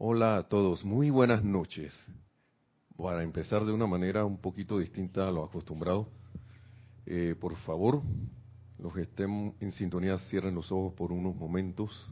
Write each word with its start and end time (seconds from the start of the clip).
Hola 0.00 0.36
a 0.36 0.42
todos, 0.44 0.84
muy 0.84 1.10
buenas 1.10 1.42
noches. 1.42 1.92
Para 2.96 3.24
empezar 3.24 3.64
de 3.64 3.72
una 3.72 3.88
manera 3.88 4.24
un 4.24 4.38
poquito 4.38 4.78
distinta 4.78 5.26
a 5.26 5.32
lo 5.32 5.42
acostumbrado, 5.42 6.08
eh, 7.04 7.34
por 7.40 7.56
favor, 7.56 8.00
los 8.78 8.94
que 8.94 9.02
estén 9.02 9.56
en 9.58 9.72
sintonía 9.72 10.16
cierren 10.16 10.54
los 10.54 10.70
ojos 10.70 10.94
por 10.94 11.10
unos 11.10 11.34
momentos. 11.34 12.08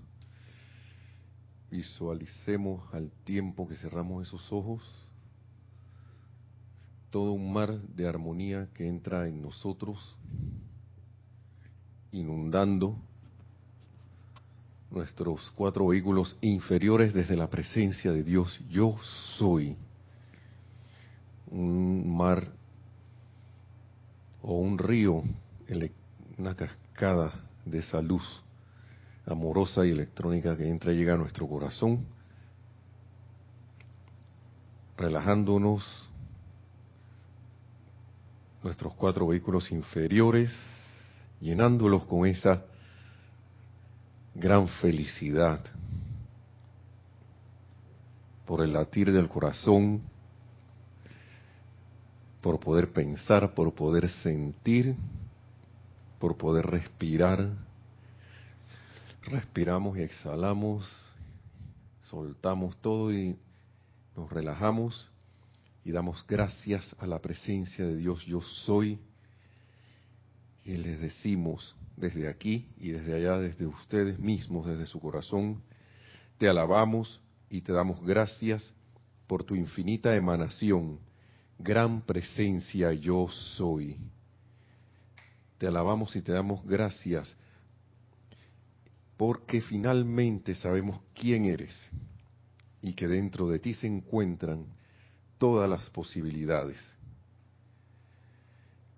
Visualicemos 1.70 2.92
al 2.92 3.12
tiempo 3.22 3.68
que 3.68 3.76
cerramos 3.76 4.26
esos 4.26 4.52
ojos 4.52 4.82
todo 7.10 7.30
un 7.30 7.52
mar 7.52 7.70
de 7.70 8.08
armonía 8.08 8.68
que 8.74 8.88
entra 8.88 9.28
en 9.28 9.40
nosotros, 9.40 10.16
inundando 12.10 12.98
nuestros 14.96 15.52
cuatro 15.54 15.86
vehículos 15.86 16.36
inferiores 16.40 17.12
desde 17.12 17.36
la 17.36 17.48
presencia 17.48 18.10
de 18.12 18.22
Dios. 18.22 18.58
Yo 18.70 18.96
soy 19.36 19.76
un 21.50 22.16
mar 22.16 22.42
o 24.42 24.54
un 24.58 24.78
río, 24.78 25.22
una 26.38 26.54
cascada 26.56 27.30
de 27.64 27.78
esa 27.78 28.00
luz 28.00 28.24
amorosa 29.26 29.84
y 29.84 29.90
electrónica 29.90 30.56
que 30.56 30.66
entra 30.68 30.92
y 30.92 30.96
llega 30.96 31.14
a 31.14 31.18
nuestro 31.18 31.46
corazón, 31.46 32.06
relajándonos 34.96 36.08
nuestros 38.62 38.94
cuatro 38.94 39.26
vehículos 39.26 39.70
inferiores, 39.70 40.50
llenándolos 41.40 42.06
con 42.06 42.26
esa 42.26 42.64
gran 44.38 44.68
felicidad 44.68 45.64
por 48.44 48.62
el 48.62 48.74
latir 48.74 49.10
del 49.10 49.28
corazón, 49.28 50.02
por 52.42 52.60
poder 52.60 52.92
pensar, 52.92 53.54
por 53.54 53.74
poder 53.74 54.08
sentir, 54.08 54.94
por 56.18 56.36
poder 56.36 56.66
respirar. 56.66 57.48
Respiramos 59.22 59.96
y 59.96 60.02
exhalamos, 60.02 60.86
soltamos 62.02 62.76
todo 62.82 63.12
y 63.12 63.36
nos 64.14 64.30
relajamos 64.30 65.10
y 65.82 65.92
damos 65.92 66.24
gracias 66.28 66.94
a 66.98 67.06
la 67.06 67.20
presencia 67.20 67.86
de 67.86 67.96
Dios 67.96 68.24
yo 68.26 68.42
soy 68.42 68.98
y 70.64 70.74
les 70.74 71.00
decimos 71.00 71.74
desde 71.96 72.28
aquí 72.28 72.68
y 72.78 72.90
desde 72.90 73.14
allá, 73.14 73.38
desde 73.38 73.66
ustedes 73.66 74.18
mismos, 74.18 74.66
desde 74.66 74.86
su 74.86 75.00
corazón, 75.00 75.62
te 76.38 76.48
alabamos 76.48 77.20
y 77.48 77.62
te 77.62 77.72
damos 77.72 78.04
gracias 78.04 78.74
por 79.26 79.44
tu 79.44 79.54
infinita 79.54 80.14
emanación, 80.14 80.98
gran 81.58 82.02
presencia 82.02 82.92
yo 82.92 83.28
soy. 83.30 83.96
Te 85.58 85.66
alabamos 85.66 86.14
y 86.16 86.22
te 86.22 86.32
damos 86.32 86.64
gracias 86.66 87.34
porque 89.16 89.62
finalmente 89.62 90.54
sabemos 90.54 91.00
quién 91.14 91.46
eres 91.46 91.74
y 92.82 92.92
que 92.92 93.08
dentro 93.08 93.48
de 93.48 93.58
ti 93.58 93.72
se 93.72 93.86
encuentran 93.86 94.66
todas 95.38 95.68
las 95.68 95.88
posibilidades. 95.90 96.78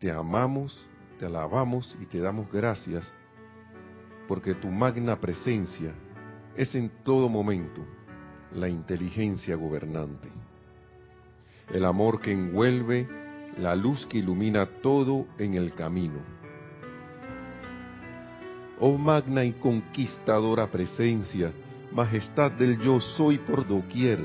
Te 0.00 0.10
amamos 0.10 0.78
te 1.18 1.26
alabamos 1.26 1.96
y 2.00 2.06
te 2.06 2.20
damos 2.20 2.50
gracias 2.50 3.12
porque 4.26 4.54
tu 4.54 4.68
magna 4.68 5.20
presencia 5.20 5.92
es 6.56 6.74
en 6.74 6.90
todo 7.02 7.28
momento 7.28 7.84
la 8.54 8.68
inteligencia 8.68 9.56
gobernante, 9.56 10.28
el 11.70 11.84
amor 11.84 12.20
que 12.20 12.32
envuelve, 12.32 13.08
la 13.58 13.74
luz 13.74 14.06
que 14.06 14.18
ilumina 14.18 14.66
todo 14.80 15.26
en 15.38 15.54
el 15.54 15.74
camino. 15.74 16.20
Oh 18.80 18.96
magna 18.96 19.44
y 19.44 19.52
conquistadora 19.54 20.70
presencia, 20.70 21.52
majestad 21.92 22.52
del 22.52 22.78
yo 22.78 23.00
soy 23.00 23.38
por 23.38 23.66
doquier, 23.66 24.24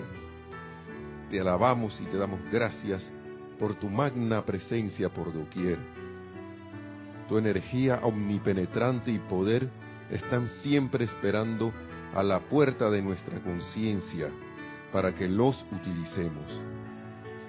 te 1.29 1.39
alabamos 1.39 1.99
y 1.99 2.05
te 2.05 2.17
damos 2.17 2.39
gracias 2.51 3.11
por 3.57 3.73
tu 3.75 3.89
magna 3.89 4.45
presencia 4.45 5.09
por 5.09 5.33
doquier 5.33 6.02
tu 7.27 7.37
energía 7.37 7.99
omnipenetrante 8.03 9.11
y 9.11 9.19
poder 9.19 9.69
están 10.09 10.47
siempre 10.61 11.05
esperando 11.05 11.73
a 12.13 12.23
la 12.23 12.39
puerta 12.41 12.89
de 12.89 13.01
nuestra 13.01 13.41
conciencia 13.41 14.29
para 14.91 15.15
que 15.15 15.27
los 15.27 15.65
utilicemos, 15.71 16.61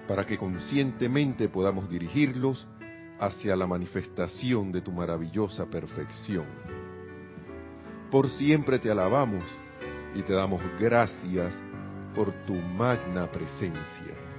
para 0.09 0.25
que 0.27 0.39
conscientemente 0.39 1.49
podamos 1.49 1.89
dirigirlos 1.89 2.67
hacia 3.21 3.55
la 3.57 3.67
manifestación 3.67 4.73
de 4.73 4.81
tu 4.81 4.93
maravillosa 4.93 5.67
perfección. 5.67 6.47
Por 8.11 8.29
siempre 8.31 8.79
te 8.79 8.91
alabamos 8.91 9.45
y 10.15 10.23
te 10.23 10.33
damos 10.33 10.63
gracias 10.79 11.55
por 12.15 12.33
tu 12.47 12.55
magna 12.55 13.31
presencia. 13.31 14.34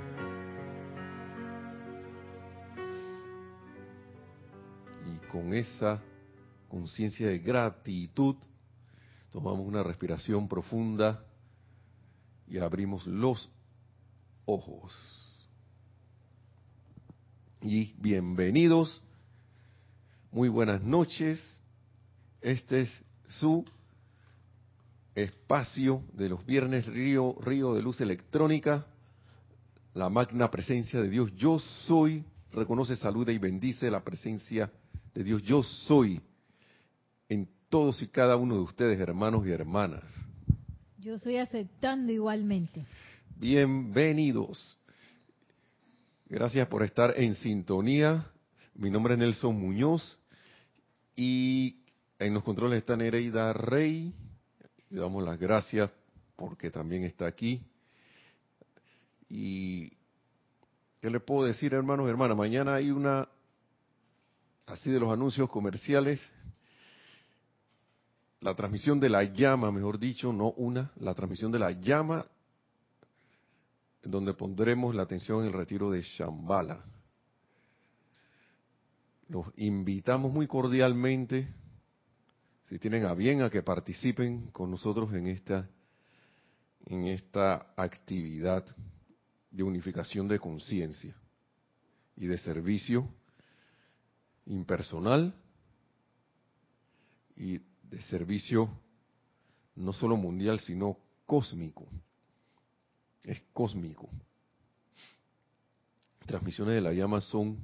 Con 5.35 5.53
esa 5.53 6.01
conciencia 6.69 7.27
de 7.27 7.39
gratitud, 7.39 8.37
tomamos 9.29 9.67
una 9.67 9.83
respiración 9.83 10.47
profunda 10.47 11.25
y 12.47 12.57
abrimos 12.57 13.05
los 13.05 13.49
ojos. 14.45 14.93
Y 17.61 17.91
bienvenidos, 17.97 19.03
muy 20.31 20.47
buenas 20.47 20.81
noches. 20.81 21.43
Este 22.39 22.81
es 22.81 23.03
su 23.27 23.65
espacio 25.15 26.01
de 26.13 26.29
los 26.29 26.45
viernes 26.45 26.85
Río, 26.85 27.35
Río 27.41 27.73
de 27.73 27.81
Luz 27.81 27.99
Electrónica, 27.99 28.85
la 29.93 30.07
magna 30.07 30.49
presencia 30.49 31.01
de 31.01 31.09
Dios. 31.09 31.29
Yo 31.35 31.59
soy, 31.59 32.23
reconoce, 32.53 32.95
saluda 32.95 33.33
y 33.33 33.37
bendice 33.37 33.91
la 33.91 34.01
presencia 34.01 34.67
de 34.67 34.84
Dios 35.23 35.41
yo 35.43 35.63
soy 35.63 36.21
en 37.29 37.47
todos 37.69 38.01
y 38.01 38.07
cada 38.07 38.35
uno 38.35 38.55
de 38.55 38.61
ustedes, 38.61 38.99
hermanos 38.99 39.47
y 39.47 39.51
hermanas. 39.51 40.03
Yo 40.99 41.15
estoy 41.15 41.37
aceptando 41.37 42.11
igualmente. 42.11 42.85
Bienvenidos. 43.37 44.77
Gracias 46.27 46.67
por 46.67 46.83
estar 46.83 47.13
en 47.15 47.35
sintonía. 47.35 48.29
Mi 48.73 48.89
nombre 48.89 49.13
es 49.13 49.19
Nelson 49.19 49.57
Muñoz 49.57 50.19
y 51.15 51.77
en 52.19 52.33
los 52.33 52.43
controles 52.43 52.79
está 52.79 52.97
Nereida 52.97 53.53
Rey. 53.53 54.13
Le 54.89 54.99
damos 54.99 55.23
las 55.23 55.39
gracias 55.39 55.89
porque 56.35 56.71
también 56.71 57.03
está 57.03 57.25
aquí. 57.25 57.61
Y 59.29 59.91
¿qué 60.99 61.09
le 61.09 61.21
puedo 61.21 61.47
decir, 61.47 61.73
hermanos 61.73 62.07
y 62.07 62.09
hermanas? 62.09 62.35
Mañana 62.35 62.75
hay 62.75 62.91
una 62.91 63.29
así 64.65 64.89
de 64.89 64.99
los 64.99 65.11
anuncios 65.11 65.49
comerciales, 65.49 66.21
la 68.41 68.55
transmisión 68.55 68.99
de 68.99 69.09
la 69.09 69.23
llama, 69.23 69.71
mejor 69.71 69.99
dicho, 69.99 70.31
no 70.33 70.51
una, 70.51 70.91
la 70.97 71.13
transmisión 71.13 71.51
de 71.51 71.59
la 71.59 71.71
llama, 71.71 72.25
donde 74.03 74.33
pondremos 74.33 74.93
la 74.93 75.03
atención 75.03 75.41
en 75.41 75.47
el 75.47 75.53
retiro 75.53 75.89
de 75.89 76.01
Shambhala. 76.01 76.83
Los 79.29 79.47
invitamos 79.57 80.31
muy 80.31 80.45
cordialmente, 80.45 81.47
si 82.65 82.77
tienen 82.77 83.05
a 83.05 83.15
bien, 83.15 83.41
a 83.41 83.49
que 83.49 83.63
participen 83.63 84.51
con 84.51 84.69
nosotros 84.69 85.11
en 85.13 85.27
esta, 85.27 85.67
en 86.85 87.07
esta 87.07 87.73
actividad 87.75 88.63
de 89.49 89.63
unificación 89.63 90.27
de 90.27 90.39
conciencia 90.39 91.15
y 92.15 92.27
de 92.27 92.37
servicio 92.37 93.09
impersonal 94.45 95.33
y 97.35 97.59
de 97.83 98.01
servicio 98.09 98.69
no 99.75 99.93
solo 99.93 100.15
mundial, 100.15 100.59
sino 100.59 100.97
cósmico. 101.25 101.87
Es 103.23 103.41
cósmico. 103.53 104.09
Transmisiones 106.25 106.75
de 106.75 106.81
la 106.81 106.93
llama 106.93 107.21
son 107.21 107.57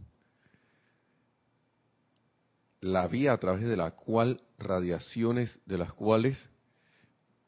la 2.82 3.08
vía 3.08 3.34
a 3.34 3.38
través 3.38 3.64
de 3.66 3.78
la 3.78 3.92
cual 3.92 4.42
radiaciones 4.58 5.60
de 5.66 5.78
las 5.78 5.94
cuales, 5.94 6.50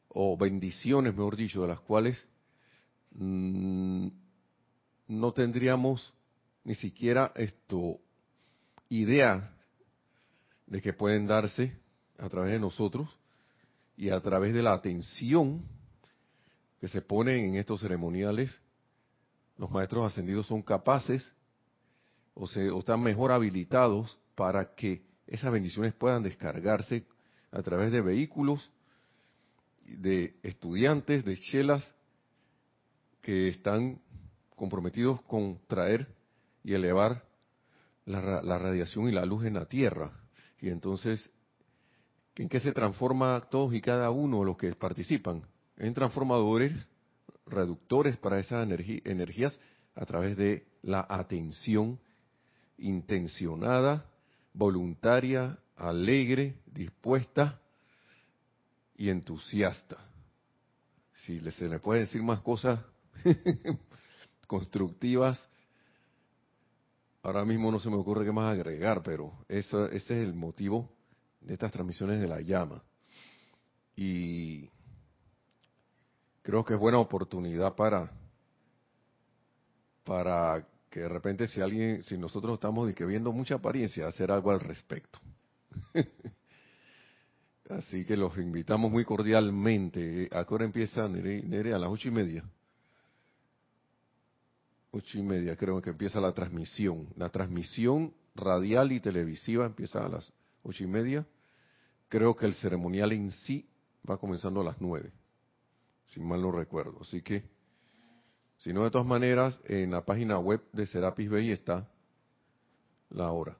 o 0.08 0.36
bendiciones, 0.36 1.14
mejor 1.14 1.36
dicho, 1.36 1.62
de 1.62 1.68
las 1.68 1.80
cuales 1.80 2.26
mm, 3.10 4.08
no 5.08 5.32
tendríamos 5.32 6.12
ni 6.62 6.74
siquiera 6.74 7.32
esto 7.34 8.00
idea 8.88 9.52
de 10.66 10.80
que 10.80 10.92
pueden 10.92 11.26
darse 11.26 11.76
a 12.18 12.28
través 12.28 12.52
de 12.52 12.58
nosotros 12.58 13.08
y 13.96 14.10
a 14.10 14.20
través 14.20 14.54
de 14.54 14.62
la 14.62 14.72
atención 14.72 15.62
que 16.80 16.88
se 16.88 17.02
ponen 17.02 17.46
en 17.46 17.54
estos 17.56 17.80
ceremoniales, 17.80 18.60
los 19.56 19.70
maestros 19.70 20.12
ascendidos 20.12 20.46
son 20.46 20.62
capaces 20.62 21.32
o, 22.34 22.46
se, 22.46 22.70
o 22.70 22.80
están 22.80 23.00
mejor 23.02 23.32
habilitados 23.32 24.18
para 24.34 24.74
que 24.74 25.02
esas 25.26 25.52
bendiciones 25.52 25.94
puedan 25.94 26.22
descargarse 26.22 27.04
a 27.52 27.62
través 27.62 27.92
de 27.92 28.00
vehículos, 28.00 28.70
de 29.84 30.34
estudiantes, 30.42 31.24
de 31.24 31.36
chelas 31.36 31.94
que 33.20 33.48
están 33.48 34.00
comprometidos 34.56 35.22
con 35.22 35.60
traer 35.66 36.06
y 36.62 36.74
elevar 36.74 37.24
la, 38.06 38.42
la, 38.42 38.58
radiación 38.58 39.08
y 39.08 39.12
la 39.12 39.24
luz 39.24 39.44
en 39.46 39.54
la 39.54 39.66
Tierra. 39.66 40.12
Y 40.60 40.68
entonces, 40.68 41.30
¿en 42.36 42.48
qué 42.48 42.60
se 42.60 42.72
transforma 42.72 43.40
todos 43.50 43.74
y 43.74 43.80
cada 43.80 44.10
uno 44.10 44.40
de 44.40 44.46
los 44.46 44.56
que 44.56 44.74
participan? 44.74 45.42
En 45.76 45.94
transformadores, 45.94 46.72
reductores 47.46 48.16
para 48.16 48.38
esas 48.38 48.68
energías 49.04 49.58
a 49.94 50.06
través 50.06 50.36
de 50.36 50.66
la 50.82 51.06
atención 51.08 51.98
intencionada, 52.78 54.06
voluntaria, 54.52 55.58
alegre, 55.76 56.56
dispuesta 56.66 57.60
y 58.96 59.08
entusiasta. 59.08 59.96
Si 61.14 61.38
se 61.52 61.68
le 61.68 61.78
puede 61.78 62.00
decir 62.00 62.22
más 62.22 62.40
cosas 62.40 62.80
constructivas, 64.46 65.48
ahora 67.24 67.44
mismo 67.44 67.72
no 67.72 67.80
se 67.80 67.90
me 67.90 67.96
ocurre 67.96 68.24
qué 68.24 68.32
más 68.32 68.52
agregar, 68.52 69.02
pero 69.02 69.32
ese 69.48 69.96
es 69.96 70.10
el 70.10 70.34
motivo 70.34 70.90
de 71.40 71.54
estas 71.54 71.72
transmisiones 71.72 72.20
de 72.20 72.28
la 72.28 72.40
llama. 72.40 72.82
Y 73.96 74.68
creo 76.42 76.64
que 76.64 76.74
es 76.74 76.80
buena 76.80 76.98
oportunidad 76.98 77.74
para 77.74 78.12
para 80.04 80.66
que 80.90 81.00
de 81.00 81.08
repente 81.08 81.46
si 81.46 81.62
alguien, 81.62 82.04
si 82.04 82.18
nosotros 82.18 82.54
estamos 82.54 82.94
viendo 82.94 83.32
mucha 83.32 83.54
apariencia, 83.54 84.06
hacer 84.06 84.30
algo 84.30 84.50
al 84.50 84.60
respecto. 84.60 85.18
Así 87.70 88.04
que 88.04 88.18
los 88.18 88.36
invitamos 88.36 88.90
muy 88.90 89.06
cordialmente. 89.06 90.28
¿A 90.30 90.44
qué 90.44 90.54
empieza 90.62 91.08
Nere? 91.08 91.72
A 91.72 91.78
las 91.78 91.88
ocho 91.88 92.08
y 92.08 92.10
media. 92.10 92.44
Ocho 94.96 95.18
y 95.18 95.22
media 95.24 95.56
creo 95.56 95.82
que 95.82 95.90
empieza 95.90 96.20
la 96.20 96.32
transmisión. 96.32 97.08
La 97.16 97.28
transmisión 97.28 98.14
radial 98.36 98.92
y 98.92 99.00
televisiva 99.00 99.66
empieza 99.66 100.06
a 100.06 100.08
las 100.08 100.32
ocho 100.62 100.84
y 100.84 100.86
media. 100.86 101.26
Creo 102.08 102.36
que 102.36 102.46
el 102.46 102.54
ceremonial 102.54 103.10
en 103.10 103.32
sí 103.32 103.68
va 104.08 104.18
comenzando 104.18 104.60
a 104.60 104.64
las 104.64 104.80
nueve, 104.80 105.10
si 106.04 106.20
mal 106.20 106.40
no 106.40 106.52
recuerdo. 106.52 106.98
Así 107.00 107.22
que 107.22 107.42
si 108.58 108.72
no, 108.72 108.84
de 108.84 108.92
todas 108.92 109.06
maneras, 109.06 109.60
en 109.64 109.90
la 109.90 110.04
página 110.04 110.38
web 110.38 110.62
de 110.72 110.86
Serapis 110.86 111.28
Bay 111.28 111.50
está 111.50 111.88
la 113.10 113.32
hora. 113.32 113.56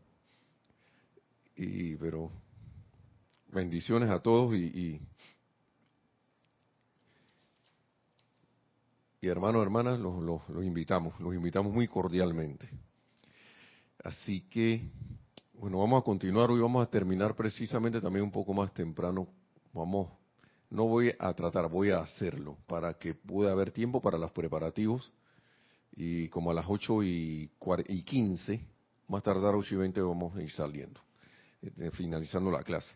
Y, 1.56 1.96
pero, 1.96 2.30
bendiciones 3.48 4.08
a 4.08 4.20
todos 4.20 4.54
y, 4.54 4.66
y, 4.66 5.00
hermanos, 9.28 9.62
hermanas, 9.62 9.98
los, 9.98 10.22
los, 10.22 10.64
invitamos, 10.64 11.18
los 11.20 11.34
invitamos 11.34 11.72
muy 11.72 11.88
cordialmente. 11.88 12.68
Así 14.02 14.42
que, 14.48 14.90
bueno, 15.54 15.78
vamos 15.78 16.02
a 16.02 16.04
continuar, 16.04 16.50
hoy 16.50 16.60
vamos 16.60 16.86
a 16.86 16.90
terminar 16.90 17.34
precisamente 17.34 18.00
también 18.00 18.24
un 18.24 18.32
poco 18.32 18.52
más 18.52 18.72
temprano. 18.72 19.28
Vamos 19.72 20.08
no 20.74 20.86
voy 20.86 21.14
a 21.18 21.32
tratar, 21.34 21.70
voy 21.70 21.90
a 21.90 22.00
hacerlo 22.00 22.58
para 22.66 22.94
que 22.94 23.14
pueda 23.14 23.52
haber 23.52 23.70
tiempo 23.70 24.02
para 24.02 24.18
los 24.18 24.32
preparativos 24.32 25.12
y 25.92 26.28
como 26.28 26.50
a 26.50 26.54
las 26.54 26.66
8 26.68 27.02
y, 27.04 27.50
15, 28.04 28.60
más 29.06 29.22
tardar 29.22 29.54
8 29.54 29.74
y 29.74 29.78
20 29.78 30.00
vamos 30.00 30.36
a 30.36 30.42
ir 30.42 30.50
saliendo, 30.50 31.00
eh, 31.62 31.90
finalizando 31.92 32.50
la 32.50 32.64
clase. 32.64 32.92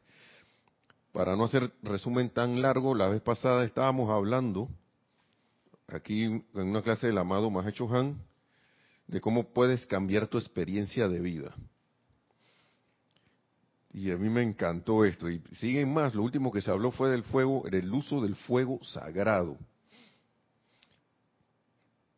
Para 1.12 1.36
no 1.36 1.44
hacer 1.44 1.72
resumen 1.82 2.31
tan 2.31 2.60
largo, 2.60 2.96
la 2.96 3.08
vez 3.08 3.22
pasada 3.22 3.64
estábamos 3.64 4.10
hablando, 4.10 4.69
aquí 5.88 6.25
en 6.25 6.44
una 6.55 6.82
clase 6.82 7.06
del 7.06 7.19
amado 7.19 7.50
Mahacho 7.50 7.88
Han, 7.94 8.23
de 9.06 9.20
cómo 9.20 9.52
puedes 9.52 9.87
cambiar 9.87 10.29
tu 10.29 10.38
experiencia 10.38 11.08
de 11.08 11.19
vida. 11.19 11.55
Y 13.90 14.11
a 14.11 14.19
mí 14.19 14.29
me 14.29 14.43
encantó 14.43 15.05
esto. 15.05 15.31
Y 15.31 15.43
siguen 15.52 15.93
más. 15.93 16.14
Lo 16.14 16.23
último 16.23 16.52
que 16.52 16.61
se 16.61 16.70
habló 16.70 16.93
fue 16.93 17.11
del 17.11 17.25
fuego, 17.25 17.64
del 17.70 17.93
uso 17.93 18.20
del 18.20 18.37
fuego 18.37 18.79
sagrado. 18.85 19.56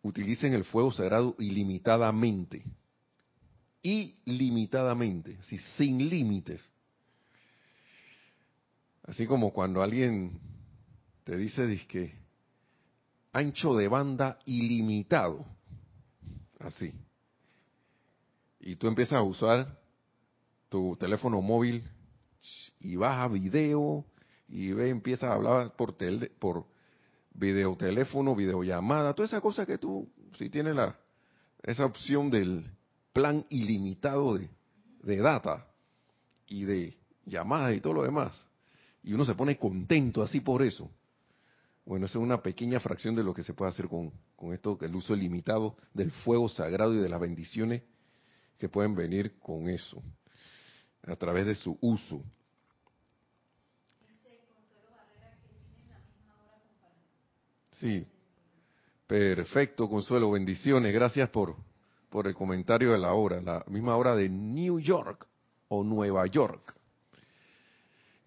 Utilicen 0.03 0.53
el 0.53 0.65
fuego 0.65 0.91
sagrado 0.91 1.37
ilimitadamente. 1.39 2.65
Ilimitadamente, 3.83 5.39
así, 5.41 5.57
sin 5.79 6.09
límites. 6.09 6.69
Así 9.05 9.27
como 9.27 9.53
cuando 9.53 9.83
alguien 9.83 10.39
te 11.25 11.37
dice 11.37 11.67
disque 11.67 12.20
ancho 13.33 13.75
de 13.75 13.89
banda 13.89 14.39
ilimitado. 14.45 15.45
Así. 16.59 16.93
Y 18.61 18.77
tú 18.77 18.89
empiezas 18.89 19.19
a 19.19 19.23
usar 19.23 19.79
tu 20.69 20.97
teléfono 20.97 21.41
móvil 21.41 21.83
y 22.81 22.97
baja 22.97 23.29
video 23.29 24.05
y 24.49 24.73
ve, 24.73 24.91
empieza 24.91 25.29
a 25.29 25.35
hablar 25.35 25.77
por 25.77 25.97
tele, 25.97 26.31
por 26.39 26.67
videoteléfono, 27.33 28.35
videollamada, 28.35 29.15
toda 29.15 29.27
esa 29.27 29.41
cosa 29.41 29.65
que 29.65 29.79
tú, 29.79 30.09
si 30.37 30.51
tienes 30.51 30.75
la, 30.75 30.99
esa 31.63 31.85
opción 31.87 32.31
del 32.31 32.71
plan 33.13 33.47
ilimitado 33.49 34.37
de, 34.37 34.49
de 35.03 35.17
data 35.19 35.67
y 36.47 36.65
de 36.65 36.97
llamadas 37.25 37.77
y 37.77 37.81
todo 37.81 37.95
lo 37.95 38.03
demás, 38.03 38.45
y 39.03 39.13
uno 39.13 39.25
se 39.25 39.35
pone 39.35 39.57
contento 39.57 40.23
así 40.23 40.41
por 40.41 40.63
eso. 40.63 40.91
Bueno, 41.85 42.07
esa 42.07 42.19
es 42.19 42.23
una 42.23 42.43
pequeña 42.43 42.79
fracción 42.79 43.15
de 43.15 43.25
lo 43.25 43.35
que 43.35 43.43
se 43.43 43.55
puede 43.55 43.71
hacer 43.71 43.89
con, 43.89 44.13
con 44.37 44.53
esto, 44.53 44.79
el 44.81 44.95
uso 44.95 45.15
ilimitado 45.15 45.77
del 45.93 46.11
fuego 46.11 46.49
sagrado 46.49 46.95
y 46.95 46.99
de 46.99 47.09
las 47.09 47.21
bendiciones 47.21 47.83
que 48.59 48.69
pueden 48.69 48.95
venir 48.95 49.39
con 49.39 49.69
eso 49.69 50.03
a 51.07 51.17
través 51.17 51.47
de 51.47 51.55
su 51.55 51.77
uso. 51.81 52.23
Sí, 57.73 58.07
perfecto, 59.07 59.89
Consuelo, 59.89 60.31
bendiciones, 60.31 60.93
gracias 60.93 61.31
por, 61.31 61.57
por 62.11 62.27
el 62.27 62.35
comentario 62.35 62.93
de 62.93 62.99
la 62.99 63.15
hora, 63.15 63.41
la 63.41 63.65
misma 63.69 63.97
hora 63.97 64.15
de 64.15 64.29
New 64.29 64.79
York 64.79 65.27
o 65.69 65.83
Nueva 65.83 66.27
York. 66.27 66.75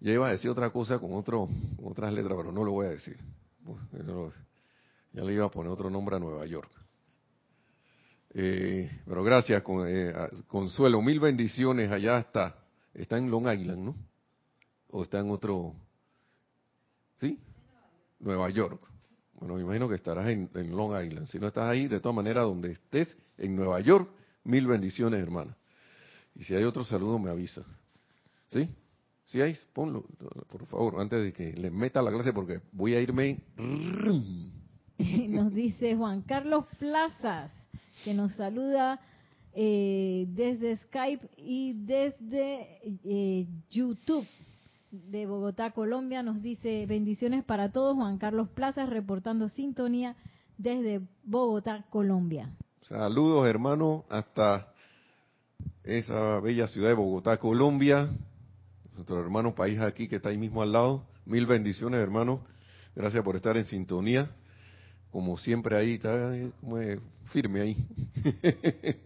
Ya 0.00 0.12
iba 0.12 0.26
a 0.26 0.32
decir 0.32 0.50
otra 0.50 0.70
cosa 0.70 0.98
con, 0.98 1.14
otro, 1.14 1.48
otras 1.82 2.12
letras, 2.12 2.36
pero 2.36 2.50
no 2.50 2.64
lo 2.64 2.72
voy 2.72 2.86
a 2.86 2.90
decir. 2.90 3.16
Ya 5.12 5.22
le 5.22 5.32
iba 5.32 5.46
a 5.46 5.50
poner 5.50 5.72
otro 5.72 5.90
nombre 5.90 6.16
a 6.16 6.18
Nueva 6.18 6.44
York. 6.46 6.70
Eh, 8.36 8.90
pero 9.06 9.22
gracias, 9.22 9.62
eh, 9.86 10.12
Consuelo. 10.48 11.00
Mil 11.00 11.20
bendiciones. 11.20 11.90
Allá 11.90 12.18
está. 12.18 12.56
Está 12.92 13.16
en 13.18 13.30
Long 13.30 13.48
Island, 13.48 13.84
¿no? 13.84 13.96
¿O 14.88 15.02
está 15.02 15.20
en 15.20 15.30
otro? 15.30 15.74
¿Sí? 17.18 17.40
Nueva 18.18 18.50
York. 18.50 18.80
Bueno, 19.34 19.54
me 19.54 19.62
imagino 19.62 19.88
que 19.88 19.96
estarás 19.96 20.28
en, 20.28 20.50
Long 20.76 21.00
Island. 21.00 21.26
Si 21.26 21.38
no 21.38 21.48
estás 21.48 21.68
ahí, 21.68 21.86
de 21.86 22.00
todas 22.00 22.16
maneras, 22.16 22.44
donde 22.44 22.72
estés, 22.72 23.16
en 23.38 23.56
Nueva 23.56 23.80
York, 23.80 24.08
mil 24.44 24.66
bendiciones, 24.66 25.22
hermana. 25.22 25.56
Y 26.34 26.44
si 26.44 26.54
hay 26.54 26.64
otro 26.64 26.84
saludo, 26.84 27.18
me 27.18 27.30
avisa. 27.30 27.62
¿Sí? 28.48 28.68
¿Sí 29.26 29.40
hay? 29.40 29.56
Ponlo, 29.72 30.04
por 30.50 30.66
favor, 30.66 31.00
antes 31.00 31.22
de 31.22 31.32
que 31.32 31.52
le 31.52 31.70
meta 31.70 32.02
la 32.02 32.10
clase, 32.10 32.32
porque 32.32 32.60
voy 32.72 32.94
a 32.94 33.00
irme. 33.00 33.38
Nos 35.28 35.52
dice 35.54 35.96
Juan 35.96 36.22
Carlos 36.22 36.66
Plazas, 36.78 37.50
que 38.04 38.14
nos 38.14 38.32
saluda 38.34 39.00
eh, 39.52 40.26
desde 40.28 40.76
Skype 40.76 41.28
y 41.36 41.72
desde 41.72 42.78
eh, 43.04 43.46
YouTube 43.70 44.26
de 44.90 45.26
Bogotá, 45.26 45.72
Colombia. 45.72 46.22
Nos 46.22 46.42
dice 46.42 46.86
bendiciones 46.86 47.44
para 47.44 47.72
todos. 47.72 47.96
Juan 47.96 48.18
Carlos 48.18 48.48
Plazas 48.50 48.88
reportando 48.88 49.48
sintonía 49.48 50.16
desde 50.58 51.00
Bogotá, 51.24 51.84
Colombia. 51.90 52.50
Saludos 52.82 53.48
hermanos 53.48 54.04
hasta 54.10 54.72
esa 55.82 56.38
bella 56.40 56.68
ciudad 56.68 56.88
de 56.88 56.94
Bogotá, 56.94 57.38
Colombia. 57.38 58.10
Nuestro 58.94 59.20
hermano 59.20 59.54
país 59.54 59.80
aquí 59.80 60.08
que 60.08 60.16
está 60.16 60.28
ahí 60.28 60.38
mismo 60.38 60.62
al 60.62 60.72
lado. 60.72 61.06
Mil 61.26 61.46
bendiciones 61.46 62.00
hermanos. 62.00 62.40
Gracias 62.94 63.22
por 63.24 63.36
estar 63.36 63.56
en 63.56 63.66
sintonía. 63.66 64.30
Como 65.10 65.36
siempre 65.36 65.76
ahí, 65.76 65.94
está 65.94 66.32
firme 67.26 67.60
ahí. 67.60 67.86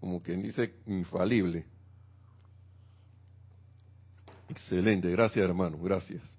como 0.00 0.20
quien 0.20 0.42
dice, 0.42 0.74
infalible. 0.86 1.64
Excelente, 4.48 5.10
gracias 5.10 5.44
hermano, 5.44 5.78
gracias. 5.78 6.36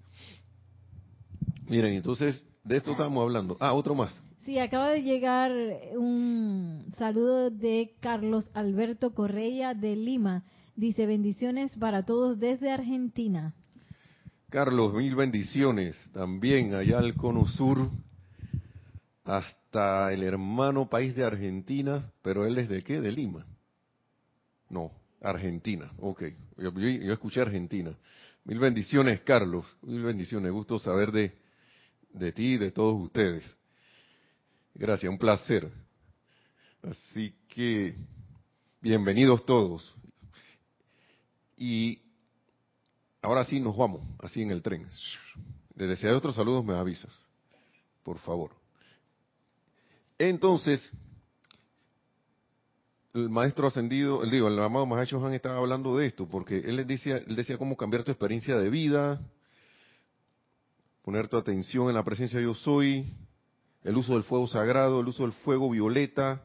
Miren, 1.68 1.94
entonces 1.94 2.44
De 2.62 2.76
esto 2.76 2.92
estamos 2.92 3.22
hablando. 3.22 3.56
Ah, 3.60 3.72
otro 3.72 3.94
más. 3.94 4.20
Sí, 4.44 4.58
acaba 4.58 4.90
de 4.90 5.02
llegar 5.02 5.52
un 5.96 6.92
saludo 6.96 7.50
de 7.50 7.96
Carlos 8.00 8.48
Alberto 8.54 9.12
Correia 9.12 9.74
de 9.74 9.96
Lima. 9.96 10.44
Dice 10.76 11.06
bendiciones 11.06 11.74
para 11.78 12.04
todos 12.04 12.38
desde 12.38 12.70
Argentina. 12.70 13.54
Carlos, 14.50 14.92
mil 14.92 15.16
bendiciones. 15.16 15.96
También 16.12 16.74
allá 16.74 16.98
al 16.98 17.14
cono 17.14 17.46
sur, 17.46 17.90
hasta 19.24 20.12
el 20.12 20.22
hermano 20.22 20.90
país 20.90 21.16
de 21.16 21.24
Argentina, 21.24 22.12
pero 22.20 22.44
él 22.44 22.58
es 22.58 22.68
de 22.68 22.82
qué? 22.82 23.00
De 23.00 23.10
Lima. 23.10 23.46
No, 24.68 24.92
Argentina. 25.22 25.90
Ok, 25.98 26.24
yo, 26.58 26.70
yo 26.78 27.12
escuché 27.12 27.40
Argentina. 27.40 27.96
Mil 28.44 28.58
bendiciones, 28.58 29.22
Carlos. 29.22 29.64
Mil 29.80 30.02
bendiciones. 30.02 30.52
Gusto 30.52 30.78
saber 30.78 31.10
de, 31.10 31.32
de 32.12 32.32
ti 32.32 32.52
y 32.52 32.58
de 32.58 32.70
todos 32.70 33.00
ustedes. 33.00 33.56
Gracias, 34.74 35.10
un 35.10 35.18
placer. 35.18 35.72
Así 36.82 37.34
que, 37.48 37.96
bienvenidos 38.82 39.46
todos. 39.46 39.95
Y 41.56 42.00
ahora 43.22 43.44
sí 43.44 43.60
nos 43.60 43.76
vamos, 43.76 44.02
así 44.18 44.42
en 44.42 44.50
el 44.50 44.62
tren. 44.62 44.86
Desde 45.74 45.96
si 45.96 46.06
otros 46.06 46.36
saludos 46.36 46.64
me 46.64 46.74
avisas, 46.74 47.12
por 48.02 48.18
favor. 48.18 48.50
Entonces, 50.18 50.90
el 53.14 53.28
maestro 53.30 53.66
ascendido, 53.66 54.22
el 54.22 54.30
digo, 54.30 54.48
el 54.48 54.58
amado 54.58 54.86
Mahacho 54.86 55.24
Han 55.24 55.34
estaba 55.34 55.56
hablando 55.56 55.96
de 55.96 56.06
esto, 56.06 56.26
porque 56.28 56.58
él 56.58 56.86
decía, 56.86 57.18
él 57.18 57.36
decía 57.36 57.58
cómo 57.58 57.76
cambiar 57.76 58.04
tu 58.04 58.10
experiencia 58.10 58.56
de 58.56 58.68
vida, 58.70 59.20
poner 61.02 61.28
tu 61.28 61.36
atención 61.36 61.88
en 61.88 61.94
la 61.94 62.04
presencia 62.04 62.38
de 62.38 62.44
yo 62.44 62.54
soy, 62.54 63.14
el 63.84 63.96
uso 63.96 64.14
del 64.14 64.24
fuego 64.24 64.46
sagrado, 64.48 65.00
el 65.00 65.08
uso 65.08 65.22
del 65.22 65.32
fuego 65.32 65.70
violeta. 65.70 66.42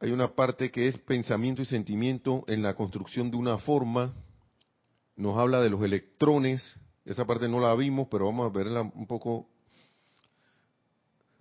Hay 0.00 0.12
una 0.12 0.34
parte 0.34 0.70
que 0.70 0.86
es 0.86 0.96
pensamiento 0.98 1.60
y 1.60 1.64
sentimiento 1.64 2.44
en 2.46 2.62
la 2.62 2.74
construcción 2.74 3.32
de 3.32 3.36
una 3.36 3.58
forma. 3.58 4.14
Nos 5.16 5.36
habla 5.36 5.60
de 5.60 5.70
los 5.70 5.82
electrones. 5.82 6.62
Esa 7.04 7.26
parte 7.26 7.48
no 7.48 7.58
la 7.58 7.74
vimos, 7.74 8.06
pero 8.08 8.26
vamos 8.26 8.46
a 8.46 8.56
verla 8.56 8.82
un 8.82 9.06
poco. 9.08 9.48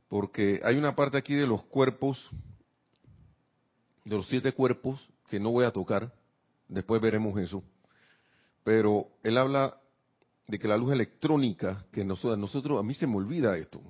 Porque 0.07 0.59
hay 0.63 0.75
una 0.75 0.95
parte 0.95 1.17
aquí 1.17 1.35
de 1.35 1.45
los 1.45 1.63
cuerpos, 1.65 2.29
de 4.05 4.15
los 4.15 4.27
siete 4.27 4.51
cuerpos, 4.53 5.07
que 5.29 5.39
no 5.39 5.51
voy 5.51 5.65
a 5.65 5.71
tocar. 5.71 6.11
Después 6.67 6.99
veremos 6.99 7.39
eso. 7.39 7.63
Pero 8.63 9.07
él 9.21 9.37
habla 9.37 9.77
de 10.47 10.57
que 10.57 10.67
la 10.67 10.77
luz 10.77 10.93
electrónica, 10.93 11.85
que 11.91 12.03
nosotros, 12.03 12.39
nosotros, 12.39 12.79
a 12.79 12.83
mí 12.83 12.95
se 12.95 13.05
me 13.05 13.17
olvida 13.17 13.55
esto, 13.57 13.81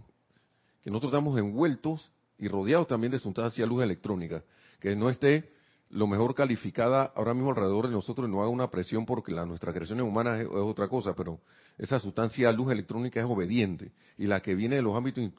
que 0.82 0.90
nosotros 0.90 1.14
estamos 1.14 1.40
envueltos 1.40 2.12
y 2.38 2.48
rodeados 2.48 2.88
también 2.88 3.12
de 3.12 3.20
sustancia 3.20 3.66
luz 3.66 3.84
electrónica, 3.84 4.44
que 4.80 4.96
no 4.96 5.10
esté 5.10 5.52
lo 5.90 6.08
mejor 6.08 6.36
calificada 6.36 7.12
ahora 7.16 7.34
mismo 7.34 7.52
alrededor 7.52 7.88
de 7.88 7.94
nosotros 7.94 8.28
y 8.28 8.32
no 8.32 8.42
haga 8.42 8.50
una 8.50 8.70
presión 8.70 9.06
porque 9.06 9.32
la, 9.32 9.46
nuestra 9.46 9.74
creación 9.74 10.02
humana 10.02 10.42
es, 10.42 10.48
otra 10.48 10.88
cosa, 10.88 11.14
pero 11.16 11.40
esa 11.78 12.00
sustancia 12.00 12.52
luz 12.52 12.72
electrónica 12.72 13.20
es 13.20 13.26
obediente 13.26 13.92
y 14.18 14.28
la 14.28 14.42
que 14.42 14.56
viene 14.56 14.76
de 14.78 14.82
los 14.82 14.96
ámbitos 14.96 15.32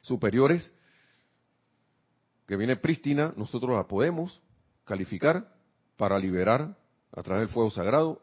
superiores, 0.00 0.72
que 2.46 2.56
viene 2.56 2.76
prístina, 2.76 3.32
nosotros 3.36 3.76
la 3.76 3.86
podemos 3.86 4.42
calificar 4.84 5.54
para 5.96 6.18
liberar 6.18 6.76
a 7.12 7.22
través 7.22 7.46
del 7.46 7.54
fuego 7.54 7.70
sagrado 7.70 8.22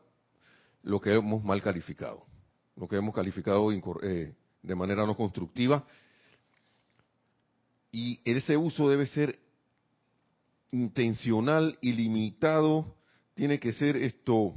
lo 0.83 0.99
que 0.99 1.13
hemos 1.13 1.43
mal 1.43 1.61
calificado, 1.61 2.25
lo 2.75 2.87
que 2.87 2.97
hemos 2.97 3.15
calificado 3.15 3.71
eh, 3.71 4.35
de 4.61 4.75
manera 4.75 5.05
no 5.05 5.15
constructiva. 5.15 5.85
Y 7.91 8.19
ese 8.25 8.57
uso 8.57 8.89
debe 8.89 9.05
ser 9.05 9.39
intencional 10.71 11.77
y 11.81 11.93
limitado, 11.93 12.95
tiene 13.33 13.59
que 13.59 13.71
ser 13.71 13.97
esto, 13.97 14.53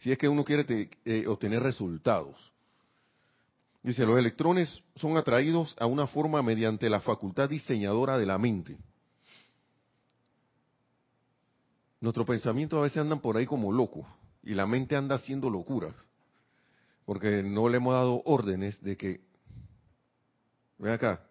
si 0.00 0.10
es 0.10 0.18
que 0.18 0.28
uno 0.28 0.44
quiere 0.44 0.90
eh, 1.04 1.26
obtener 1.26 1.62
resultados. 1.62 2.52
Dice, 3.82 4.06
los 4.06 4.18
electrones 4.18 4.82
son 4.94 5.16
atraídos 5.16 5.76
a 5.78 5.86
una 5.86 6.06
forma 6.06 6.42
mediante 6.42 6.88
la 6.88 7.00
facultad 7.00 7.48
diseñadora 7.48 8.16
de 8.16 8.26
la 8.26 8.38
mente. 8.38 8.78
Nuestros 12.00 12.26
pensamientos 12.26 12.78
a 12.78 12.82
veces 12.82 12.98
andan 12.98 13.20
por 13.20 13.36
ahí 13.36 13.46
como 13.46 13.72
locos 13.72 14.06
y 14.42 14.54
la 14.54 14.66
mente 14.66 14.96
anda 14.96 15.16
haciendo 15.16 15.50
locuras, 15.50 15.94
porque 17.04 17.42
no 17.42 17.68
le 17.68 17.76
hemos 17.76 17.94
dado 17.94 18.22
órdenes 18.24 18.80
de 18.82 18.96
que, 18.96 19.20
ven 20.78 20.92
acá, 20.92 21.24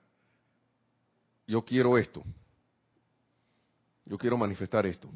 yo 1.48 1.64
quiero 1.66 1.98
esto, 1.98 2.24
yo 4.12 4.18
quiero 4.18 4.38
manifestar 4.38 4.86
esto, 4.86 5.10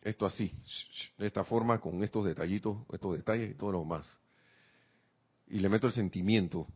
esto 0.00 0.24
así, 0.24 0.52
de 1.18 1.26
esta 1.26 1.42
forma, 1.42 1.80
con 1.80 2.00
estos 2.04 2.24
detallitos, 2.24 2.76
estos 2.92 3.16
detalles 3.16 3.50
y 3.50 3.54
todo 3.54 3.72
lo 3.72 3.84
más. 3.84 4.06
Y 5.48 5.58
le 5.58 5.68
meto 5.68 5.88
el 5.88 5.92
sentimiento 5.92 6.68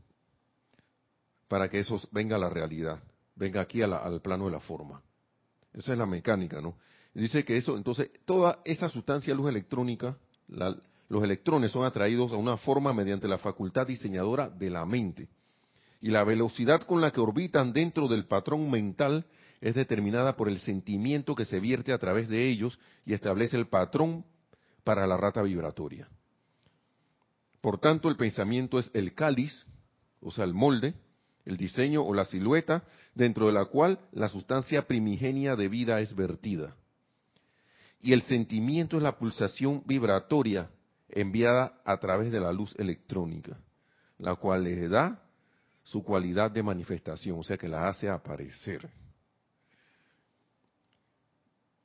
para 1.47 1.69
que 1.71 1.79
eso 1.79 2.01
venga 2.11 2.35
a 2.35 2.41
la 2.41 2.51
realidad, 2.51 3.01
venga 3.37 3.61
aquí 3.61 3.83
al 3.83 4.21
plano 4.21 4.47
de 4.47 4.51
la 4.51 4.59
forma. 4.59 5.01
Esa 5.75 5.93
es 5.93 5.99
la 5.99 6.07
mecánica, 6.07 6.61
¿no? 6.61 6.77
Dice 7.15 7.45
que 7.45 7.57
eso, 7.57 7.77
entonces, 7.77 8.11
toda 8.25 8.63
esa 8.65 8.89
sustancia 8.89 9.33
luz 9.37 9.49
electrónica, 9.49 10.19
los 10.49 11.23
electrones 11.23 11.71
son 11.71 11.85
atraídos 11.85 12.33
a 12.33 12.37
una 12.37 12.57
forma 12.57 12.93
mediante 12.93 13.29
la 13.29 13.39
facultad 13.39 13.87
diseñadora 13.87 14.51
de 14.51 14.71
la 14.71 14.85
mente. 14.87 15.29
Y 16.01 16.09
la 16.09 16.25
velocidad 16.25 16.81
con 16.81 17.01
la 17.01 17.13
que 17.13 17.21
orbitan 17.21 17.73
dentro 17.73 18.09
del 18.09 18.25
patrón 18.25 18.69
mental 18.69 19.25
es 19.63 19.75
determinada 19.75 20.37
por 20.37 20.51
el 20.51 20.59
sentimiento 20.59 21.35
que 21.35 21.47
se 21.47 21.61
vierte 21.61 21.95
a 21.95 21.99
través 21.99 22.29
de 22.29 22.47
ellos 22.49 22.79
y 23.07 23.15
establece 23.15 23.57
el 23.57 23.69
patrón 23.69 24.27
para 24.85 25.07
la 25.07 25.17
rata 25.17 25.41
vibratoria. 25.41 26.07
Por 27.63 27.79
tanto, 27.79 28.11
el 28.11 28.17
pensamiento 28.17 28.79
es 28.79 28.91
el 28.93 29.15
cáliz, 29.15 29.67
o 30.21 30.31
sea, 30.31 30.45
el 30.45 30.53
molde, 30.53 30.95
el 31.47 31.57
diseño 31.57 32.03
o 32.03 32.13
la 32.13 32.27
silueta 32.27 32.85
dentro 33.15 33.47
de 33.47 33.53
la 33.53 33.65
cual 33.65 33.99
la 34.13 34.29
sustancia 34.29 34.87
primigenia 34.87 35.57
de 35.57 35.69
vida 35.69 36.01
es 36.01 36.15
vertida 36.15 36.77
y 38.03 38.13
el 38.13 38.23
sentimiento 38.23 38.97
es 38.97 39.03
la 39.03 39.17
pulsación 39.17 39.83
vibratoria 39.87 40.69
enviada 41.09 41.81
a 41.85 41.97
través 41.99 42.33
de 42.33 42.41
la 42.41 42.53
luz 42.53 42.75
electrónica, 42.77 43.57
la 44.19 44.35
cual 44.35 44.65
le 44.65 44.89
da 44.89 45.23
su 45.85 46.03
cualidad 46.03 46.51
de 46.51 46.65
manifestación, 46.65 47.39
o 47.39 47.45
sea 47.45 47.57
que 47.57 47.69
la 47.69 47.89
hace 47.89 48.09
aparecer. 48.09 48.91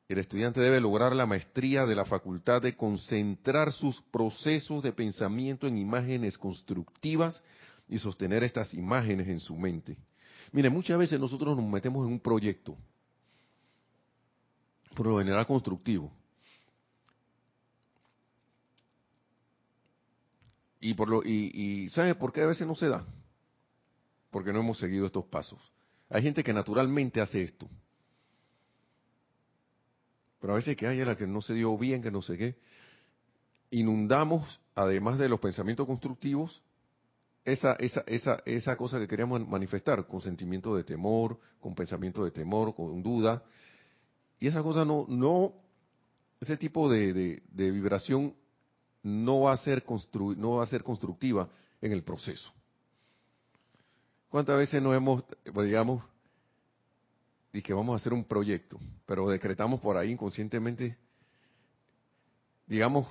El 0.07 0.19
estudiante 0.19 0.61
debe 0.61 0.79
lograr 0.79 1.13
la 1.15 1.25
maestría 1.25 1.85
de 1.85 1.95
la 1.95 2.05
facultad 2.05 2.61
de 2.61 2.77
concentrar 2.77 3.73
sus 3.73 4.01
procesos 4.03 4.81
de 4.81 4.93
pensamiento 4.93 5.67
en 5.67 5.77
imágenes 5.77 6.37
constructivas 6.37 7.43
y 7.89 7.99
sostener 7.99 8.43
estas 8.43 8.73
imágenes 8.73 9.27
en 9.27 9.39
su 9.39 9.55
mente. 9.55 9.97
Mire, 10.53 10.69
muchas 10.69 10.97
veces 10.97 11.19
nosotros 11.19 11.57
nos 11.57 11.65
metemos 11.69 12.05
en 12.05 12.13
un 12.13 12.19
proyecto 12.19 12.77
por 14.97 15.05
lo 15.05 15.19
general 15.19 15.45
constructivo. 15.45 16.11
Y, 20.79 20.95
por 20.95 21.07
lo, 21.07 21.21
y, 21.23 21.89
¿sabe 21.91 22.15
por 22.15 22.33
qué 22.33 22.41
a 22.41 22.47
veces 22.47 22.65
no 22.65 22.73
se 22.73 22.87
da? 22.87 23.05
Porque 24.31 24.51
no 24.51 24.59
hemos 24.59 24.79
seguido 24.79 25.05
estos 25.05 25.25
pasos. 25.25 25.59
Hay 26.09 26.23
gente 26.23 26.43
que 26.43 26.51
naturalmente 26.51 27.21
hace 27.21 27.43
esto. 27.43 27.69
Pero 30.39 30.53
a 30.53 30.55
veces 30.57 30.75
que 30.77 30.87
hay 30.87 31.03
la 31.03 31.15
que 31.15 31.27
no 31.27 31.41
se 31.41 31.53
dio 31.53 31.77
bien, 31.77 32.01
que 32.01 32.11
no 32.11 32.21
sé 32.21 32.37
qué. 32.37 32.55
Inundamos, 33.71 34.59
además 34.75 35.17
de 35.17 35.29
los 35.29 35.39
pensamientos 35.39 35.85
constructivos, 35.85 36.61
esa, 37.43 37.73
esa, 37.73 38.03
esa, 38.07 38.41
esa 38.45 38.75
cosa 38.75 38.99
que 38.99 39.07
queríamos 39.07 39.47
manifestar, 39.47 40.05
con 40.05 40.21
sentimiento 40.21 40.75
de 40.75 40.83
temor, 40.83 41.39
con 41.59 41.73
pensamiento 41.73 42.23
de 42.23 42.31
temor, 42.31 42.75
con 42.75 43.01
duda, 43.01 43.41
y 44.39 44.47
esa 44.47 44.61
cosa 44.61 44.85
no, 44.85 45.05
no, 45.07 45.53
ese 46.39 46.57
tipo 46.57 46.89
de, 46.89 47.41
vibración 47.53 48.35
no 49.03 49.41
va 49.41 49.53
a 49.53 49.57
ser 49.57 49.83
no 50.37 50.55
va 50.55 50.63
a 50.63 50.67
ser 50.67 50.83
constructiva 50.83 51.49
en 51.81 51.91
el 51.91 52.03
proceso. 52.03 52.51
¿Cuántas 54.29 54.57
veces 54.57 54.81
nos 54.81 54.95
hemos, 54.95 55.23
digamos, 55.45 56.03
y 57.53 57.61
que 57.61 57.73
vamos 57.73 57.93
a 57.93 57.95
hacer 57.97 58.13
un 58.13 58.23
proyecto, 58.23 58.79
pero 59.05 59.29
decretamos 59.29 59.79
por 59.81 59.97
ahí 59.97 60.11
inconscientemente, 60.11 60.97
digamos, 62.65 63.07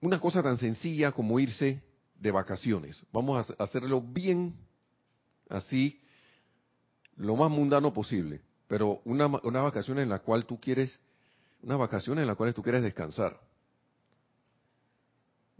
una 0.00 0.20
cosa 0.20 0.42
tan 0.42 0.58
sencilla 0.58 1.12
como 1.12 1.38
irse 1.38 1.82
de 2.18 2.30
vacaciones. 2.30 3.02
Vamos 3.12 3.50
a 3.50 3.62
hacerlo 3.62 4.00
bien, 4.00 4.54
así, 5.48 6.00
lo 7.16 7.36
más 7.36 7.50
mundano 7.50 7.92
posible 7.92 8.40
pero 8.70 9.00
una, 9.04 9.26
una 9.26 9.62
vacación 9.62 9.98
en 9.98 10.08
la 10.08 10.20
cual 10.20 10.46
tú 10.46 10.60
quieres, 10.60 10.96
una 11.60 11.76
vacación 11.76 12.20
en 12.20 12.28
la 12.28 12.36
cual 12.36 12.54
tú 12.54 12.62
quieres 12.62 12.84
descansar. 12.84 13.40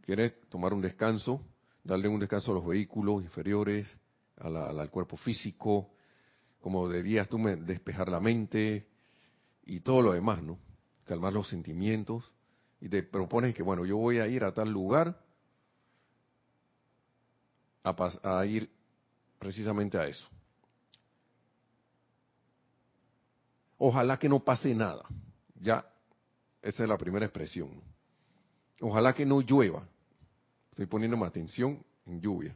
Quieres 0.02 0.32
tomar 0.48 0.72
un 0.72 0.80
descanso, 0.80 1.42
darle 1.82 2.06
un 2.06 2.20
descanso 2.20 2.52
a 2.52 2.54
los 2.54 2.64
vehículos 2.64 3.24
inferiores, 3.24 3.88
al 4.36 4.88
cuerpo 4.90 5.16
físico, 5.16 5.90
como 6.60 6.88
dirías 6.88 7.28
tú, 7.28 7.38
despejar 7.38 8.08
la 8.08 8.20
mente 8.20 8.86
y 9.64 9.80
todo 9.80 10.02
lo 10.02 10.12
demás, 10.12 10.42
¿no? 10.42 10.58
Calmar 11.04 11.32
los 11.32 11.48
sentimientos 11.48 12.30
y 12.80 12.88
te 12.88 13.02
propones 13.02 13.54
que, 13.54 13.62
bueno, 13.62 13.84
yo 13.84 13.96
voy 13.96 14.18
a 14.18 14.28
ir 14.28 14.44
a 14.44 14.52
tal 14.52 14.70
lugar 14.70 15.22
a, 17.82 18.38
a 18.38 18.46
ir 18.46 18.70
precisamente 19.38 19.98
a 19.98 20.06
eso. 20.06 20.28
Ojalá 23.78 24.18
que 24.18 24.28
no 24.28 24.40
pase 24.40 24.74
nada. 24.74 25.04
Ya, 25.58 25.86
esa 26.60 26.82
es 26.82 26.88
la 26.88 26.98
primera 26.98 27.24
expresión. 27.24 27.82
Ojalá 28.80 29.14
que 29.14 29.24
no 29.24 29.40
llueva. 29.40 29.86
Estoy 30.70 30.86
poniendo 30.86 31.16
mi 31.16 31.24
atención 31.24 31.82
en 32.06 32.20
lluvia. 32.20 32.54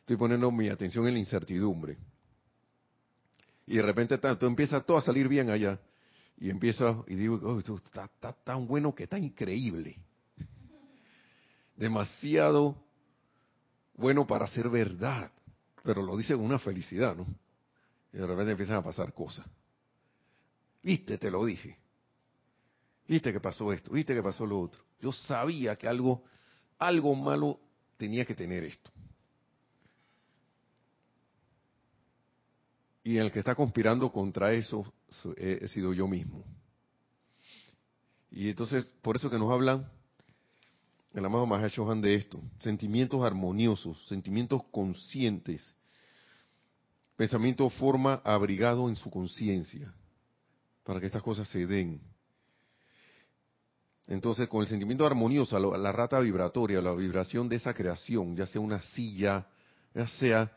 Estoy 0.00 0.16
poniendo 0.16 0.50
mi 0.50 0.70
atención 0.70 1.06
en 1.06 1.14
la 1.14 1.20
incertidumbre. 1.20 1.98
Y 3.68 3.76
de 3.76 3.82
repente 3.82 4.16
todo 4.16 4.46
empieza 4.48 4.80
todo 4.80 4.96
a 4.96 5.02
salir 5.02 5.28
bien 5.28 5.50
allá. 5.50 5.78
Y 6.38 6.48
empieza, 6.48 7.04
y 7.06 7.16
digo, 7.16 7.38
oh, 7.42 7.58
esto 7.58 7.76
está, 7.76 8.06
está 8.06 8.32
tan 8.32 8.66
bueno 8.66 8.94
que 8.94 9.04
está 9.04 9.18
increíble. 9.18 9.98
Demasiado 11.76 12.82
bueno 13.94 14.26
para 14.26 14.46
ser 14.46 14.70
verdad. 14.70 15.30
Pero 15.82 16.02
lo 16.02 16.16
dice 16.16 16.34
con 16.34 16.46
una 16.46 16.58
felicidad, 16.58 17.14
¿no? 17.14 17.26
Y 18.10 18.16
de 18.16 18.26
repente 18.26 18.52
empiezan 18.52 18.76
a 18.76 18.82
pasar 18.82 19.12
cosas. 19.12 19.46
Viste, 20.82 21.18
te 21.18 21.30
lo 21.30 21.44
dije. 21.44 21.76
Viste 23.06 23.34
que 23.34 23.40
pasó 23.40 23.70
esto, 23.70 23.90
viste 23.90 24.14
que 24.14 24.22
pasó 24.22 24.46
lo 24.46 24.60
otro. 24.60 24.80
Yo 24.98 25.12
sabía 25.12 25.76
que 25.76 25.86
algo, 25.86 26.24
algo 26.78 27.14
malo 27.14 27.60
tenía 27.98 28.24
que 28.24 28.34
tener 28.34 28.64
esto. 28.64 28.90
Y 33.08 33.16
el 33.16 33.32
que 33.32 33.38
está 33.38 33.54
conspirando 33.54 34.12
contra 34.12 34.52
eso 34.52 34.92
he 35.38 35.66
sido 35.68 35.94
yo 35.94 36.06
mismo. 36.06 36.44
Y 38.30 38.50
entonces, 38.50 38.84
por 39.00 39.16
eso 39.16 39.30
que 39.30 39.38
nos 39.38 39.50
hablan 39.50 39.90
el 41.14 41.24
amado 41.24 41.46
Mahashohan 41.46 42.02
de 42.02 42.16
esto, 42.16 42.38
sentimientos 42.60 43.24
armoniosos, 43.24 44.06
sentimientos 44.08 44.60
conscientes, 44.70 45.74
pensamiento 47.16 47.70
forma 47.70 48.20
abrigado 48.24 48.90
en 48.90 48.94
su 48.94 49.10
conciencia, 49.10 49.90
para 50.84 51.00
que 51.00 51.06
estas 51.06 51.22
cosas 51.22 51.48
se 51.48 51.66
den. 51.66 52.02
Entonces, 54.06 54.48
con 54.48 54.60
el 54.60 54.68
sentimiento 54.68 55.06
armonioso, 55.06 55.58
la 55.58 55.92
rata 55.92 56.20
vibratoria, 56.20 56.82
la 56.82 56.92
vibración 56.92 57.48
de 57.48 57.56
esa 57.56 57.72
creación, 57.72 58.36
ya 58.36 58.44
sea 58.44 58.60
una 58.60 58.82
silla, 58.82 59.46
ya 59.94 60.06
sea 60.06 60.52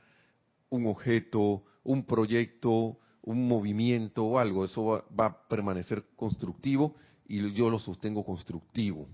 un 0.69 0.87
objeto, 0.87 1.63
un 1.83 2.05
proyecto, 2.05 2.97
un 3.23 3.47
movimiento 3.47 4.23
o 4.25 4.39
algo, 4.39 4.65
eso 4.65 5.03
va, 5.17 5.25
a 5.25 5.47
permanecer 5.47 6.03
constructivo 6.15 6.95
y 7.27 7.51
yo 7.53 7.69
lo 7.69 7.79
sostengo 7.79 8.23
constructivo. 8.25 9.07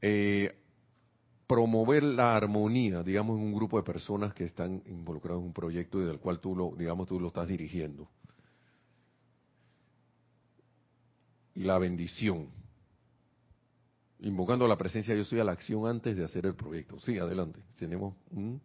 Eh, 0.00 0.54
promover 1.46 2.02
la 2.02 2.36
armonía, 2.36 3.02
digamos, 3.02 3.38
en 3.38 3.46
un 3.46 3.54
grupo 3.54 3.78
de 3.78 3.82
personas 3.82 4.34
que 4.34 4.44
están 4.44 4.82
involucrados 4.86 5.40
en 5.40 5.46
un 5.46 5.52
proyecto 5.52 6.00
y 6.00 6.04
del 6.04 6.18
cual 6.18 6.40
tú 6.40 6.54
lo, 6.54 6.74
digamos, 6.76 7.08
tú 7.08 7.18
lo 7.18 7.28
estás 7.28 7.48
dirigiendo. 7.48 8.08
Y 11.54 11.62
la 11.64 11.78
bendición. 11.78 12.50
Invocando 14.20 14.68
la 14.68 14.76
presencia 14.76 15.14
yo 15.14 15.24
soy 15.24 15.40
a 15.40 15.44
la 15.44 15.52
acción 15.52 15.86
antes 15.86 16.16
de 16.16 16.24
hacer 16.24 16.44
el 16.44 16.54
proyecto. 16.54 17.00
Sí, 17.00 17.18
adelante. 17.18 17.60
Tenemos 17.78 18.14
un 18.30 18.60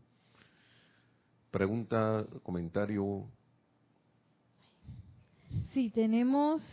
Pregunta, 1.54 2.26
comentario. 2.42 3.28
Sí, 5.72 5.92
tenemos, 5.92 6.64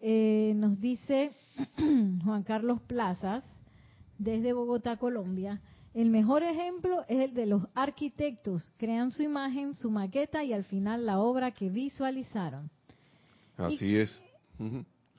eh, 0.00 0.54
nos 0.56 0.80
dice 0.80 1.32
Juan 2.24 2.42
Carlos 2.44 2.80
Plazas, 2.86 3.44
desde 4.16 4.54
Bogotá, 4.54 4.96
Colombia. 4.96 5.60
El 5.92 6.08
mejor 6.08 6.42
ejemplo 6.42 7.04
es 7.08 7.20
el 7.20 7.34
de 7.34 7.44
los 7.44 7.68
arquitectos. 7.74 8.72
Crean 8.78 9.12
su 9.12 9.22
imagen, 9.22 9.74
su 9.74 9.90
maqueta 9.90 10.44
y 10.44 10.54
al 10.54 10.64
final 10.64 11.04
la 11.04 11.18
obra 11.18 11.50
que 11.50 11.68
visualizaron. 11.68 12.70
Así 13.58 13.96
es. 13.96 14.18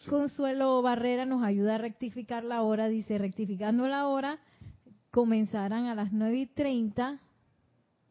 Consuelo 0.09 0.81
Barrera 0.81 1.27
nos 1.27 1.43
ayuda 1.43 1.75
a 1.75 1.77
rectificar 1.77 2.43
la 2.43 2.63
hora. 2.63 2.87
Dice, 2.87 3.19
rectificando 3.19 3.87
la 3.87 4.07
hora, 4.07 4.39
comenzarán 5.11 5.85
a 5.85 5.93
las 5.93 6.11
9 6.11 6.35
y 6.35 6.45
30 6.47 7.19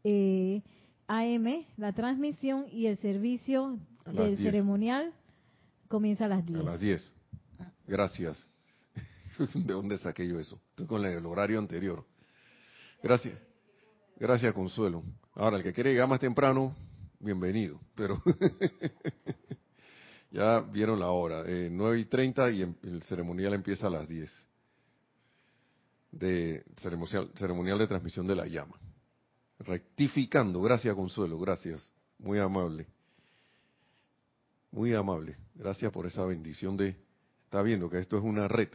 eh, 0.05 0.63
AM, 1.07 1.67
la 1.77 1.93
transmisión 1.93 2.67
y 2.71 2.87
el 2.87 2.97
servicio 2.99 3.79
del 4.07 4.37
ceremonial 4.37 5.13
comienza 5.89 6.27
a 6.27 6.29
las 6.29 6.47
10. 6.47 6.61
A 6.61 6.63
las 6.63 6.81
10. 6.81 7.13
Gracias. 7.87 8.47
¿De 9.55 9.73
dónde 9.73 9.99
saqué 9.99 10.27
yo 10.27 10.39
eso? 10.39 10.61
Estoy 10.71 10.87
con 10.87 11.05
el 11.05 11.27
horario 11.27 11.59
anterior. 11.59 12.05
Gracias. 13.03 13.37
Gracias, 14.17 14.53
Consuelo. 14.55 15.03
Ahora, 15.35 15.57
el 15.57 15.63
que 15.63 15.73
quiere 15.73 15.93
llegar 15.93 16.09
más 16.09 16.21
temprano, 16.21 16.77
bienvenido. 17.19 17.81
Pero 17.95 18.23
ya 20.31 20.61
vieron 20.61 21.01
la 21.01 21.11
hora. 21.11 21.43
Eh, 21.47 21.69
9 21.73 21.99
y 21.99 22.05
30 22.05 22.51
y 22.51 22.63
em, 22.63 22.75
el 22.83 23.03
ceremonial 23.03 23.55
empieza 23.55 23.87
a 23.89 23.91
las 23.91 24.07
10. 24.07 24.31
De 26.13 26.65
ceremonial, 26.77 27.31
ceremonial 27.37 27.79
de 27.79 27.87
transmisión 27.87 28.27
de 28.27 28.37
la 28.37 28.47
llama 28.47 28.77
rectificando. 29.61 30.61
Gracias, 30.63 30.95
Consuelo, 30.95 31.39
gracias. 31.39 31.91
Muy 32.19 32.39
amable. 32.39 32.87
Muy 34.73 34.95
amable. 34.95 35.37
Gracias 35.55 35.93
por 35.93 36.07
esa 36.07 36.25
bendición 36.25 36.77
de... 36.77 36.97
Está 37.45 37.63
viendo 37.63 37.91
que 37.91 37.99
esto 37.99 38.17
es 38.17 38.23
una 38.23 38.47
red. 38.47 38.69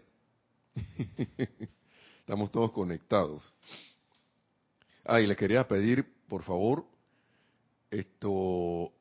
Estamos 2.19 2.51
todos 2.51 2.71
conectados. 2.71 3.41
Ah, 5.05 5.21
y 5.21 5.27
le 5.27 5.35
quería 5.35 5.67
pedir, 5.67 6.05
por 6.27 6.43
favor, 6.43 6.85
esto, 7.91 8.91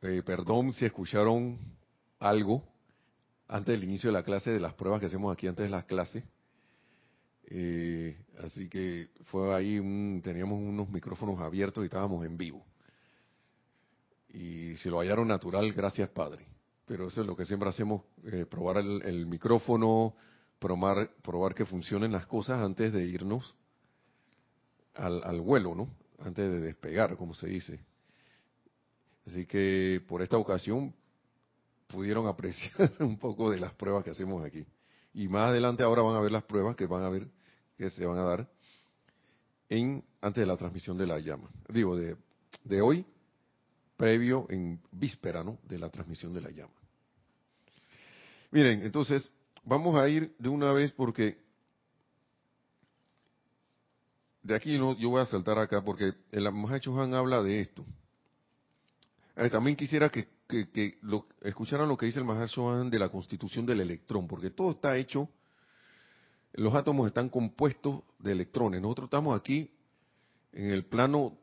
eh, 0.00 0.22
perdón 0.24 0.72
si 0.72 0.86
escucharon 0.86 1.58
algo 2.18 2.64
antes 3.46 3.78
del 3.78 3.84
inicio 3.84 4.08
de 4.08 4.14
la 4.14 4.24
clase, 4.24 4.50
de 4.50 4.58
las 4.58 4.74
pruebas 4.74 4.98
que 4.98 5.06
hacemos 5.06 5.32
aquí 5.32 5.46
antes 5.46 5.66
de 5.66 5.70
las 5.70 5.84
clases. 5.84 6.24
Eh, 7.54 8.16
así 8.42 8.66
que 8.66 9.10
fue 9.26 9.54
ahí, 9.54 9.76
teníamos 10.22 10.58
unos 10.58 10.88
micrófonos 10.88 11.38
abiertos 11.38 11.84
y 11.84 11.84
estábamos 11.84 12.24
en 12.24 12.38
vivo. 12.38 12.64
Y 14.30 14.74
si 14.78 14.88
lo 14.88 15.00
hallaron 15.00 15.28
natural, 15.28 15.70
gracias 15.74 16.08
Padre. 16.08 16.46
Pero 16.86 17.08
eso 17.08 17.20
es 17.20 17.26
lo 17.26 17.36
que 17.36 17.44
siempre 17.44 17.68
hacemos, 17.68 18.04
eh, 18.24 18.46
probar 18.46 18.78
el, 18.78 19.26
micrófono, 19.26 20.14
probar, 20.58 21.10
probar 21.20 21.54
que 21.54 21.66
funcionen 21.66 22.12
las 22.12 22.26
cosas 22.26 22.62
antes 22.62 22.90
de 22.90 23.04
irnos 23.04 23.54
al, 24.94 25.22
al 25.22 25.42
vuelo, 25.42 25.74
¿no? 25.74 25.90
Antes 26.20 26.50
de 26.50 26.58
despegar, 26.58 27.18
como 27.18 27.34
se 27.34 27.48
dice. 27.48 27.80
Así 29.26 29.44
que 29.44 30.02
por 30.08 30.22
esta 30.22 30.38
ocasión 30.38 30.94
pudieron 31.86 32.26
apreciar 32.28 32.92
un 33.00 33.18
poco 33.18 33.50
de 33.50 33.60
las 33.60 33.74
pruebas 33.74 34.04
que 34.04 34.10
hacemos 34.10 34.42
aquí. 34.42 34.64
Y 35.12 35.28
más 35.28 35.50
adelante 35.50 35.82
ahora 35.82 36.00
van 36.00 36.16
a 36.16 36.20
ver 36.20 36.32
las 36.32 36.44
pruebas 36.44 36.76
que 36.76 36.86
van 36.86 37.04
a 37.04 37.10
ver 37.10 37.28
que 37.82 37.90
se 37.90 38.06
van 38.06 38.18
a 38.18 38.22
dar 38.22 38.48
en 39.68 40.04
antes 40.20 40.40
de 40.40 40.46
la 40.46 40.56
transmisión 40.56 40.96
de 40.96 41.06
la 41.06 41.18
llama. 41.18 41.50
Digo, 41.68 41.96
de, 41.96 42.16
de 42.64 42.80
hoy, 42.80 43.04
previo 43.96 44.46
en 44.50 44.80
víspera, 44.92 45.42
¿no? 45.42 45.58
De 45.64 45.78
la 45.78 45.88
transmisión 45.88 46.32
de 46.32 46.40
la 46.42 46.50
llama. 46.50 46.72
Miren, 48.50 48.82
entonces, 48.82 49.32
vamos 49.64 49.96
a 49.96 50.08
ir 50.08 50.34
de 50.38 50.48
una 50.48 50.72
vez 50.72 50.92
porque 50.92 51.38
de 54.42 54.54
aquí 54.54 54.78
no, 54.78 54.96
yo 54.96 55.10
voy 55.10 55.22
a 55.22 55.26
saltar 55.26 55.58
acá 55.58 55.82
porque 55.82 56.12
el 56.30 56.52
Mahacho 56.52 57.00
Han 57.00 57.14
habla 57.14 57.42
de 57.42 57.60
esto. 57.60 57.84
Eh, 59.36 59.48
también 59.50 59.76
quisiera 59.76 60.08
que 60.08 60.28
que, 60.72 60.98
lo, 61.02 61.26
escucharan 61.40 61.88
lo 61.88 61.96
que 61.96 62.06
dice 62.06 62.18
el 62.18 62.24
Maharshohan 62.24 62.90
de 62.90 62.98
la 62.98 63.08
constitución 63.08 63.64
del 63.64 63.80
electrón, 63.80 64.28
porque 64.28 64.50
todo 64.50 64.72
está 64.72 64.96
hecho, 64.96 65.28
los 66.54 66.74
átomos 66.74 67.06
están 67.06 67.28
compuestos 67.28 68.02
de 68.18 68.32
electrones. 68.32 68.80
Nosotros 68.80 69.06
estamos 69.06 69.38
aquí 69.38 69.70
en 70.52 70.70
el 70.70 70.84
plano 70.84 71.36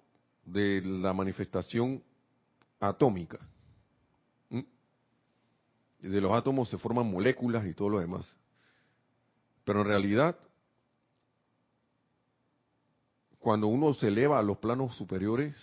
de 0.46 0.82
la 0.82 1.14
manifestación 1.14 2.04
atómica. 2.80 3.40
De 6.00 6.22
los 6.22 6.32
átomos 6.32 6.70
se 6.70 6.78
forman 6.78 7.12
moléculas 7.12 7.66
y 7.66 7.74
todo 7.74 7.90
lo 7.90 8.00
demás. 8.00 8.36
Pero 9.66 9.82
en 9.82 9.88
realidad, 9.88 10.38
cuando 13.40 13.68
uno 13.68 13.94
se 13.94 14.08
eleva 14.08 14.40
a 14.40 14.44
los 14.44 14.58
planos 14.58 14.96
superiores, 14.96 15.56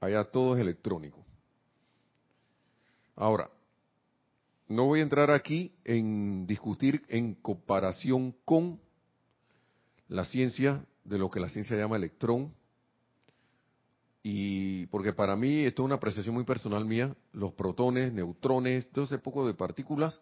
allá 0.00 0.24
todo 0.24 0.54
es 0.54 0.60
electrónico. 0.60 1.24
Ahora, 3.16 3.50
no 4.68 4.86
voy 4.86 5.00
a 5.00 5.02
entrar 5.02 5.30
aquí 5.30 5.72
en 5.84 6.46
discutir 6.46 7.02
en 7.08 7.34
comparación 7.34 8.34
con 8.44 8.80
la 10.08 10.24
ciencia 10.24 10.84
de 11.04 11.18
lo 11.18 11.30
que 11.30 11.40
la 11.40 11.48
ciencia 11.48 11.76
llama 11.76 11.96
electrón. 11.96 12.54
Y 14.22 14.86
porque 14.86 15.12
para 15.12 15.36
mí, 15.36 15.60
esto 15.60 15.82
es 15.82 15.86
una 15.86 15.96
apreciación 15.96 16.34
muy 16.34 16.44
personal 16.44 16.84
mía, 16.86 17.14
los 17.32 17.52
protones, 17.52 18.12
neutrones, 18.12 18.88
todo 18.90 19.04
ese 19.04 19.18
poco 19.18 19.46
de 19.46 19.54
partículas 19.54 20.20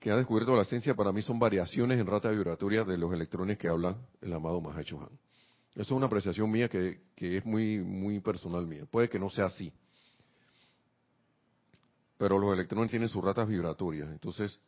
que 0.00 0.10
ha 0.10 0.16
descubierto 0.16 0.56
la 0.56 0.64
ciencia 0.64 0.94
para 0.94 1.12
mí 1.12 1.22
son 1.22 1.38
variaciones 1.38 1.98
en 1.98 2.06
rata 2.06 2.30
vibratoria 2.30 2.84
de 2.84 2.96
los 2.96 3.12
electrones 3.12 3.58
que 3.58 3.68
habla 3.68 3.96
el 4.20 4.32
amado 4.32 4.60
Mahacho 4.60 5.00
Han. 5.00 5.18
Eso 5.72 5.82
es 5.82 5.90
una 5.90 6.06
apreciación 6.06 6.50
mía 6.50 6.68
que, 6.68 7.00
que 7.14 7.38
es 7.38 7.44
muy, 7.44 7.78
muy 7.78 8.20
personal 8.20 8.66
mía. 8.66 8.84
Puede 8.90 9.08
que 9.08 9.18
no 9.18 9.28
sea 9.30 9.46
así. 9.46 9.72
Pero 12.18 12.38
los 12.38 12.52
electrones 12.52 12.90
tienen 12.90 13.08
sus 13.08 13.22
ratas 13.22 13.48
vibratorias. 13.48 14.08
Entonces, 14.10 14.60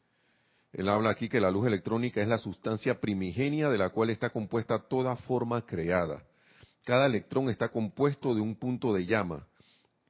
él 0.72 0.88
habla 0.88 1.10
aquí 1.10 1.28
que 1.28 1.40
la 1.40 1.50
luz 1.50 1.66
electrónica 1.66 2.20
es 2.20 2.28
la 2.28 2.38
sustancia 2.38 3.00
primigenia 3.00 3.68
de 3.68 3.78
la 3.78 3.90
cual 3.90 4.10
está 4.10 4.30
compuesta 4.30 4.78
toda 4.78 5.16
forma 5.16 5.66
creada. 5.66 6.22
Cada 6.84 7.06
electrón 7.06 7.50
está 7.50 7.68
compuesto 7.68 8.34
de 8.34 8.40
un 8.40 8.54
punto 8.54 8.94
de 8.94 9.04
llama 9.04 9.46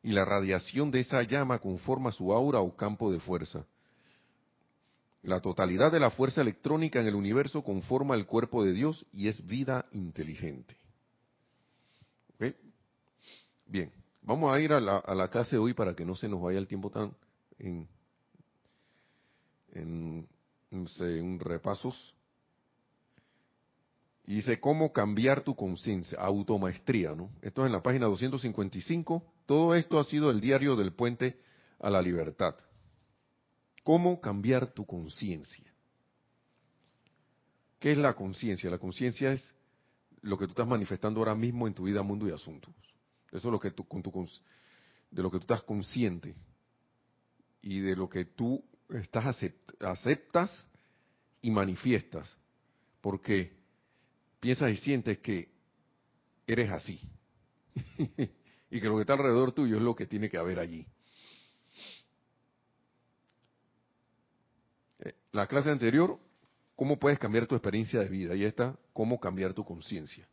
y 0.02 0.12
la 0.12 0.24
radiación 0.24 0.90
de 0.90 1.00
esa 1.00 1.22
llama 1.22 1.58
conforma 1.58 2.12
su 2.12 2.32
aura 2.32 2.60
o 2.60 2.76
campo 2.76 3.10
de 3.10 3.20
fuerza. 3.20 3.64
La 5.22 5.40
totalidad 5.40 5.92
de 5.92 6.00
la 6.00 6.10
fuerza 6.10 6.40
electrónica 6.40 7.00
en 7.00 7.06
el 7.06 7.14
universo 7.14 7.62
conforma 7.62 8.14
el 8.14 8.26
cuerpo 8.26 8.64
de 8.64 8.72
Dios 8.72 9.04
y 9.12 9.28
es 9.28 9.46
vida 9.46 9.86
inteligente. 9.92 10.76
Bien, 13.66 13.92
vamos 14.22 14.52
a 14.52 14.60
ir 14.60 14.72
a 14.72 14.80
la, 14.80 14.96
a 14.96 15.14
la 15.14 15.28
clase 15.28 15.52
de 15.52 15.58
hoy 15.58 15.74
para 15.74 15.94
que 15.94 16.04
no 16.04 16.16
se 16.16 16.28
nos 16.28 16.42
vaya 16.42 16.58
el 16.58 16.66
tiempo 16.66 16.90
tan 16.90 17.14
en, 17.60 17.88
en 19.72 20.28
en 20.72 21.40
repasos. 21.40 22.14
Y 24.26 24.36
dice, 24.36 24.60
¿cómo 24.60 24.92
cambiar 24.92 25.42
tu 25.42 25.56
conciencia? 25.56 26.18
Automaestría, 26.20 27.14
¿no? 27.14 27.30
Esto 27.42 27.62
es 27.62 27.66
en 27.66 27.72
la 27.72 27.82
página 27.82 28.06
255. 28.06 29.24
Todo 29.46 29.74
esto 29.74 29.98
ha 29.98 30.04
sido 30.04 30.30
el 30.30 30.40
diario 30.40 30.76
del 30.76 30.92
puente 30.92 31.40
a 31.80 31.90
la 31.90 32.00
libertad. 32.00 32.54
¿Cómo 33.82 34.20
cambiar 34.20 34.72
tu 34.72 34.86
conciencia? 34.86 35.64
¿Qué 37.80 37.92
es 37.92 37.98
la 37.98 38.14
conciencia? 38.14 38.70
La 38.70 38.78
conciencia 38.78 39.32
es 39.32 39.54
lo 40.20 40.38
que 40.38 40.44
tú 40.44 40.50
estás 40.50 40.68
manifestando 40.68 41.18
ahora 41.20 41.34
mismo 41.34 41.66
en 41.66 41.74
tu 41.74 41.84
vida, 41.84 42.02
mundo 42.02 42.28
y 42.28 42.30
asuntos. 42.30 42.72
Eso 43.32 43.48
es 43.48 43.52
lo 43.52 43.58
que 43.58 43.70
tú, 43.70 43.88
con 43.88 44.02
tu, 44.02 44.28
de 45.10 45.22
lo 45.22 45.30
que 45.30 45.38
tú 45.38 45.42
estás 45.42 45.62
consciente 45.62 46.36
y 47.62 47.80
de 47.80 47.96
lo 47.96 48.08
que 48.08 48.24
tú 48.24 48.62
estás 48.90 49.36
aceptas 49.80 50.66
y 51.42 51.50
manifiestas, 51.50 52.36
porque 53.00 53.52
piensas 54.40 54.72
y 54.72 54.76
sientes 54.76 55.18
que 55.18 55.48
eres 56.46 56.70
así, 56.70 57.00
y 58.70 58.80
que 58.80 58.88
lo 58.88 58.96
que 58.96 59.02
está 59.02 59.14
alrededor 59.14 59.52
tuyo 59.52 59.76
es 59.76 59.82
lo 59.82 59.94
que 59.94 60.06
tiene 60.06 60.28
que 60.28 60.38
haber 60.38 60.58
allí. 60.58 60.86
Eh, 65.00 65.14
la 65.32 65.46
clase 65.46 65.70
anterior, 65.70 66.18
¿cómo 66.76 66.98
puedes 66.98 67.18
cambiar 67.18 67.46
tu 67.46 67.54
experiencia 67.54 68.00
de 68.00 68.08
vida? 68.08 68.34
Y 68.34 68.44
esta, 68.44 68.76
¿cómo 68.92 69.20
cambiar 69.20 69.54
tu 69.54 69.64
conciencia? 69.64 70.26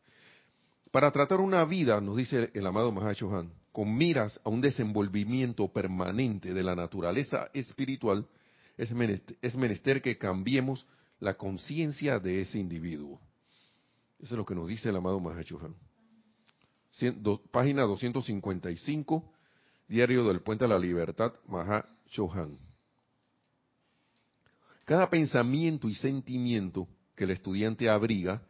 Para 0.91 1.11
tratar 1.11 1.39
una 1.39 1.65
vida, 1.65 1.99
nos 2.01 2.17
dice 2.17 2.49
el 2.53 2.65
amado 2.65 2.91
Mahacho 2.91 3.35
Han, 3.35 3.51
con 3.71 3.95
miras 3.95 4.39
a 4.43 4.49
un 4.49 4.61
desenvolvimiento 4.61 5.67
permanente 5.67 6.53
de 6.53 6.63
la 6.63 6.75
naturaleza 6.75 7.49
espiritual, 7.53 8.25
es 8.77 8.93
menester, 9.55 10.01
que 10.01 10.17
cambiemos 10.17 10.85
la 11.19 11.35
conciencia 11.35 12.19
de 12.19 12.41
ese 12.41 12.59
individuo. 12.59 13.19
Eso 14.19 14.33
es 14.33 14.37
lo 14.37 14.45
que 14.45 14.55
nos 14.55 14.67
dice 14.67 14.89
el 14.89 14.95
amado 14.95 15.19
Mahachohan. 15.19 15.75
Página 17.51 17.83
255, 17.83 19.31
Diario 19.87 20.23
del 20.27 20.41
Puente 20.41 20.65
a 20.65 20.67
la 20.67 20.79
Libertad, 20.79 21.33
Mahachohan. 21.47 22.57
Cada 24.85 25.09
pensamiento 25.09 25.89
y 25.89 25.95
sentimiento 25.95 26.87
que 27.15 27.25
el 27.25 27.31
estudiante 27.31 27.89
abriga, 27.89 28.41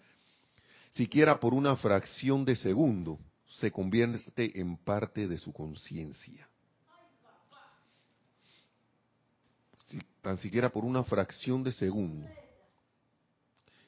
siquiera 0.92 1.40
por 1.40 1.54
una 1.54 1.76
fracción 1.76 2.46
de 2.46 2.56
segundo, 2.56 3.20
se 3.48 3.72
convierte 3.72 4.60
en 4.60 4.78
parte 4.78 5.28
de 5.28 5.38
su 5.38 5.54
conciencia. 5.54 6.48
tan 10.28 10.36
siquiera 10.38 10.70
por 10.70 10.84
una 10.84 11.06
fracción 11.06 11.64
de 11.64 11.72
segundo, 11.72 12.28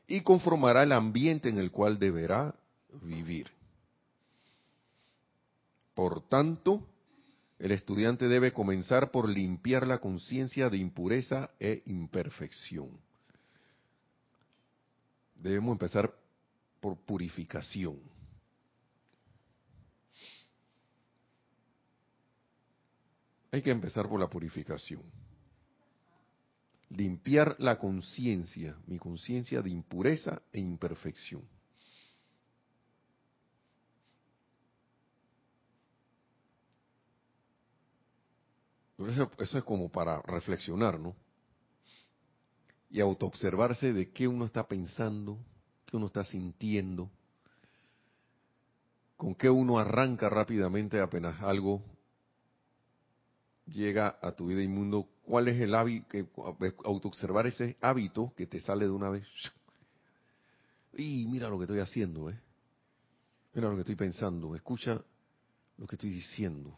y 0.08 0.22
conformará 0.22 0.84
el 0.84 0.94
ambiente 0.94 1.50
en 1.50 1.58
el 1.58 1.70
cual 1.70 2.00
deberá 2.00 2.56
vivir. 3.02 3.52
Por 5.94 6.22
tanto, 6.22 6.88
el 7.60 7.74
estudiante 7.74 8.30
debe 8.30 8.54
comenzar 8.54 9.12
por 9.12 9.28
limpiar 9.28 9.86
la 9.86 9.98
conciencia 9.98 10.70
de 10.70 10.78
impureza 10.78 11.50
e 11.60 11.84
imperfección. 11.86 12.90
Debemos 15.36 15.74
empezar 15.74 16.14
por 16.80 16.98
purificación. 16.98 18.00
Hay 23.52 23.62
que 23.62 23.72
empezar 23.72 24.08
por 24.08 24.20
la 24.20 24.30
purificación 24.30 25.02
limpiar 26.90 27.56
la 27.60 27.78
conciencia, 27.78 28.76
mi 28.88 28.98
conciencia 28.98 29.62
de 29.62 29.70
impureza 29.70 30.42
e 30.52 30.60
imperfección. 30.60 31.44
Eso, 38.98 39.32
es 39.58 39.64
como 39.64 39.90
para 39.90 40.22
reflexionar, 40.24 41.00
¿no? 41.00 41.16
Y 42.90 43.00
autoobservarse 43.00 43.94
de 43.94 44.12
qué 44.12 44.28
uno 44.28 44.46
está 44.46 44.68
pensando, 44.68 45.38
qué 45.90 45.98
uno 45.98 46.08
está 46.08 46.24
sintiendo, 46.24 47.10
con 49.18 49.36
qué 49.36 49.50
uno 49.50 49.80
arranca 49.80 50.30
rápidamente 50.30 51.00
apenas 51.02 51.42
algo 51.42 51.84
llega 53.66 54.18
a 54.22 54.32
tu 54.32 54.48
vida 54.48 54.62
inmundo, 54.62 55.08
¿cuál 55.24 55.48
es 55.48 55.62
el 55.62 55.76
hábito? 55.76 56.18
Autoobservar 56.84 57.48
ese 57.48 57.78
hábito 57.82 58.34
que 58.36 58.48
te 58.48 58.60
sale 58.60 58.86
de 58.86 58.92
una 58.92 59.10
vez. 59.10 59.28
Y 60.94 61.28
mira 61.28 61.50
lo 61.50 61.58
que 61.58 61.66
estoy 61.66 61.80
haciendo, 61.80 62.30
¿eh? 62.30 62.40
Mira 63.54 63.70
lo 63.70 63.76
que 63.76 63.82
estoy 63.82 63.96
pensando, 63.96 64.56
escucha 64.56 65.02
lo 65.78 65.88
que 65.88 65.96
estoy 65.96 66.10
diciendo. 66.10 66.76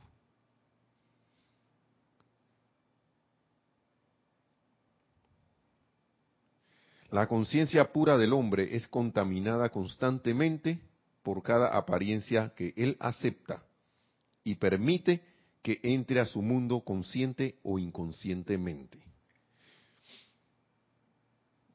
La 7.12 7.28
conciencia 7.28 7.92
pura 7.92 8.18
del 8.18 8.32
hombre 8.32 8.74
es 8.74 8.88
contaminada 8.88 9.70
constantemente 9.70 10.80
por 11.24 11.44
cada 11.44 11.78
apariencia 11.78 12.54
que 12.56 12.74
él 12.78 12.96
acepta 13.02 13.64
y 14.46 14.56
permite 14.56 15.22
que 15.62 15.82
entre 15.84 16.22
a 16.22 16.26
su 16.26 16.42
mundo 16.42 16.80
consciente 16.80 17.60
o 17.64 17.78
inconscientemente. 17.78 18.98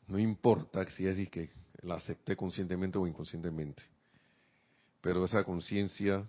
No 0.08 0.18
importa 0.18 0.88
si 0.90 1.06
es 1.06 1.28
que 1.28 1.50
la 1.82 1.96
acepté 1.96 2.34
conscientemente 2.34 2.96
o 2.96 3.06
inconscientemente, 3.06 3.82
pero 5.02 5.22
esa 5.26 5.44
conciencia 5.44 6.24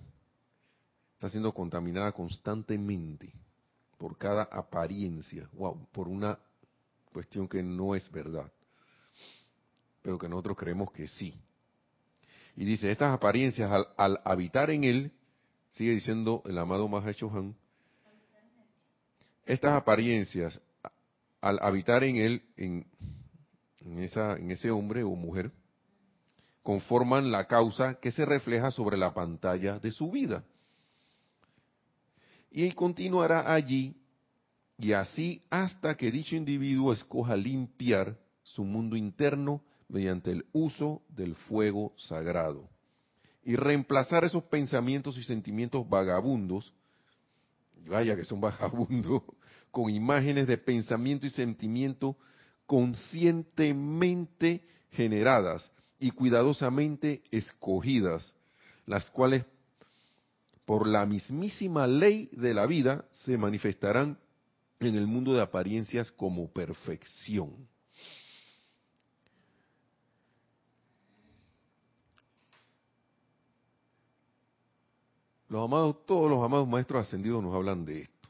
está 1.14 1.30
siendo 1.30 1.54
contaminada 1.54 2.12
constantemente 2.12 3.32
por 3.98 4.18
cada 4.18 4.44
apariencia, 4.44 5.48
wow, 5.54 5.88
por 5.94 6.10
una 6.10 6.38
cuestión 7.14 7.48
que 7.48 7.64
no 7.64 7.96
es 7.96 8.12
verdad, 8.12 8.52
pero 10.08 10.18
que 10.18 10.30
nosotros 10.30 10.56
creemos 10.56 10.90
que 10.94 11.06
sí. 11.06 11.38
Y 12.56 12.64
dice, 12.64 12.90
estas 12.90 13.14
apariencias 13.14 13.70
al, 13.70 13.88
al 13.98 14.22
habitar 14.24 14.72
en 14.72 14.86
él 14.86 15.12
sigue 15.72 15.92
diciendo 15.92 16.42
el 16.46 16.58
amado 16.58 16.88
Mahacho 16.88 17.30
Han, 17.30 17.58
estas 19.46 19.74
apariencias, 19.74 20.62
al 21.42 21.60
habitar 21.62 22.06
en 22.06 22.16
él, 22.16 22.42
en, 22.56 22.86
esa, 23.98 24.38
en 24.38 24.50
ese 24.50 24.72
hombre 24.72 25.04
o 25.04 25.10
mujer, 25.10 25.52
conforman 26.64 27.30
la 27.30 27.46
causa 27.46 27.96
que 27.96 28.12
se 28.12 28.24
refleja 28.24 28.72
sobre 28.72 28.96
la 28.96 29.14
pantalla 29.14 29.78
de 29.78 29.92
su 29.92 30.10
vida. 30.10 30.46
Y 32.50 32.64
él 32.64 32.76
continuará 32.76 33.54
allí 33.54 33.98
y 34.78 34.94
así 34.94 35.44
hasta 35.50 35.98
que 35.98 36.12
dicho 36.12 36.38
individuo 36.38 36.94
escoja 36.94 37.36
limpiar 37.36 38.18
su 38.42 38.64
mundo 38.64 38.96
interno 38.96 39.62
mediante 39.90 40.32
el 40.32 40.46
uso 40.52 41.02
del 41.10 41.36
fuego 41.36 41.94
sagrado 41.98 42.68
y 43.44 43.56
reemplazar 43.56 44.26
esos 44.26 44.44
pensamientos 44.44 45.18
y 45.18 45.24
sentimientos 45.24 45.88
vagabundos, 45.88 46.74
vaya 47.86 48.18
que 48.18 48.26
son 48.26 48.42
vagabundos, 48.42 49.24
con 49.72 49.90
imágenes 49.90 50.48
de 50.48 50.58
pensamiento 50.58 51.26
y 51.26 51.30
sentimiento 51.30 52.18
conscientemente 52.66 54.68
generadas 54.92 55.72
y 55.98 56.12
cuidadosamente 56.12 57.24
escogidas, 57.32 58.34
las 58.86 59.10
cuales 59.12 59.46
por 60.66 60.86
la 60.86 61.06
mismísima 61.06 61.88
ley 61.88 62.30
de 62.34 62.54
la 62.54 62.66
vida 62.66 63.06
se 63.24 63.38
manifestarán 63.38 64.20
en 64.82 64.96
el 64.96 65.08
mundo 65.08 65.34
de 65.34 65.42
apariencias 65.42 66.12
como 66.12 66.52
perfección. 66.52 67.70
Los 75.50 75.64
amados, 75.64 76.06
todos 76.06 76.30
los 76.30 76.44
amados 76.44 76.68
maestros 76.68 77.08
ascendidos 77.08 77.42
nos 77.42 77.56
hablan 77.56 77.86
de 77.86 78.02
esto. 78.02 78.30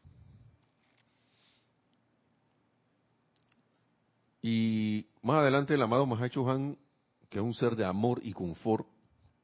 Y 4.41 5.07
más 5.23 5.37
adelante 5.41 5.73
el 5.73 5.81
amado 5.81 6.05
Mahacho 6.05 6.49
Han, 6.49 6.77
que 7.29 7.39
es 7.39 7.43
un 7.43 7.53
ser 7.53 7.75
de 7.75 7.85
amor 7.85 8.19
y 8.23 8.33
confort, 8.33 8.87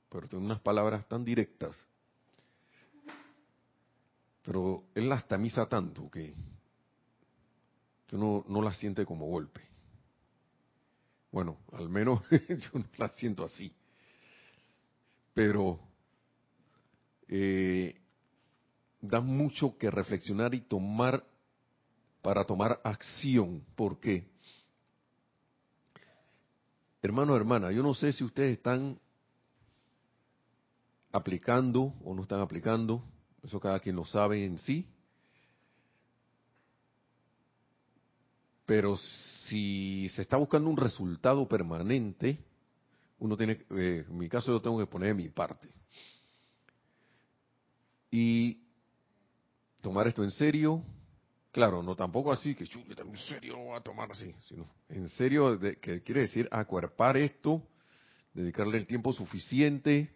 pero 0.10 0.28
tiene 0.28 0.46
unas 0.46 0.62
palabras 0.62 1.08
tan 1.08 1.26
directas, 1.26 1.76
pero 4.44 4.84
él 4.94 5.10
las 5.10 5.28
tamiza 5.28 5.66
tanto 5.68 6.10
que, 6.12 6.36
que 8.06 8.16
uno 8.16 8.46
no 8.48 8.62
las 8.62 8.78
siente 8.78 9.06
como 9.06 9.26
golpe. 9.26 9.62
Bueno, 11.32 11.58
al 11.72 11.90
menos 11.90 12.22
yo 12.30 12.80
no 12.80 12.86
las 12.98 13.16
siento 13.16 13.44
así. 13.44 13.74
Pero 15.34 15.80
eh, 17.28 18.00
da 19.02 19.20
mucho 19.20 19.78
que 19.78 19.92
reflexionar 19.92 20.54
y 20.54 20.62
tomar 20.62 21.24
para 22.22 22.46
tomar 22.46 22.80
acción. 22.84 23.64
¿Por 23.76 24.00
qué? 24.00 24.26
Hermano, 27.02 27.36
hermana, 27.36 27.72
yo 27.72 27.84
no 27.84 27.94
sé 27.94 28.14
si 28.14 28.24
ustedes 28.24 28.58
están 28.58 28.98
aplicando 31.12 31.94
o 32.04 32.16
no 32.16 32.24
están 32.24 32.40
aplicando 32.40 33.04
eso 33.44 33.60
cada 33.60 33.80
quien 33.80 33.96
lo 33.96 34.06
sabe 34.06 34.46
en 34.46 34.58
sí. 34.58 34.88
Pero 38.66 38.96
si 39.48 40.10
se 40.16 40.22
está 40.22 40.38
buscando 40.38 40.70
un 40.70 40.78
resultado 40.78 41.46
permanente, 41.48 42.40
uno 43.20 43.36
tiene, 43.36 43.66
eh, 43.72 44.06
en 44.08 44.18
mi 44.18 44.30
caso 44.30 44.54
yo 44.54 44.62
tengo 44.62 44.80
que 44.80 44.88
poner 44.88 45.14
mi 45.14 45.28
parte. 45.28 45.70
Y 48.16 48.60
tomar 49.82 50.06
esto 50.06 50.24
en 50.24 50.30
serio, 50.30 50.84
claro, 51.52 51.82
no 51.82 51.96
tampoco 51.96 52.32
así 52.32 52.54
que 52.54 52.66
en 52.66 53.18
serio 53.18 53.54
lo 53.54 53.64
voy 53.64 53.76
a 53.76 53.82
tomar 53.82 54.12
así, 54.12 54.36
sino 54.42 54.70
en 54.88 55.10
serio, 55.10 55.58
de, 55.58 55.78
que 55.80 56.04
quiere 56.04 56.22
decir 56.22 56.48
acuerpar 56.52 57.18
esto, 57.18 57.64
dedicarle 58.36 58.78
el 58.78 58.86
tiempo 58.86 59.14
suficiente, 59.14 60.14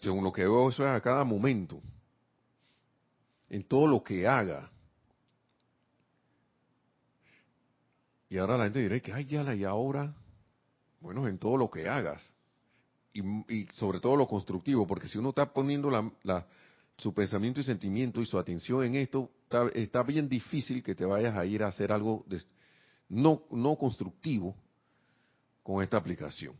según 0.00 0.22
lo 0.22 0.32
que 0.32 0.42
veo, 0.42 0.70
eso 0.70 0.84
es 0.84 0.90
a 0.90 1.00
cada 1.00 1.24
momento, 1.24 1.82
en 3.50 3.64
todo 3.64 3.88
lo 3.88 4.04
que 4.04 4.28
haga. 4.28 4.70
Y 8.28 8.38
ahora 8.38 8.58
la 8.58 8.64
gente 8.64 8.78
dirá 8.78 9.00
que, 9.00 9.12
ay, 9.12 9.24
ya 9.24 9.42
la, 9.42 9.56
y 9.56 9.64
ahora, 9.64 10.14
bueno, 11.00 11.26
en 11.26 11.36
todo 11.36 11.56
lo 11.56 11.68
que 11.68 11.88
hagas. 11.88 12.32
Y, 13.14 13.66
sobre 13.74 14.00
todo 14.00 14.16
lo 14.16 14.26
constructivo, 14.26 14.86
porque 14.88 15.06
si 15.06 15.18
uno 15.18 15.28
está 15.28 15.52
poniendo 15.52 15.88
la, 15.88 16.46
su 16.98 17.14
pensamiento 17.14 17.60
y 17.60 17.62
sentimiento 17.62 18.20
y 18.20 18.26
su 18.26 18.36
atención 18.36 18.84
en 18.84 18.96
esto, 18.96 19.30
está, 19.72 20.02
bien 20.02 20.28
difícil 20.28 20.82
que 20.82 20.96
te 20.96 21.04
vayas 21.04 21.36
a 21.36 21.46
ir 21.46 21.62
a 21.62 21.68
hacer 21.68 21.92
algo 21.92 22.26
no, 23.08 23.42
no 23.52 23.76
constructivo 23.76 24.56
con 25.62 25.80
esta 25.82 25.96
aplicación. 25.96 26.56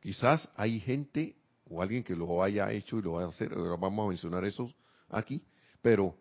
Quizás 0.00 0.46
hay 0.56 0.78
gente 0.78 1.34
o 1.70 1.80
alguien 1.80 2.04
que 2.04 2.14
lo 2.14 2.42
haya 2.42 2.70
hecho 2.70 2.98
y 2.98 3.02
lo 3.02 3.12
vaya 3.12 3.26
a 3.26 3.30
hacer, 3.30 3.54
vamos 3.54 4.04
a 4.04 4.08
mencionar 4.10 4.44
eso 4.44 4.70
aquí, 5.08 5.42
pero, 5.80 6.14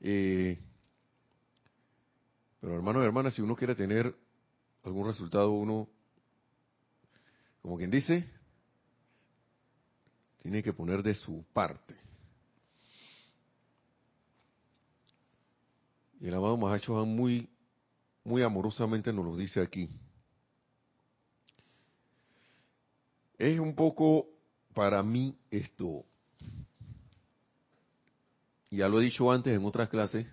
eh, 0.00 0.58
pero 2.62 2.76
hermanos 2.76 3.02
y 3.02 3.06
hermanas, 3.06 3.34
si 3.34 3.42
uno 3.42 3.54
quiere 3.54 3.74
tener 3.74 4.14
algún 4.84 5.06
resultado, 5.06 5.50
uno, 5.50 5.86
como 7.60 7.76
quien 7.76 7.90
dice, 7.90 8.24
tiene 10.48 10.62
que 10.62 10.72
poner 10.72 11.02
de 11.02 11.12
su 11.12 11.44
parte. 11.52 11.94
Y 16.18 16.26
el 16.26 16.34
amado 16.34 16.56
Mahacho 16.56 17.04
muy, 17.04 17.50
muy 18.24 18.40
amorosamente 18.40 19.12
nos 19.12 19.26
lo 19.26 19.36
dice 19.36 19.60
aquí. 19.60 19.90
Es 23.36 23.60
un 23.60 23.74
poco 23.74 24.26
para 24.72 25.02
mí 25.02 25.36
esto, 25.50 26.06
ya 28.70 28.88
lo 28.88 29.02
he 29.02 29.04
dicho 29.04 29.30
antes 29.30 29.54
en 29.54 29.66
otras 29.66 29.90
clases, 29.90 30.26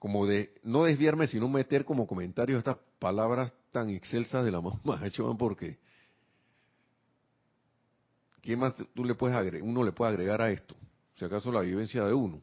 como 0.00 0.26
de 0.26 0.52
no 0.64 0.82
desviarme, 0.82 1.28
sino 1.28 1.48
meter 1.48 1.84
como 1.84 2.08
comentario 2.08 2.58
estas 2.58 2.78
palabras 2.98 3.52
tan 3.70 3.90
excelsas 3.90 4.44
de 4.44 4.50
la 4.50 4.60
mamá 4.60 5.06
hecho 5.06 5.32
porque 5.38 5.78
¿qué 8.44 8.56
más 8.56 8.74
tú 8.94 9.04
le 9.04 9.14
puedes 9.14 9.34
agregar, 9.34 9.66
uno 9.66 9.82
le 9.82 9.92
puede 9.92 10.12
agregar 10.12 10.42
a 10.42 10.50
esto? 10.50 10.76
Si 11.14 11.24
acaso 11.24 11.50
la 11.50 11.60
vivencia 11.60 12.04
de 12.04 12.12
uno, 12.12 12.42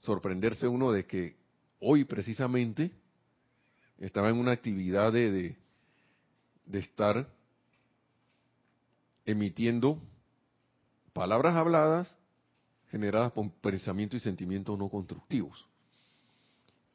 sorprenderse 0.00 0.68
uno 0.68 0.92
de 0.92 1.04
que 1.04 1.36
hoy 1.80 2.04
precisamente 2.04 2.92
estaba 3.98 4.30
en 4.30 4.36
una 4.36 4.52
actividad 4.52 5.12
de, 5.12 5.56
de, 6.64 6.78
estar 6.78 7.28
emitiendo 9.26 9.98
palabras 11.12 11.56
habladas 11.56 12.16
generadas 12.90 13.32
por 13.32 13.50
pensamientos 13.50 14.20
y 14.20 14.24
sentimientos 14.24 14.78
no 14.78 14.88
constructivos, 14.88 15.66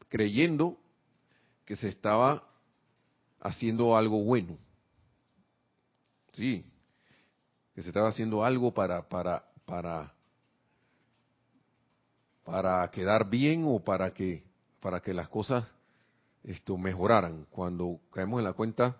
creyendo 0.07 0.77
que 1.65 1.75
se 1.75 1.89
estaba 1.89 2.47
haciendo 3.41 3.97
algo 3.97 4.23
bueno. 4.23 4.57
Sí, 6.31 6.63
que 7.77 7.83
se 7.83 7.89
estaba 7.89 8.09
haciendo 8.09 8.43
algo 8.43 8.73
para 8.73 9.07
para 9.07 9.45
para 9.67 10.11
para 12.43 12.89
quedar 12.89 13.29
bien 13.29 13.65
o 13.67 13.83
para 13.83 14.15
que 14.15 14.43
para 14.79 14.99
que 14.99 15.13
las 15.13 15.29
cosas 15.29 15.63
esto 16.43 16.75
mejoraran 16.75 17.45
cuando 17.51 17.99
caemos 18.11 18.39
en 18.39 18.45
la 18.45 18.53
cuenta 18.53 18.97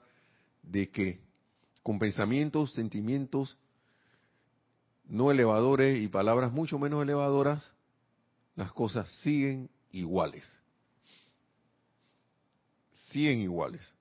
de 0.62 0.92
que 0.92 1.20
con 1.82 1.98
pensamientos, 1.98 2.72
sentimientos 2.74 3.58
no 5.06 5.32
elevadores 5.32 6.00
y 6.00 6.08
palabras 6.08 6.52
mucho 6.52 6.78
menos 6.78 7.02
elevadoras, 7.02 7.74
las 8.56 8.72
cosas 8.74 9.10
siguen 9.24 9.72
iguales. 9.92 10.48
Siguen 13.10 13.40
iguales. 13.40 13.92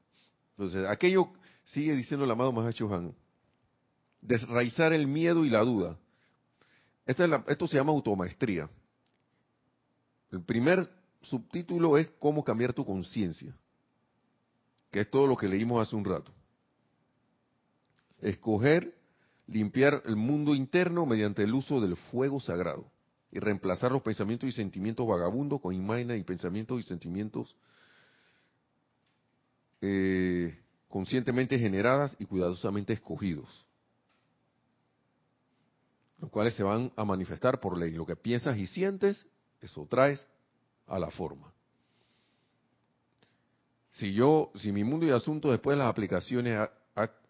Entonces, 0.50 0.86
aquello 0.86 1.30
sigue 1.64 1.96
diciendo 1.96 2.26
el 2.26 2.30
amado 2.30 2.52
Mahacho 2.52 2.92
Han, 2.92 3.14
desraizar 4.26 4.92
el 4.92 5.06
miedo 5.06 5.44
y 5.44 5.50
la 5.50 5.60
duda. 5.60 5.98
esto 7.06 7.66
se 7.66 7.76
llama 7.76 7.92
automaestría. 7.92 8.68
El 10.30 10.42
primer 10.42 10.90
subtítulo 11.22 11.98
es 11.98 12.08
cómo 12.18 12.44
cambiar 12.44 12.72
tu 12.72 12.84
conciencia, 12.84 13.54
que 14.90 15.00
es 15.00 15.10
todo 15.10 15.26
lo 15.26 15.36
que 15.36 15.48
leímos 15.48 15.86
hace 15.86 15.96
un 15.96 16.04
rato 16.04 16.32
escoger 18.20 18.94
limpiar 19.46 20.02
el 20.06 20.16
mundo 20.16 20.54
interno 20.54 21.06
mediante 21.06 21.42
el 21.42 21.54
uso 21.54 21.80
del 21.80 21.96
fuego 21.96 22.40
sagrado 22.40 22.90
y 23.30 23.38
reemplazar 23.38 23.92
los 23.92 24.02
pensamientos 24.02 24.48
y 24.48 24.52
sentimientos 24.52 25.06
vagabundos 25.06 25.60
con 25.60 25.74
imágenes 25.74 26.20
y 26.20 26.24
pensamientos 26.24 26.80
y 26.80 26.82
sentimientos 26.84 27.54
eh, 29.80 30.58
conscientemente 30.88 31.58
generadas 31.58 32.16
y 32.18 32.24
cuidadosamente 32.24 32.94
escogidos, 32.94 33.65
los 36.18 36.30
cuales 36.30 36.54
se 36.54 36.62
van 36.62 36.92
a 36.96 37.04
manifestar 37.04 37.60
por 37.60 37.78
ley. 37.78 37.92
Lo 37.92 38.06
que 38.06 38.16
piensas 38.16 38.56
y 38.56 38.66
sientes, 38.66 39.26
eso 39.60 39.86
traes 39.88 40.26
a 40.86 40.98
la 40.98 41.10
forma. 41.10 41.52
Si 43.90 44.12
yo, 44.12 44.50
si 44.56 44.72
mi 44.72 44.84
mundo 44.84 45.06
y 45.06 45.10
asunto 45.10 45.50
después 45.50 45.76
de 45.76 45.82
las 45.82 45.90
aplicaciones 45.90 46.68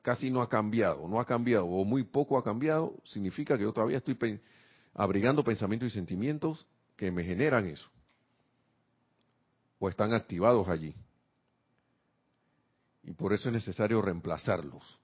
casi 0.03 0.31
no 0.31 0.41
ha 0.41 0.49
cambiado, 0.49 1.09
no 1.09 1.21
ha 1.21 1.25
cambiado 1.25 1.67
o 1.67 1.85
muy 1.85 2.05
poco 2.05 2.39
ha 2.39 2.45
cambiado, 2.45 2.95
significa 3.05 3.57
que 3.57 3.65
yo 3.65 3.73
todavía 3.73 3.99
estoy 3.99 4.41
abrigando 4.95 5.43
pensamientos 5.43 5.89
y 5.89 5.91
sentimientos 5.91 6.67
que 6.97 7.11
me 7.11 7.25
generan 7.25 7.67
eso. 7.67 7.89
O 9.79 9.89
están 9.89 10.13
activados 10.13 10.69
allí. 10.69 10.95
Y 13.03 13.13
por 13.13 13.33
eso 13.33 13.49
es 13.49 13.53
necesario 13.53 14.01
reemplazarlos. 14.03 14.99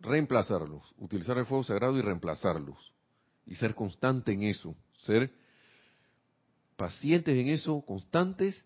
Reemplazarlos, 0.00 0.94
utilizar 0.98 1.36
el 1.38 1.46
fuego 1.46 1.64
sagrado 1.64 1.98
y 1.98 2.02
reemplazarlos. 2.02 2.92
Y 3.46 3.54
ser 3.54 3.74
constante 3.74 4.32
en 4.32 4.42
eso, 4.44 4.74
ser 4.98 5.32
pacientes 6.76 7.36
en 7.36 7.48
eso, 7.48 7.82
constantes 7.82 8.64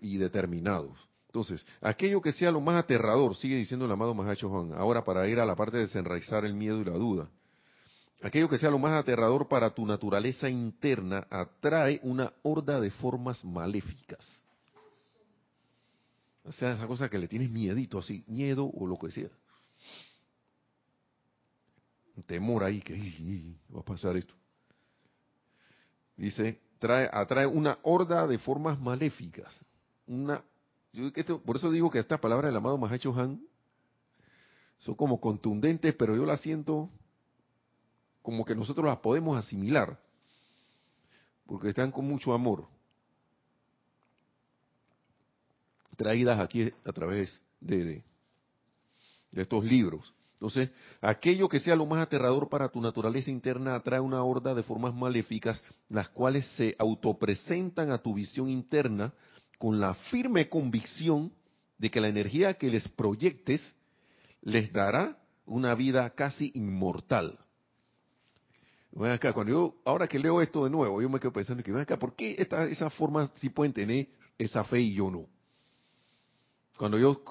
y 0.00 0.16
determinados 0.16 0.98
Entonces, 1.26 1.64
aquello 1.80 2.20
que 2.20 2.32
sea 2.32 2.50
lo 2.50 2.60
más 2.60 2.76
aterrador, 2.82 3.36
sigue 3.36 3.56
diciendo 3.56 3.86
el 3.86 3.92
amado 3.92 4.14
Mahacho 4.14 4.48
Juan, 4.48 4.72
ahora 4.72 5.04
para 5.04 5.28
ir 5.28 5.38
a 5.38 5.46
la 5.46 5.54
parte 5.54 5.76
de 5.76 5.84
desenraizar 5.84 6.44
el 6.44 6.54
miedo 6.54 6.80
y 6.80 6.84
la 6.84 6.92
duda. 6.92 7.30
Aquello 8.22 8.48
que 8.48 8.58
sea 8.58 8.70
lo 8.70 8.78
más 8.78 8.92
aterrador 8.92 9.48
para 9.48 9.74
tu 9.74 9.84
naturaleza 9.86 10.48
interna 10.48 11.26
atrae 11.30 12.00
una 12.02 12.32
horda 12.42 12.80
de 12.80 12.90
formas 12.90 13.44
maléficas. 13.44 14.44
O 16.44 16.52
sea, 16.52 16.72
esa 16.72 16.86
cosa 16.86 17.08
que 17.08 17.18
le 17.18 17.28
tienes 17.28 17.50
miedito, 17.50 17.98
así, 17.98 18.24
miedo 18.26 18.70
o 18.72 18.86
lo 18.86 18.98
que 18.98 19.10
sea. 19.10 19.30
Temor 22.26 22.64
ahí 22.64 22.80
que 22.80 22.94
va 23.74 23.80
a 23.80 23.84
pasar 23.84 24.16
esto. 24.16 24.34
Dice, 26.16 26.60
trae, 26.78 27.08
atrae 27.12 27.46
una 27.46 27.78
horda 27.82 28.26
de 28.26 28.38
formas 28.38 28.78
maléficas. 28.80 29.64
Una, 30.06 30.42
por 31.44 31.56
eso 31.56 31.70
digo 31.70 31.90
que 31.90 31.98
estas 31.98 32.20
palabras 32.20 32.48
del 32.48 32.56
amado 32.56 32.78
Mahacho 32.78 33.14
Han 33.18 33.40
son 34.78 34.94
como 34.94 35.20
contundentes, 35.20 35.94
pero 35.94 36.16
yo 36.16 36.26
las 36.26 36.40
siento 36.40 36.90
como 38.20 38.44
que 38.44 38.54
nosotros 38.54 38.86
las 38.86 38.98
podemos 38.98 39.36
asimilar, 39.36 39.98
porque 41.46 41.68
están 41.68 41.90
con 41.90 42.06
mucho 42.06 42.32
amor, 42.32 42.66
traídas 45.96 46.40
aquí 46.40 46.72
a 46.84 46.92
través 46.92 47.40
de, 47.60 48.02
de, 49.30 49.42
estos 49.42 49.64
libros. 49.64 50.12
Entonces, 50.42 50.70
aquello 51.00 51.48
que 51.48 51.60
sea 51.60 51.76
lo 51.76 51.86
más 51.86 52.02
aterrador 52.02 52.48
para 52.48 52.68
tu 52.68 52.80
naturaleza 52.80 53.30
interna 53.30 53.76
atrae 53.76 54.00
una 54.00 54.24
horda 54.24 54.54
de 54.54 54.64
formas 54.64 54.92
maléficas, 54.92 55.62
las 55.88 56.08
cuales 56.08 56.44
se 56.56 56.74
autopresentan 56.80 57.92
a 57.92 57.98
tu 57.98 58.12
visión 58.12 58.48
interna 58.48 59.12
con 59.56 59.78
la 59.78 59.94
firme 59.94 60.48
convicción 60.48 61.32
de 61.78 61.92
que 61.92 62.00
la 62.00 62.08
energía 62.08 62.54
que 62.54 62.70
les 62.70 62.88
proyectes 62.88 63.62
les 64.40 64.72
dará 64.72 65.16
una 65.46 65.76
vida 65.76 66.10
casi 66.10 66.50
inmortal. 66.56 67.38
Ven 68.90 69.12
acá, 69.12 69.32
cuando 69.32 69.52
yo, 69.52 69.76
ahora 69.84 70.08
que 70.08 70.18
leo 70.18 70.42
esto 70.42 70.64
de 70.64 70.70
nuevo, 70.70 71.00
yo 71.00 71.08
me 71.08 71.20
quedo 71.20 71.32
pensando 71.32 71.62
que 71.62 71.70
ven 71.70 71.82
acá, 71.82 72.00
¿por 72.00 72.16
qué 72.16 72.34
esta, 72.36 72.64
esas 72.64 72.92
formas 72.94 73.30
sí 73.36 73.48
pueden 73.48 73.72
tener 73.72 74.08
esa 74.36 74.64
fe 74.64 74.80
y 74.80 74.94
yo 74.94 75.08
no? 75.08 75.24
Cuando 76.76 76.98
yo, 76.98 77.22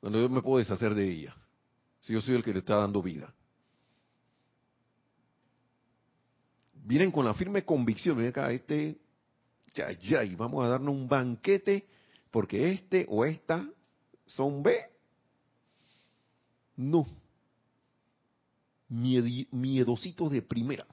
cuando 0.00 0.20
yo 0.20 0.28
me 0.28 0.42
puedo 0.42 0.58
deshacer 0.58 0.96
de 0.96 1.08
ella, 1.08 1.36
si 2.08 2.14
yo 2.14 2.22
soy 2.22 2.36
el 2.36 2.42
que 2.42 2.54
le 2.54 2.60
está 2.60 2.76
dando 2.76 3.02
vida. 3.02 3.30
Vienen 6.72 7.10
con 7.10 7.26
la 7.26 7.34
firme 7.34 7.66
convicción, 7.66 8.16
ven 8.16 8.28
acá, 8.28 8.50
este, 8.50 8.96
ya, 9.74 9.92
ya, 9.92 10.24
y 10.24 10.34
vamos 10.34 10.64
a 10.64 10.68
darnos 10.68 10.94
un 10.94 11.06
banquete 11.06 11.86
porque 12.30 12.72
este 12.72 13.04
o 13.10 13.26
esta 13.26 13.68
son 14.24 14.62
B. 14.62 14.74
No, 16.76 17.06
miedositos 18.88 20.30
de 20.30 20.40
primera. 20.40 20.86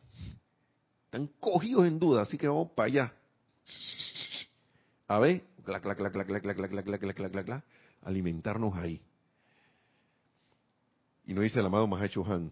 Están 1.06 1.28
cogidos 1.40 1.88
en 1.88 1.98
duda, 1.98 2.24
así 2.24 2.38
que 2.38 2.50
vamos 2.50 2.72
para 2.72 2.88
allá. 2.88 3.14
A 5.08 5.20
ver, 5.20 5.46
alimentarnos 8.02 8.76
ahí. 8.76 9.02
Y 11.26 11.34
nos 11.34 11.44
dice 11.44 11.60
el 11.60 11.66
amado 11.66 11.88
Mahacho 11.88 12.26
Han, 12.26 12.52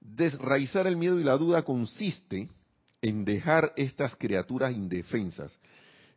desraizar 0.00 0.86
el 0.86 0.96
miedo 0.96 1.20
y 1.20 1.24
la 1.24 1.36
duda 1.36 1.62
consiste 1.62 2.48
en 3.02 3.24
dejar 3.24 3.72
estas 3.76 4.16
criaturas 4.16 4.74
indefensas 4.74 5.58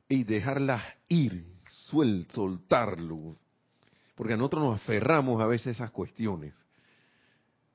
y 0.08 0.24
dejarlas 0.24 0.84
ir, 1.08 1.46
suel, 1.90 2.28
soltarlo. 2.32 3.36
Porque 4.16 4.36
nosotros 4.36 4.64
nos 4.64 4.76
aferramos 4.76 5.42
a 5.42 5.46
veces 5.46 5.68
a 5.68 5.72
esas 5.72 5.92
cuestiones 5.92 6.54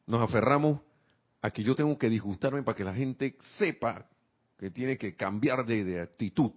nos 0.06 0.20
aferramos 0.20 0.80
a 1.40 1.50
que 1.50 1.62
yo 1.62 1.74
tengo 1.74 1.98
que 1.98 2.08
disgustarme 2.08 2.62
para 2.62 2.76
que 2.76 2.84
la 2.84 2.94
gente 2.94 3.36
sepa 3.58 4.06
que 4.58 4.70
tiene 4.70 4.96
que 4.96 5.14
cambiar 5.14 5.64
de, 5.64 6.00
actitud. 6.00 6.52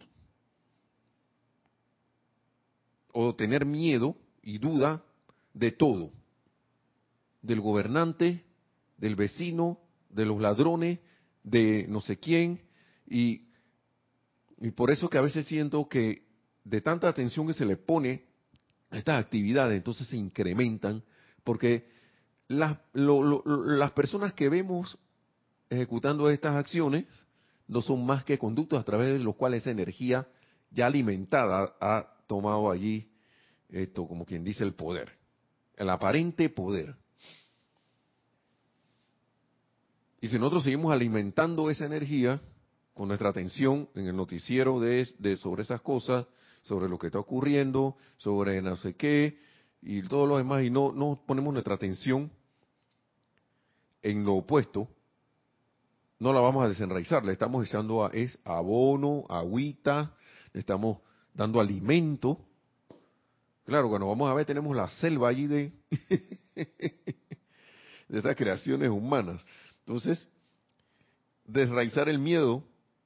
O 3.11 3.35
tener 3.35 3.65
miedo 3.65 4.15
y 4.41 4.57
duda 4.59 5.03
de 5.53 5.71
todo. 5.71 6.11
Del 7.47 7.61
gobernante, 7.61 8.43
del 8.97 9.15
vecino, 9.15 9.79
de 10.09 10.25
los 10.25 10.41
ladrones, 10.41 10.99
de 11.43 11.85
no 11.87 12.01
sé 12.01 12.17
quién. 12.17 12.61
Y, 13.07 13.47
y 14.59 14.71
por 14.71 14.91
eso 14.91 15.09
que 15.09 15.17
a 15.17 15.21
veces 15.21 15.45
siento 15.45 15.87
que 15.87 16.27
de 16.63 16.81
tanta 16.81 17.07
atención 17.07 17.47
que 17.47 17.53
se 17.53 17.65
le 17.65 17.77
pone 17.77 18.25
a 18.89 18.97
estas 18.97 19.23
actividades, 19.23 19.77
entonces 19.77 20.07
se 20.07 20.17
incrementan, 20.17 21.03
porque 21.43 21.89
las, 22.49 22.77
las 22.93 23.91
personas 23.91 24.33
que 24.33 24.49
vemos 24.49 24.97
ejecutando 25.69 26.29
estas 26.29 26.55
acciones 26.55 27.05
no 27.67 27.81
son 27.81 28.05
más 28.05 28.23
que 28.23 28.37
conductos 28.37 28.79
a 28.79 28.83
través 28.83 29.13
de 29.13 29.19
los 29.19 29.35
cuales 29.35 29.61
esa 29.61 29.71
energía 29.71 30.27
ya 30.71 30.87
alimentada 30.87 31.75
ha 31.79 32.13
tomado 32.27 32.71
allí 32.71 33.09
esto, 33.69 34.07
como 34.07 34.25
quien 34.25 34.43
dice, 34.43 34.63
el 34.63 34.73
poder, 34.73 35.11
el 35.75 35.89
aparente 35.89 36.49
poder. 36.49 36.95
Y 40.19 40.27
si 40.27 40.39
nosotros 40.39 40.63
seguimos 40.63 40.91
alimentando 40.91 41.69
esa 41.69 41.85
energía 41.85 42.41
con 42.93 43.07
nuestra 43.07 43.29
atención 43.29 43.87
en 43.93 44.07
el 44.07 44.15
noticiero 44.15 44.79
de, 44.79 45.07
de 45.19 45.37
sobre 45.37 45.63
esas 45.63 45.81
cosas, 45.81 46.25
sobre 46.63 46.89
lo 46.89 46.97
que 46.97 47.07
está 47.07 47.19
ocurriendo, 47.19 47.95
sobre 48.17 48.61
no 48.61 48.75
sé 48.77 48.95
qué, 48.95 49.39
y 49.81 50.01
todo 50.03 50.25
lo 50.25 50.37
demás, 50.37 50.63
y 50.63 50.69
no, 50.69 50.91
no 50.91 51.21
ponemos 51.25 51.53
nuestra 51.53 51.75
atención 51.75 52.31
en 54.01 54.23
lo 54.25 54.35
opuesto, 54.35 54.87
no 56.19 56.33
la 56.33 56.39
vamos 56.39 56.65
a 56.65 56.69
desenraizar, 56.69 57.23
le 57.23 57.33
estamos 57.33 57.67
echando 57.67 58.03
a, 58.03 58.09
es 58.09 58.37
abono, 58.43 59.25
agüita, 59.29 60.15
le 60.51 60.59
estamos 60.59 60.97
dando 61.33 61.59
alimento. 61.59 62.39
Claro, 63.65 63.89
cuando 63.89 64.07
vamos 64.07 64.29
a 64.29 64.33
ver 64.33 64.45
tenemos 64.45 64.75
la 64.75 64.89
selva 64.89 65.29
allí 65.29 65.45
de, 65.45 65.71
de 66.55 68.17
estas 68.17 68.35
creaciones 68.35 68.89
humanas. 68.89 69.45
Entonces, 69.87 70.27
desraizar 71.45 72.09
el 72.09 72.19
miedo 72.19 72.61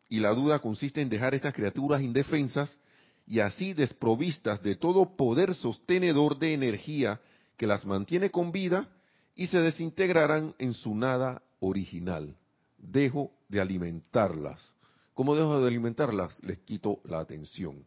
y 0.10 0.20
la 0.20 0.34
duda 0.34 0.58
consiste 0.60 1.00
en 1.00 1.10
dejar 1.10 1.36
estas 1.36 1.54
criaturas 1.54 2.02
indefensas 2.02 2.76
y 3.28 3.40
así 3.40 3.74
desprovistas 3.74 4.64
de 4.64 4.76
todo 4.76 5.16
poder 5.16 5.54
sostenedor 5.54 6.40
de 6.40 6.56
energía 6.56 7.22
que 7.56 7.68
las 7.68 7.86
mantiene 7.86 8.32
con 8.32 8.52
vida 8.52 8.90
y 9.36 9.46
se 9.46 9.60
desintegrarán 9.60 10.56
en 10.58 10.74
su 10.74 10.96
nada 10.96 11.44
original. 11.60 12.36
Dejo 12.80 13.32
de 13.48 13.62
alimentarlas. 13.62 14.60
¿Cómo 15.14 15.36
dejo 15.36 15.62
de 15.62 15.68
alimentarlas? 15.68 16.36
Les 16.42 16.58
quito 16.62 17.00
la 17.04 17.20
atención. 17.20 17.86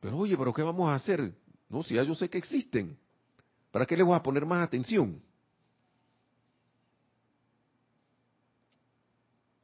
Pero 0.00 0.18
oye, 0.18 0.36
¿pero 0.36 0.52
qué 0.52 0.62
vamos 0.62 0.88
a 0.88 0.96
hacer? 0.96 1.32
No, 1.68 1.84
si 1.84 1.94
ya 1.94 2.02
yo 2.02 2.16
sé 2.16 2.28
que 2.28 2.38
existen. 2.38 2.98
¿Para 3.70 3.86
qué 3.86 3.96
les 3.96 4.04
voy 4.04 4.16
a 4.16 4.22
poner 4.22 4.44
más 4.44 4.66
atención? 4.66 5.22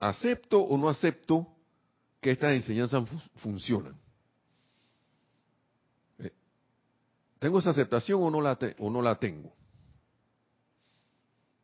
¿Acepto 0.02 0.60
o 0.60 0.76
no 0.76 0.88
acepto 0.88 1.46
que 2.20 2.32
estas 2.32 2.54
enseñanzas 2.54 3.08
funcionan? 3.36 3.94
¿Tengo 7.38 7.60
esa 7.60 7.70
aceptación 7.70 8.20
o 8.20 8.28
no 8.28 8.40
la, 8.40 8.58
o 8.78 8.90
no 8.90 9.00
la 9.00 9.14
tengo? 9.20 9.54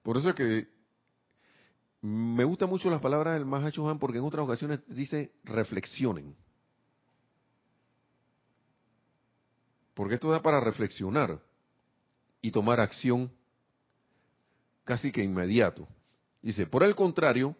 Por 0.05 0.18
eso 0.18 0.31
es 0.31 0.37
que 0.37 0.68
me 2.01 2.44
gustan 2.44 2.68
mucho 2.68 2.88
las 2.88 3.01
palabras 3.01 3.34
del 3.34 3.45
Mahacho 3.45 3.89
Han 3.91 3.99
porque 3.99 4.18
en 4.18 4.24
otras 4.24 4.45
ocasiones 4.45 4.82
dice 4.86 5.32
reflexionen. 5.43 6.36
Porque 9.95 10.14
esto 10.14 10.30
da 10.30 10.41
para 10.41 10.61
reflexionar 10.61 11.43
y 12.41 12.53
tomar 12.53 12.78
acción 12.78 13.32
casi 14.84 15.11
que 15.11 15.24
inmediato. 15.24 15.89
Dice, 16.41 16.68
por 16.68 16.84
el 16.84 16.95
contrario, 16.95 17.57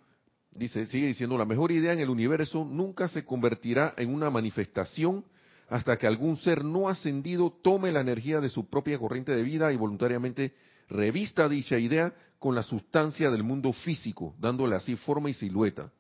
dice, 0.51 0.87
sigue 0.87 1.09
diciendo, 1.09 1.39
la 1.39 1.45
mejor 1.45 1.73
idea 1.73 1.93
en 1.93 2.01
el 2.01 2.11
universo 2.11 2.65
nunca 2.65 3.09
se 3.09 3.25
convertirá 3.25 3.95
en 3.97 4.13
una 4.13 4.31
manifestación 4.31 5.25
hasta 5.69 5.97
que 5.99 6.07
algún 6.07 6.37
ser 6.39 6.65
no 6.65 6.89
ascendido 6.89 7.51
tome 7.63 7.93
la 7.93 8.01
energía 8.01 8.41
de 8.41 8.49
su 8.49 8.69
propia 8.69 8.99
corriente 8.99 9.35
de 9.37 9.43
vida 9.43 9.73
y 9.73 9.77
voluntariamente 9.77 10.55
revista 10.89 11.49
dicha 11.49 11.79
idea 11.79 12.15
con 12.39 12.55
la 12.55 12.63
sustancia 12.63 13.31
del 13.31 13.43
mundo 13.43 13.73
físico, 13.73 14.35
dándole 14.39 14.77
así 14.77 14.97
forma 14.97 15.29
y 15.29 15.35
silueta. 15.35 15.93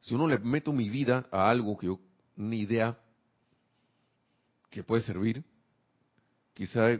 Si 0.00 0.14
uno 0.14 0.26
le 0.26 0.38
meto 0.38 0.72
mi 0.72 0.88
vida 0.88 1.26
a 1.30 1.50
algo 1.50 1.76
que 1.76 1.86
yo, 1.86 2.00
una 2.36 2.54
idea 2.54 2.98
que 4.70 4.84
puede 4.84 5.02
servir, 5.02 5.44
quizá 6.54 6.98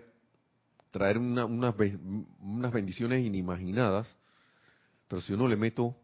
traer 0.91 1.19
unas, 1.19 1.47
unas 2.41 2.73
bendiciones 2.73 3.25
inimaginadas, 3.25 4.17
pero 5.09 5.23
si 5.23 5.33
uno 5.33 5.49
le 5.49 5.57
meto 5.57 5.97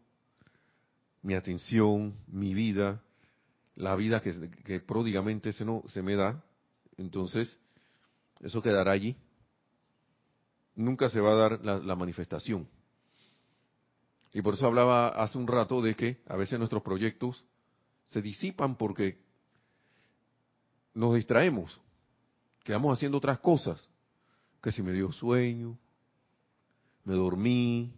mi 1.21 1.33
atención, 1.33 2.15
mi 2.27 2.53
vida, 2.53 3.01
la 3.75 3.95
vida 3.95 4.21
que, 4.21 4.49
que 4.63 4.79
pródigamente 4.79 5.53
se, 5.53 5.65
no, 5.65 5.83
se 5.87 6.01
me 6.01 6.15
da, 6.15 6.43
entonces 6.97 7.57
eso 8.41 8.61
quedará 8.61 8.91
allí. 8.91 9.15
Nunca 10.75 11.09
se 11.09 11.19
va 11.19 11.31
a 11.31 11.35
dar 11.35 11.65
la, 11.65 11.79
la 11.79 11.95
manifestación. 11.95 12.67
Y 14.33 14.41
por 14.41 14.55
eso 14.55 14.67
hablaba 14.67 15.09
hace 15.09 15.37
un 15.37 15.47
rato 15.47 15.81
de 15.81 15.95
que 15.95 16.21
a 16.27 16.35
veces 16.35 16.57
nuestros 16.57 16.81
proyectos 16.81 17.45
se 18.09 18.21
disipan 18.21 18.75
porque 18.75 19.21
nos 20.93 21.15
distraemos, 21.15 21.79
quedamos 22.63 22.97
haciendo 22.97 23.17
otras 23.17 23.39
cosas, 23.39 23.87
que 24.61 24.71
si 24.71 24.81
me 24.81 24.91
dio 24.91 25.11
sueño, 25.11 25.77
me 27.03 27.13
dormí, 27.13 27.93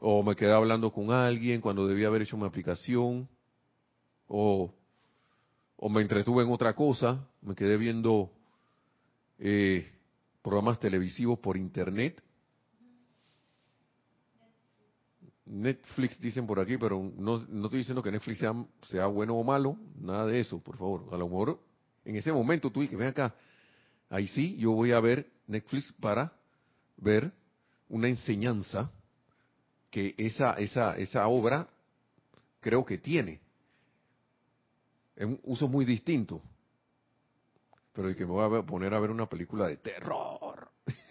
o 0.00 0.22
me 0.22 0.34
quedé 0.34 0.52
hablando 0.52 0.90
con 0.92 1.12
alguien 1.12 1.60
cuando 1.60 1.86
debía 1.86 2.08
haber 2.08 2.22
hecho 2.22 2.36
una 2.36 2.46
aplicación, 2.46 3.28
o, 4.26 4.74
o 5.76 5.88
me 5.90 6.00
entretuve 6.00 6.42
en 6.42 6.50
otra 6.50 6.74
cosa, 6.74 7.28
me 7.42 7.54
quedé 7.54 7.76
viendo 7.76 8.32
eh, 9.38 9.92
programas 10.42 10.80
televisivos 10.80 11.38
por 11.38 11.56
internet. 11.56 12.22
Netflix 15.44 16.18
dicen 16.18 16.46
por 16.46 16.60
aquí, 16.60 16.78
pero 16.78 17.12
no, 17.16 17.38
no 17.48 17.64
estoy 17.64 17.80
diciendo 17.80 18.02
que 18.02 18.12
Netflix 18.12 18.38
sea, 18.38 18.54
sea, 18.88 19.06
bueno 19.06 19.34
o 19.34 19.44
malo, 19.44 19.76
nada 20.00 20.26
de 20.26 20.40
eso, 20.40 20.60
por 20.60 20.78
favor. 20.78 21.12
A 21.12 21.18
lo 21.18 21.28
mejor 21.28 21.60
en 22.06 22.16
ese 22.16 22.32
momento 22.32 22.70
tú 22.70 22.80
dices, 22.80 22.96
ven 22.96 23.08
acá, 23.08 23.34
ahí 24.08 24.28
sí, 24.28 24.56
yo 24.56 24.70
voy 24.70 24.92
a 24.92 25.00
ver 25.00 25.30
Netflix 25.46 25.92
para 26.00 26.32
ver 26.96 27.32
una 27.88 28.08
enseñanza 28.08 28.90
que 29.90 30.14
esa, 30.16 30.54
esa, 30.54 30.96
esa 30.96 31.26
obra 31.28 31.68
creo 32.60 32.84
que 32.84 32.98
tiene. 32.98 33.40
Es 35.16 35.26
un 35.26 35.40
uso 35.44 35.68
muy 35.68 35.84
distinto. 35.84 36.40
Pero 37.92 38.08
y 38.10 38.14
que 38.14 38.24
me 38.24 38.32
voy 38.32 38.58
a 38.58 38.62
poner 38.62 38.94
a 38.94 39.00
ver 39.00 39.10
una 39.10 39.28
película 39.28 39.66
de 39.66 39.76
terror. 39.78 40.70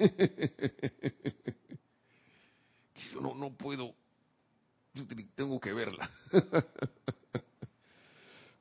yo 3.14 3.22
no, 3.22 3.36
no 3.36 3.54
puedo, 3.54 3.94
tengo 5.36 5.60
que 5.60 5.74
verla. 5.74 6.10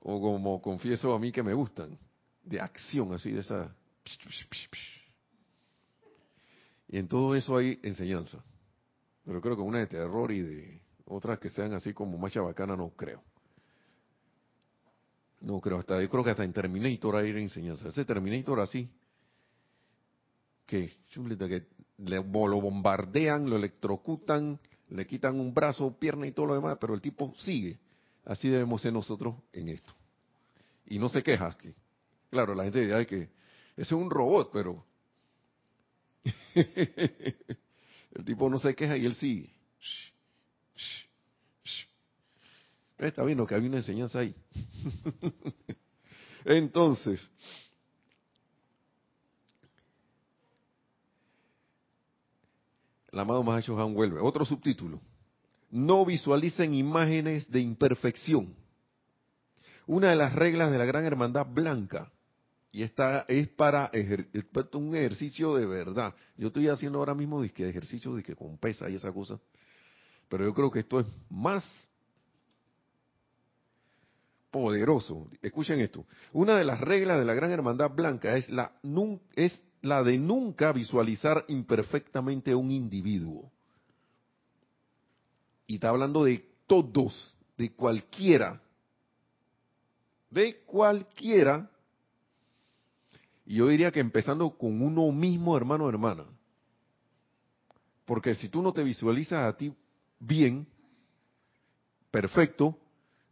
o 0.01 0.21
como 0.21 0.61
confieso 0.61 1.15
a 1.15 1.19
mí 1.19 1.31
que 1.31 1.43
me 1.43 1.55
gustan, 1.55 1.99
de 2.43 2.61
acción, 2.61 3.13
así 3.13 3.31
de 3.31 3.41
esa... 3.41 3.75
Y 6.89 6.99
en 6.99 7.07
todo 7.07 7.35
eso 7.35 7.57
hay 7.57 7.79
enseñanza. 7.83 8.43
Pero 9.29 9.43
creo 9.43 9.57
que 9.57 9.63
una 9.63 9.81
de 9.81 9.87
terror 9.89 10.33
y 10.33 10.41
de 10.41 10.81
otras 11.05 11.39
que 11.39 11.51
sean 11.51 11.75
así 11.75 11.93
como 11.93 12.17
más 12.17 12.35
bacana 12.35 12.75
no 12.75 12.89
creo. 12.89 13.23
No 15.43 15.61
creo, 15.61 15.77
hasta 15.77 16.01
yo 16.01 16.09
creo 16.09 16.25
que 16.25 16.31
hasta 16.31 16.45
en 16.45 16.55
Terminator 16.55 17.15
hay 17.15 17.33
enseñanza. 17.33 17.89
Ese 17.89 18.07
Terminator 18.07 18.59
así, 18.59 18.89
que, 20.65 20.97
que 21.13 21.67
lo 21.99 22.61
bombardean, 22.63 23.51
lo 23.51 23.57
electrocutan, 23.57 24.59
le 24.89 25.07
quitan 25.07 25.39
un 25.39 25.53
brazo, 25.53 25.95
pierna 25.99 26.27
y 26.27 26.33
todo 26.33 26.47
lo 26.47 26.55
demás, 26.55 26.79
pero 26.81 26.95
el 26.95 27.03
tipo 27.03 27.35
sigue. 27.37 27.79
Así 28.25 28.49
debemos 28.49 28.81
ser 28.81 28.95
nosotros 28.95 29.35
en 29.53 29.69
esto. 29.69 29.93
Y 30.87 30.99
no 30.99 31.11
se 31.11 31.23
queja. 31.23 31.55
Que, 31.59 31.75
claro, 32.31 32.55
la 32.55 32.65
gente 32.65 32.81
dirá 32.81 33.05
que 33.05 33.25
ese 33.25 33.29
es 33.77 33.93
un 33.93 34.09
robot, 34.09 34.49
pero 34.55 34.87
el 38.15 38.25
tipo 38.25 38.49
no 38.49 38.59
se 38.59 38.75
queja 38.75 38.97
y 38.97 39.07
él 39.07 39.15
sigue. 39.15 39.53
Está 42.99 43.23
bien, 43.23 43.47
que 43.47 43.55
había 43.55 43.69
una 43.69 43.79
enseñanza 43.79 44.19
ahí. 44.19 44.35
Entonces, 46.45 47.21
el 53.13 53.19
amado 53.19 53.43
Mahacho 53.45 53.81
Han 53.81 53.95
vuelve. 53.95 54.19
Otro 54.21 54.45
subtítulo. 54.45 55.01
No 55.71 56.05
visualicen 56.05 56.75
imágenes 56.75 57.49
de 57.51 57.61
imperfección. 57.61 58.55
Una 59.87 60.11
de 60.11 60.17
las 60.17 60.35
reglas 60.35 60.73
de 60.73 60.79
la 60.79 60.85
Gran 60.85 61.05
Hermandad 61.05 61.47
Blanca. 61.47 62.11
Y 62.71 62.83
esta 62.83 63.25
es 63.29 63.49
para 63.49 63.91
un 64.75 64.95
ejercicio 64.95 65.55
de 65.55 65.67
verdad. 65.67 66.15
Yo 66.37 66.49
estoy 66.49 66.69
haciendo 66.69 66.99
ahora 66.99 67.15
mismo 67.15 67.41
disque 67.41 67.69
ejercicio 67.69 68.15
de 68.15 68.23
que 68.23 68.37
con 68.37 68.59
pesa 68.59 68.91
y 68.91 68.95
esa 68.95 69.13
cosa. 69.13 69.41
Pero 70.29 70.45
yo 70.45 70.55
creo 70.55 70.71
que 70.71 70.81
esto 70.81 71.01
es 71.01 71.07
más 71.31 71.65
poderoso. 74.51 75.29
Escuchen 75.43 75.81
esto. 75.81 76.05
Una 76.33 76.57
de 76.57 76.65
las 76.65 76.81
reglas 76.81 77.19
de 77.19 77.25
la 77.25 77.35
Gran 77.35 77.51
Hermandad 77.51 77.91
Blanca 77.91 78.37
es 78.37 78.49
la, 78.51 78.73
es 79.35 79.63
la 79.83 80.03
de 80.03 80.19
nunca 80.19 80.73
visualizar 80.73 81.45
imperfectamente 81.49 82.53
a 82.53 82.57
un 82.57 82.71
individuo. 82.71 83.51
Y 85.67 85.75
está 85.75 85.91
hablando 85.91 86.25
de 86.25 86.45
todos, 86.67 87.35
de 87.57 87.73
cualquiera. 87.73 88.61
De 90.31 90.61
cualquiera. 90.65 91.71
Y 93.49 93.55
yo 93.55 93.69
diría 93.69 93.91
que 93.91 93.99
empezando 93.99 94.51
con 94.51 94.83
uno 94.83 95.11
mismo, 95.11 95.57
hermano 95.57 95.87
o 95.87 95.89
hermana. 95.89 96.27
Porque 98.05 98.35
si 98.35 98.51
tú 98.51 98.61
no 98.61 98.75
te 98.75 98.85
visualizas 98.85 99.43
a 99.43 99.57
ti 99.57 99.75
bien, 100.21 100.67
perfecto, 102.11 102.79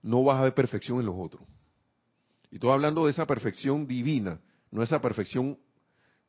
no 0.02 0.24
vas 0.24 0.40
a 0.40 0.44
ver 0.44 0.54
perfección 0.54 1.00
en 1.00 1.06
los 1.06 1.16
otros. 1.18 1.42
Y 2.50 2.54
estoy 2.54 2.70
hablando 2.70 3.04
de 3.04 3.10
esa 3.10 3.26
perfección 3.26 3.86
divina, 3.86 4.40
no 4.70 4.82
esa 4.82 5.02
perfección 5.02 5.58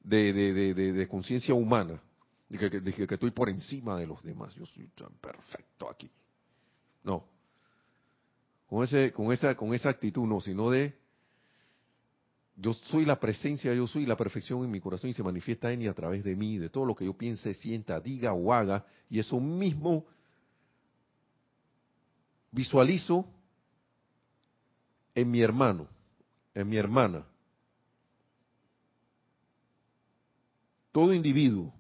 de, 0.01 0.33
de, 0.33 1.07
conciencia 1.07 1.53
humana, 1.53 2.01
de 2.49 2.57
que, 2.57 3.07
que, 3.07 3.13
estoy 3.13 3.31
por 3.31 3.47
encima 3.47 3.97
de 3.97 4.05
los 4.05 4.21
demás, 4.21 4.53
yo 4.55 4.65
soy 4.65 4.89
tan 4.89 5.13
perfecto 5.21 5.89
aquí. 5.89 6.11
No. 7.05 7.23
Con, 8.67 8.83
ese, 8.83 9.13
con, 9.13 9.31
esa, 9.31 9.55
con 9.55 9.73
esa 9.73 9.87
actitud 9.87 10.27
no, 10.27 10.41
sino 10.41 10.71
de 10.71 10.93
yo 12.59 12.73
soy 12.73 13.05
la 13.05 13.19
presencia, 13.19 13.71
yo 13.73 13.87
soy 13.87 14.07
la 14.07 14.17
perfección 14.17 14.63
en 14.63 14.71
mi 14.71 14.81
corazón 14.81 15.11
y 15.11 15.13
se 15.13 15.23
manifiesta 15.23 15.71
en 15.71 15.83
y 15.83 15.87
a 15.87 15.93
través 15.93 16.23
de 16.23 16.35
mí, 16.35 16.57
de 16.57 16.69
todo 16.69 16.85
lo 16.85 16.95
que 16.95 17.05
yo 17.05 17.15
piense, 17.15 17.53
sienta, 17.53 17.99
diga 17.99 18.33
o 18.33 18.51
haga, 18.51 18.83
y 19.09 19.19
eso 19.19 19.39
mismo 19.39 20.05
visualizo 22.51 23.25
en 25.13 25.29
mi 25.29 25.41
hermano, 25.41 25.87
en 26.55 26.67
mi 26.67 26.77
hermana. 26.77 27.27
Todo 30.91 31.13
individuo, 31.13 31.71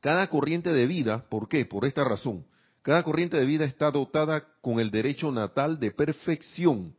cada 0.00 0.28
corriente 0.28 0.72
de 0.72 0.86
vida, 0.86 1.28
¿por 1.28 1.48
qué? 1.48 1.64
Por 1.64 1.86
esta 1.86 2.02
razón. 2.02 2.44
Cada 2.82 3.04
corriente 3.04 3.36
de 3.36 3.46
vida 3.46 3.64
está 3.64 3.90
dotada 3.92 4.44
con 4.60 4.80
el 4.80 4.90
derecho 4.90 5.30
natal 5.30 5.78
de 5.78 5.92
perfección. 5.92 6.94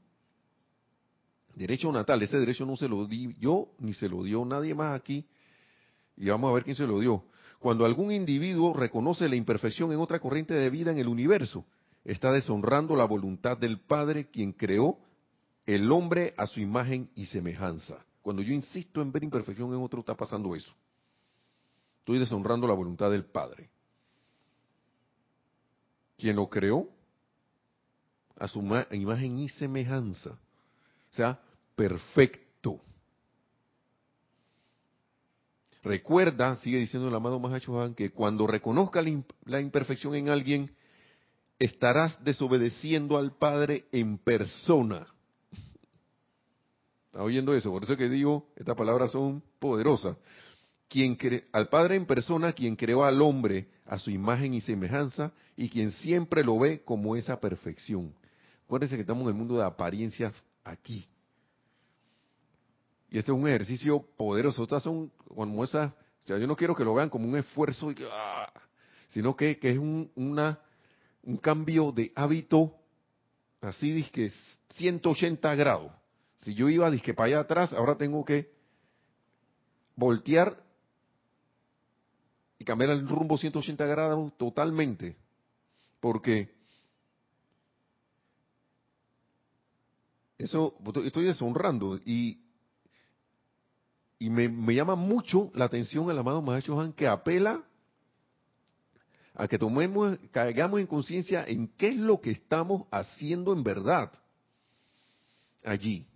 Derecho 1.56 1.92
natal, 1.92 2.22
ese 2.22 2.38
derecho 2.38 2.66
no 2.66 2.76
se 2.76 2.88
lo 2.88 3.06
di 3.06 3.34
yo 3.40 3.70
ni 3.80 3.94
se 3.94 4.10
lo 4.10 4.24
dio 4.24 4.44
nadie 4.44 4.76
más 4.76 5.00
aquí. 5.00 5.26
Y 6.18 6.28
vamos 6.28 6.50
a 6.50 6.54
ver 6.54 6.64
quién 6.64 6.76
se 6.76 6.86
lo 6.86 7.00
dio. 7.00 7.24
Cuando 7.60 7.86
algún 7.86 8.12
individuo 8.12 8.74
reconoce 8.74 9.28
la 9.30 9.36
imperfección 9.38 9.92
en 9.92 10.00
otra 10.00 10.20
corriente 10.20 10.54
de 10.54 10.70
vida 10.70 10.92
en 10.92 10.98
el 10.98 11.08
universo, 11.08 11.66
está 12.04 12.32
deshonrando 12.32 12.96
la 12.96 13.06
voluntad 13.06 13.58
del 13.58 13.80
Padre 13.80 14.30
quien 14.30 14.52
creó 14.52 14.98
el 15.66 15.92
hombre 15.92 16.34
a 16.38 16.46
su 16.46 16.60
imagen 16.60 17.10
y 17.16 17.26
semejanza. 17.26 18.06
Cuando 18.22 18.42
yo 18.42 18.54
insisto 18.54 19.02
en 19.02 19.12
ver 19.12 19.24
imperfección 19.24 19.74
en 19.74 19.82
otro, 19.82 20.02
está 20.02 20.16
pasando 20.16 20.56
eso. 20.56 20.74
Estoy 22.00 22.20
deshonrando 22.20 22.68
la 22.68 22.74
voluntad 22.74 23.10
del 23.10 23.26
Padre. 23.26 23.70
Quien 26.18 26.36
lo 26.36 26.50
creó 26.50 26.90
a 28.38 28.48
su 28.48 28.60
imagen 28.92 29.40
y 29.40 29.50
semejanza. 29.50 30.32
O 30.32 31.16
sea, 31.16 31.40
perfecto. 31.76 32.82
Recuerda, 35.84 36.56
sigue 36.58 36.80
diciendo 36.80 37.10
el 37.10 37.16
amado 37.16 37.40
Mahachohan, 37.40 37.94
que 37.94 38.10
cuando 38.10 38.48
reconozca 38.48 39.04
la 39.46 39.62
imperfección 39.62 40.16
en 40.16 40.30
alguien, 40.30 40.76
estarás 41.60 42.24
desobedeciendo 42.24 43.18
al 43.18 43.38
Padre 43.38 43.86
en 43.92 44.18
persona. 44.18 45.08
¿Está 47.06 47.22
oyendo 47.22 47.54
eso? 47.54 47.72
Por 47.72 47.84
eso 47.84 47.96
que 47.96 48.10
digo, 48.10 48.48
estas 48.56 48.76
palabras 48.76 49.12
son 49.12 49.44
poderosas. 49.60 50.18
Quien 50.90 51.18
al 51.52 51.70
Padre 51.70 51.96
en 51.96 52.06
persona, 52.06 52.54
quien 52.54 52.76
creó 52.76 53.06
al 53.06 53.22
hombre 53.22 53.70
a 53.86 54.00
su 54.00 54.10
imagen 54.10 54.54
y 54.54 54.62
semejanza, 54.62 55.32
y 55.56 55.70
quien 55.70 55.92
siempre 55.92 56.44
lo 56.44 56.60
ve 56.60 56.82
como 56.84 57.16
esa 57.16 57.40
perfección. 57.40 58.14
Acuérdense 58.66 58.96
que 58.96 59.02
estamos 59.02 59.24
en 59.24 59.30
el 59.30 59.36
mundo 59.36 59.58
de 59.58 59.64
apariencias 59.64 60.34
aquí. 60.64 61.08
Y 63.16 63.18
este 63.18 63.32
es 63.32 63.38
un 63.38 63.48
ejercicio 63.48 64.02
poderoso. 64.18 64.64
Estas 64.64 64.84
son 64.84 65.10
como 65.34 65.64
esas, 65.64 65.94
yo 66.26 66.38
no 66.40 66.58
quiero 66.58 66.76
que 66.76 66.84
lo 66.84 66.94
vean 66.94 67.10
como 67.10 67.30
un 67.30 67.38
esfuerzo, 67.38 67.94
¡ah! 68.12 68.52
sino 69.08 69.38
que, 69.38 69.58
que 69.58 69.72
es 69.72 69.78
un, 69.78 70.12
una, 70.16 70.60
un 71.24 71.38
cambio 71.38 71.94
de 71.94 72.12
hábito 72.14 72.76
así 73.62 73.94
disque 73.94 74.34
180 74.72 75.56
grados. 75.56 75.94
Si 76.42 76.56
yo 76.56 76.68
iba 76.68 76.92
disque 76.92 77.14
para 77.14 77.28
allá 77.28 77.40
atrás, 77.40 77.72
ahora 77.72 77.96
tengo 77.96 78.26
que 78.26 78.52
voltear 79.96 80.62
y 82.60 82.66
cambiar 82.66 82.90
el 82.90 83.08
rumbo 83.08 83.38
180 83.38 83.86
grados 83.86 84.34
totalmente. 84.38 85.16
Porque 86.02 86.54
eso 90.38 90.76
estoy 91.06 91.24
deshonrando 91.24 91.98
y, 92.06 92.42
y 94.18 94.30
me, 94.30 94.48
me 94.50 94.74
llama 94.74 94.96
mucho 94.96 95.52
la 95.54 95.66
atención 95.66 96.10
el 96.10 96.18
amado 96.18 96.42
Maestro 96.42 96.80
Han 96.80 96.94
que 96.94 97.08
apela 97.08 97.64
a 99.34 99.48
que 99.48 99.60
tomemos, 99.60 100.18
caigamos 100.32 100.80
en 100.80 100.88
conciencia 100.88 101.44
en 101.46 101.68
qué 101.68 101.90
es 101.90 101.98
lo 101.98 102.22
que 102.22 102.32
estamos 102.32 102.88
haciendo 102.90 103.52
en 103.52 103.64
verdad 103.64 104.12
allí. 105.64 106.08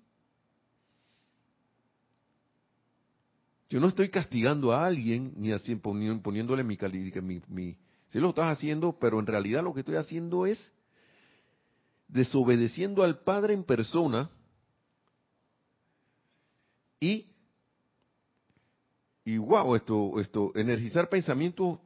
Yo 3.69 3.79
no 3.79 3.87
estoy 3.87 4.09
castigando 4.09 4.71
a 4.71 4.85
alguien 4.85 5.33
ni 5.35 5.51
así 5.51 5.75
poniéndole 5.75 6.63
mi 6.63 6.75
calidad, 6.75 7.21
mi, 7.21 7.77
sí 8.07 8.19
lo 8.19 8.29
estás 8.29 8.57
haciendo, 8.57 8.97
pero 8.97 9.19
en 9.19 9.27
realidad 9.27 9.63
lo 9.63 9.73
que 9.73 9.81
estoy 9.81 9.95
haciendo 9.97 10.45
es 10.45 10.73
desobedeciendo 12.07 13.03
al 13.03 13.19
Padre 13.19 13.53
en 13.53 13.63
persona 13.63 14.29
y 16.99 17.28
y 19.29 19.37
wow, 19.37 19.75
esto, 19.75 20.19
esto, 20.19 20.51
energizar 20.55 21.07
pensamientos 21.07 21.77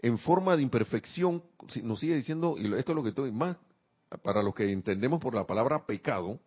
en 0.00 0.18
forma 0.18 0.54
de 0.54 0.62
imperfección, 0.62 1.42
nos 1.82 2.00
sigue 2.00 2.14
diciendo, 2.14 2.56
y 2.58 2.66
esto 2.74 2.92
es 2.92 2.96
lo 2.96 3.02
que 3.02 3.08
estoy 3.08 3.32
más, 3.32 3.56
para 4.22 4.42
los 4.42 4.54
que 4.54 4.70
entendemos 4.70 5.18
por 5.18 5.34
la 5.34 5.46
palabra 5.46 5.86
pecado, 5.86 6.38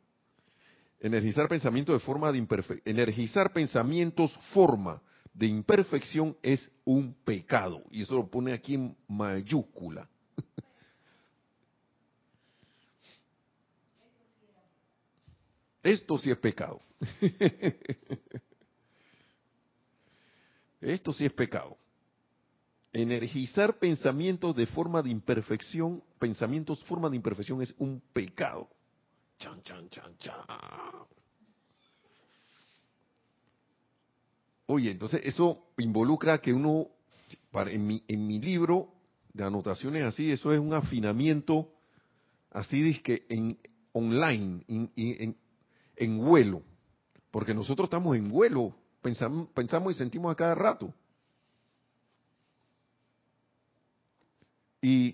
energizar 1.00 1.48
pensamientos 1.48 1.96
de 1.96 2.00
forma 2.06 2.32
de 2.32 2.38
imperfección, 2.38 2.84
energizar 2.86 3.52
pensamientos 3.52 4.32
forma 4.54 5.02
de 5.34 5.48
imperfección 5.48 6.38
es 6.44 6.72
un 6.86 7.16
pecado, 7.26 7.82
y 7.90 8.04
eso 8.04 8.18
lo 8.18 8.30
pone 8.30 8.54
aquí 8.54 8.76
en 8.76 8.96
mayúscula. 9.08 10.08
Esto 15.82 16.20
sí 16.20 16.30
es 16.30 16.38
pecado. 16.38 16.80
Esto 20.82 21.14
sí 21.14 21.26
es 21.26 21.34
pecado. 21.34 21.78
Energizar 22.92 23.80
pensamientos 23.80 24.56
de 24.56 24.66
forma 24.66 25.02
de 25.02 25.10
imperfección, 25.10 26.04
pensamientos 26.20 26.84
forma 26.84 27.10
de 27.10 27.16
imperfección 27.16 27.62
es 27.62 27.74
un 27.78 28.02
pecado. 28.12 28.68
Chan, 29.38 29.62
chan, 29.62 29.90
chan, 29.90 30.18
chan. 30.18 30.36
Oye, 34.66 34.92
entonces 34.92 35.22
eso 35.24 35.68
involucra 35.78 36.40
que 36.40 36.54
uno, 36.54 36.88
en, 37.54 37.88
mi, 37.88 38.04
en 38.08 38.28
mi 38.28 38.40
libro 38.40 38.94
de 39.34 39.44
anotaciones 39.44 40.04
así, 40.04 40.32
eso 40.32 40.52
es 40.54 40.60
un 40.60 40.74
afinamiento 40.74 41.74
así 42.52 43.02
que 43.02 43.26
en 43.30 43.58
online, 43.94 44.64
en, 44.68 45.38
en, 45.96 46.18
vuelo, 46.18 46.62
porque 47.32 47.54
nosotros 47.54 47.88
estamos 47.88 48.16
en 48.16 48.30
vuelo, 48.30 48.76
pensamos, 49.02 49.92
y 49.92 49.98
sentimos 49.98 50.32
a 50.32 50.36
cada 50.36 50.56
rato. 50.56 50.94
¿Y 54.82 55.14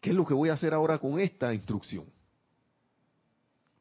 qué 0.00 0.10
es 0.10 0.14
lo 0.16 0.24
que 0.24 0.34
voy 0.34 0.48
a 0.48 0.54
hacer 0.54 0.74
ahora 0.74 0.98
con 0.98 1.18
esta 1.18 1.52
instrucción? 1.54 2.04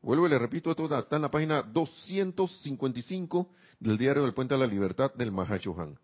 Vuelvo 0.02 0.28
y 0.28 0.30
le 0.30 0.40
repito, 0.40 0.72
está 0.72 1.16
en 1.16 1.22
la 1.22 1.32
página 1.32 1.62
255 1.62 3.50
del 3.80 3.98
diario 3.98 4.24
del 4.24 4.34
Puente 4.34 4.54
a 4.54 4.58
la 4.58 4.66
Libertad 4.66 5.14
del 5.14 5.30
Han. 5.38 6.00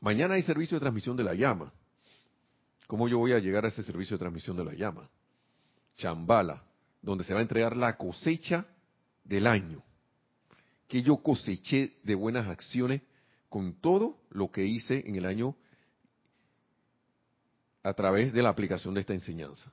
Mañana 0.00 0.34
hay 0.34 0.42
servicio 0.42 0.76
de 0.76 0.80
transmisión 0.80 1.16
de 1.16 1.24
la 1.24 1.34
llama. 1.34 1.72
¿Cómo 2.86 3.08
yo 3.08 3.18
voy 3.18 3.32
a 3.32 3.38
llegar 3.38 3.64
a 3.64 3.68
ese 3.68 3.82
servicio 3.82 4.16
de 4.16 4.20
transmisión 4.20 4.56
de 4.56 4.64
la 4.64 4.74
llama? 4.74 5.08
Chambala, 5.96 6.62
donde 7.00 7.24
se 7.24 7.32
va 7.32 7.40
a 7.40 7.42
entregar 7.42 7.76
la 7.76 7.96
cosecha 7.96 8.66
del 9.24 9.46
año. 9.46 9.82
Que 10.92 11.02
yo 11.02 11.22
coseché 11.22 11.96
de 12.02 12.14
buenas 12.14 12.46
acciones 12.48 13.00
con 13.48 13.72
todo 13.80 14.18
lo 14.28 14.50
que 14.50 14.66
hice 14.66 15.02
en 15.06 15.14
el 15.14 15.24
año 15.24 15.56
a 17.82 17.94
través 17.94 18.34
de 18.34 18.42
la 18.42 18.50
aplicación 18.50 18.92
de 18.92 19.00
esta 19.00 19.14
enseñanza. 19.14 19.72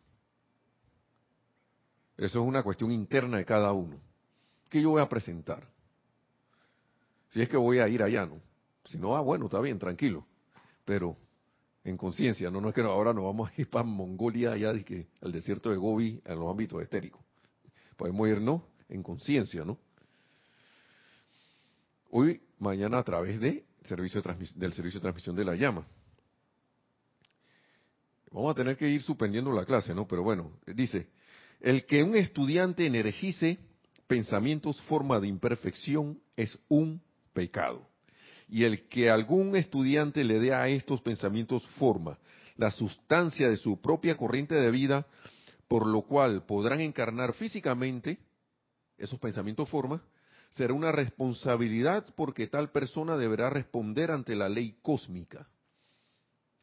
Eso 2.15 2.41
es 2.41 2.47
una 2.47 2.63
cuestión 2.63 2.93
interna 2.93 3.36
de 3.36 3.43
cada 3.43 3.74
uno. 3.74 3.99
¿Qué 4.70 4.82
yo 4.82 4.91
voy 4.91 5.01
a 5.01 5.09
presentar? 5.09 5.67
Si 7.32 7.41
es 7.41 7.49
que 7.49 7.57
voy 7.57 7.80
a 7.80 7.89
ir 7.89 8.01
allá, 8.01 8.26
¿no? 8.26 8.39
Si 8.86 8.97
no, 8.97 9.17
ah, 9.17 9.20
bueno, 9.20 9.47
está 9.47 9.59
bien, 9.59 9.78
tranquilo. 9.78 10.26
Pero 10.86 11.17
en 11.84 11.97
conciencia, 11.97 12.49
no, 12.49 12.61
no 12.61 12.70
es 12.70 12.74
que 12.74 12.80
ahora 12.80 13.13
nos 13.13 13.26
vamos 13.26 13.49
a 13.49 13.53
ir 13.61 13.70
para 13.70 13.84
Mongolia, 13.84 14.53
allá 14.53 14.70
al 14.70 15.32
desierto 15.34 15.70
de 15.70 15.76
Gobi, 15.76 16.22
en 16.24 16.39
los 16.39 16.49
ámbitos 16.49 16.82
estéricos. 16.82 17.20
Podemos 17.97 18.26
irnos 18.30 18.61
en 18.88 19.03
conciencia, 19.03 19.65
¿no? 19.65 19.78
Hoy, 22.12 22.41
mañana, 22.57 22.97
a 22.97 23.03
través 23.03 23.39
de 23.39 23.66
servicio 23.84 24.22
del 24.55 24.74
servicio 24.74 24.99
de 24.99 25.03
transmisión 25.03 25.36
de 25.36 25.45
la 25.45 25.55
llama. 25.55 25.86
Vamos 28.32 28.51
a 28.51 28.55
tener 28.55 28.78
que 28.78 28.89
ir 28.89 29.01
suspendiendo 29.01 29.51
la 29.51 29.66
clase, 29.66 29.93
¿no? 29.93 30.07
Pero 30.07 30.24
bueno, 30.24 30.51
dice, 30.66 31.07
el 31.60 31.86
que 31.86 32.03
un 32.03 32.16
estudiante 32.16 32.86
energice 32.86 33.60
pensamientos 34.07 34.82
forma 34.84 35.20
de 35.20 35.28
imperfección 35.28 36.20
es 36.36 36.57
un 36.68 37.01
pecado. 37.34 37.88
Y 38.47 38.64
el 38.64 38.88
que 38.88 39.12
algún 39.12 39.55
estudiante 39.55 40.24
le 40.24 40.39
dé 40.39 40.53
a 40.53 40.68
estos 40.68 41.01
pensamientos 41.01 41.64
forma, 41.78 42.18
la 42.57 42.72
sustancia 42.72 43.49
de 43.49 43.57
su 43.57 43.80
propia 43.80 44.18
corriente 44.18 44.55
de 44.55 44.72
vida, 44.72 45.05
por 45.68 45.86
lo 45.86 46.01
cual 46.01 46.43
podrán 46.47 46.82
encarnar 46.82 47.34
físicamente 47.36 48.18
esos 48.97 49.20
pensamientos 49.20 49.70
forma, 49.70 50.01
será 50.49 50.73
una 50.73 50.91
responsabilidad 50.91 52.05
porque 52.15 52.47
tal 52.47 52.71
persona 52.71 53.17
deberá 53.17 53.49
responder 53.49 54.11
ante 54.11 54.35
la 54.35 54.49
ley 54.49 54.77
cósmica. 54.81 55.47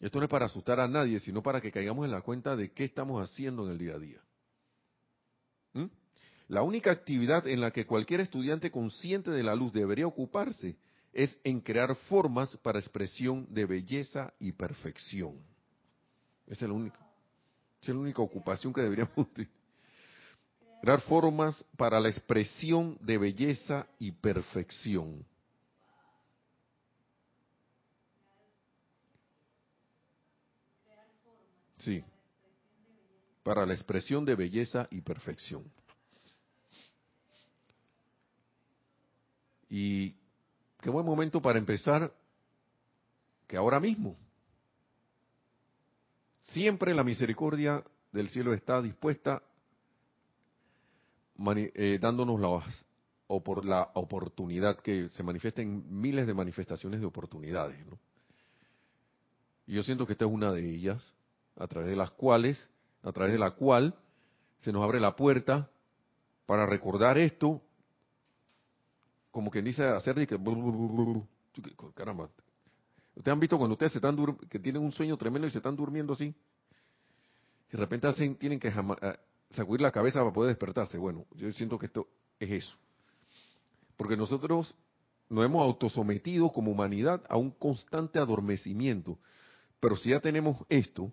Esto 0.01 0.19
no 0.19 0.25
es 0.25 0.31
para 0.31 0.47
asustar 0.47 0.81
a 0.81 0.89
nadie, 0.89 1.21
sino 1.21 1.43
para 1.43 1.61
que 1.61 1.73
caigamos 1.73 2.05
en 2.05 2.13
la 2.13 2.21
cuenta 2.21 2.57
de 2.57 2.73
qué 2.73 2.85
estamos 2.85 3.21
haciendo 3.23 3.65
en 3.65 3.73
el 3.73 3.79
día 3.79 3.95
a 3.95 3.99
día. 3.99 4.21
¿Mm? 5.73 5.87
La 6.49 6.63
única 6.63 6.91
actividad 6.91 7.47
en 7.47 7.61
la 7.61 7.71
que 7.71 7.87
cualquier 7.87 8.21
estudiante 8.21 8.71
consciente 8.71 9.31
de 9.31 9.43
la 9.43 9.55
luz 9.55 9.73
debería 9.73 10.07
ocuparse 10.07 10.77
es 11.13 11.41
en 11.45 11.61
crear 11.61 11.95
formas 12.09 12.57
para 12.59 12.79
expresión 12.79 13.47
de 13.51 13.65
belleza 13.65 14.35
y 14.39 14.53
perfección. 14.53 15.39
Esa 16.47 16.67
es 16.67 16.69
la 16.69 16.75
única, 16.75 16.99
es 17.81 17.89
la 17.89 17.95
única 17.95 18.23
ocupación 18.23 18.73
que 18.73 18.83
deberíamos. 18.83 19.15
Crear 20.81 21.01
formas 21.01 21.65
para 21.77 21.99
la 21.99 22.09
expresión 22.09 22.97
de 23.01 23.19
belleza 23.19 23.87
y 23.99 24.13
perfección. 24.13 25.25
Sí. 31.79 32.05
Para 33.43 33.65
la 33.67 33.75
expresión 33.75 34.25
de 34.25 34.35
belleza 34.35 34.87
y 34.91 35.01
perfección. 35.01 35.65
Y 39.69 40.15
qué 40.81 40.91
buen 40.91 41.07
momento 41.07 41.41
para 41.41 41.59
empezar 41.59 42.13
que 43.47 43.57
ahora 43.57 43.81
mismo. 43.81 44.17
Siempre 46.41 46.95
la 46.95 47.05
misericordia 47.05 47.85
del 48.13 48.29
cielo 48.31 48.55
está 48.55 48.81
dispuesta 48.81 49.43
eh, 51.57 51.99
dándonos 52.01 52.41
la, 52.41 52.63
o 53.29 53.63
la 53.63 53.91
oportunidad 53.95 54.79
que 54.81 55.09
se 55.11 55.23
manifiesten 55.23 55.85
miles 55.89 56.27
de 56.27 56.35
manifestaciones 56.35 57.01
de 57.01 57.07
oportunidades. 57.07 57.79
Y 59.67 59.75
yo 59.75 59.83
siento 59.83 60.07
que 60.07 60.13
esta 60.13 60.25
es 60.25 60.31
una 60.31 60.53
de 60.53 60.69
ellas 60.69 61.13
a 61.57 61.67
través 61.67 61.91
de 61.91 61.97
las 61.97 62.11
cuales, 62.11 62.71
a 63.03 63.13
través 63.13 63.33
de 63.33 63.39
la 63.39 63.53
cual 63.53 63.95
se 64.59 64.73
nos 64.73 64.83
abre 64.83 65.01
la 65.01 65.17
puerta 65.17 65.71
para 66.47 66.67
recordar 66.67 67.19
esto, 67.19 67.61
como 69.31 69.51
quien 69.51 69.65
dice 69.65 69.85
hacer 69.85 70.15
de 70.15 70.27
que 70.27 70.39
caramba. 71.95 72.31
Ustedes 73.15 73.33
han 73.33 73.41
visto 73.41 73.59
cuando 73.59 73.75
ustedes 73.75 73.93
se 73.93 73.99
están 73.99 74.17
que 74.49 74.59
tienen 74.59 74.83
un 74.83 74.93
sueño 74.93 75.17
tremendo 75.17 75.49
y 75.49 75.51
se 75.51 75.59
están 75.59 75.75
durmiendo 75.75 76.13
así, 76.13 76.35
y 77.69 77.73
de 77.73 77.79
repente 77.79 78.07
hacen, 78.07 78.37
tienen 78.37 78.61
que 78.61 78.69
eh, 78.69 79.19
sacudir 79.51 79.81
la 79.81 79.93
cabeza 79.93 80.21
para 80.21 80.33
poder 80.33 80.49
despertarse. 80.51 80.99
Bueno, 80.99 81.27
yo 81.35 81.53
siento 81.53 81.79
que 81.79 81.87
esto 81.87 82.09
es 82.39 82.51
eso. 82.51 82.77
Porque 83.97 84.17
nosotros 84.17 84.75
nos 85.29 85.45
hemos 85.45 85.63
autosometido 85.63 86.51
como 86.51 86.71
humanidad 86.71 87.23
a 87.29 87.37
un 87.37 87.51
constante 87.51 88.19
adormecimiento. 88.19 89.19
Pero 89.81 89.97
si 89.97 90.11
ya 90.11 90.21
tenemos 90.21 90.59
esto, 90.69 91.11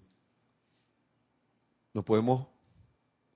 nos 1.93 2.05
podemos 2.05 2.47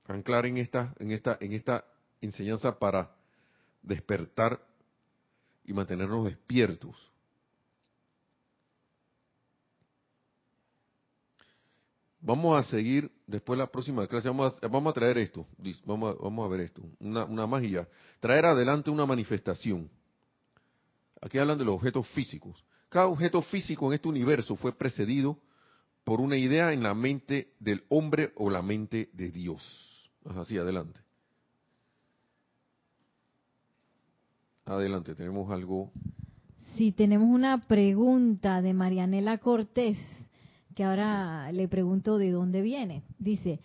anclar 0.05 0.45
en 0.45 0.57
esta, 0.57 0.93
en 0.99 1.11
esta, 1.11 1.37
en 1.39 1.53
esta 1.53 1.85
enseñanza 2.21 2.77
para 2.77 3.15
despertar 3.81 4.59
y 5.63 5.73
mantenernos 5.73 6.25
despiertos. 6.25 6.95
Vamos 12.27 12.59
a 12.59 12.69
seguir 12.69 13.09
después 13.25 13.57
la 13.57 13.67
próxima 13.67 14.05
clase. 14.05 14.27
Vamos 14.27 14.53
a, 14.61 14.67
vamos 14.67 14.91
a 14.91 14.93
traer 14.93 15.17
esto. 15.17 15.47
Vamos 15.85 16.13
a, 16.13 16.21
vamos 16.21 16.45
a 16.45 16.49
ver 16.49 16.59
esto. 16.59 16.81
Una, 16.99 17.23
una 17.23 17.47
magia. 17.47 17.87
Traer 18.19 18.43
adelante 18.43 18.89
una 18.89 19.05
manifestación. 19.05 19.89
Aquí 21.21 21.37
hablan 21.37 21.57
de 21.57 21.63
los 21.63 21.75
objetos 21.75 22.05
físicos. 22.09 22.61
Cada 22.89 23.07
objeto 23.07 23.41
físico 23.41 23.87
en 23.87 23.93
este 23.93 24.09
universo 24.09 24.57
fue 24.57 24.73
precedido 24.73 25.39
por 26.03 26.19
una 26.19 26.35
idea 26.35 26.73
en 26.73 26.83
la 26.83 26.93
mente 26.93 27.53
del 27.61 27.85
hombre 27.87 28.33
o 28.35 28.49
la 28.49 28.61
mente 28.61 29.09
de 29.13 29.31
Dios. 29.31 30.11
Así, 30.25 30.57
adelante. 30.57 30.99
Adelante, 34.65 35.15
tenemos 35.15 35.49
algo. 35.49 35.93
Sí, 36.75 36.91
tenemos 36.91 37.29
una 37.29 37.61
pregunta 37.61 38.61
de 38.61 38.73
Marianela 38.73 39.37
Cortés, 39.37 39.97
que 40.77 40.83
ahora 40.83 41.51
le 41.53 41.67
pregunto 41.67 42.19
de 42.19 42.29
dónde 42.29 42.61
viene. 42.61 43.01
Dice, 43.17 43.59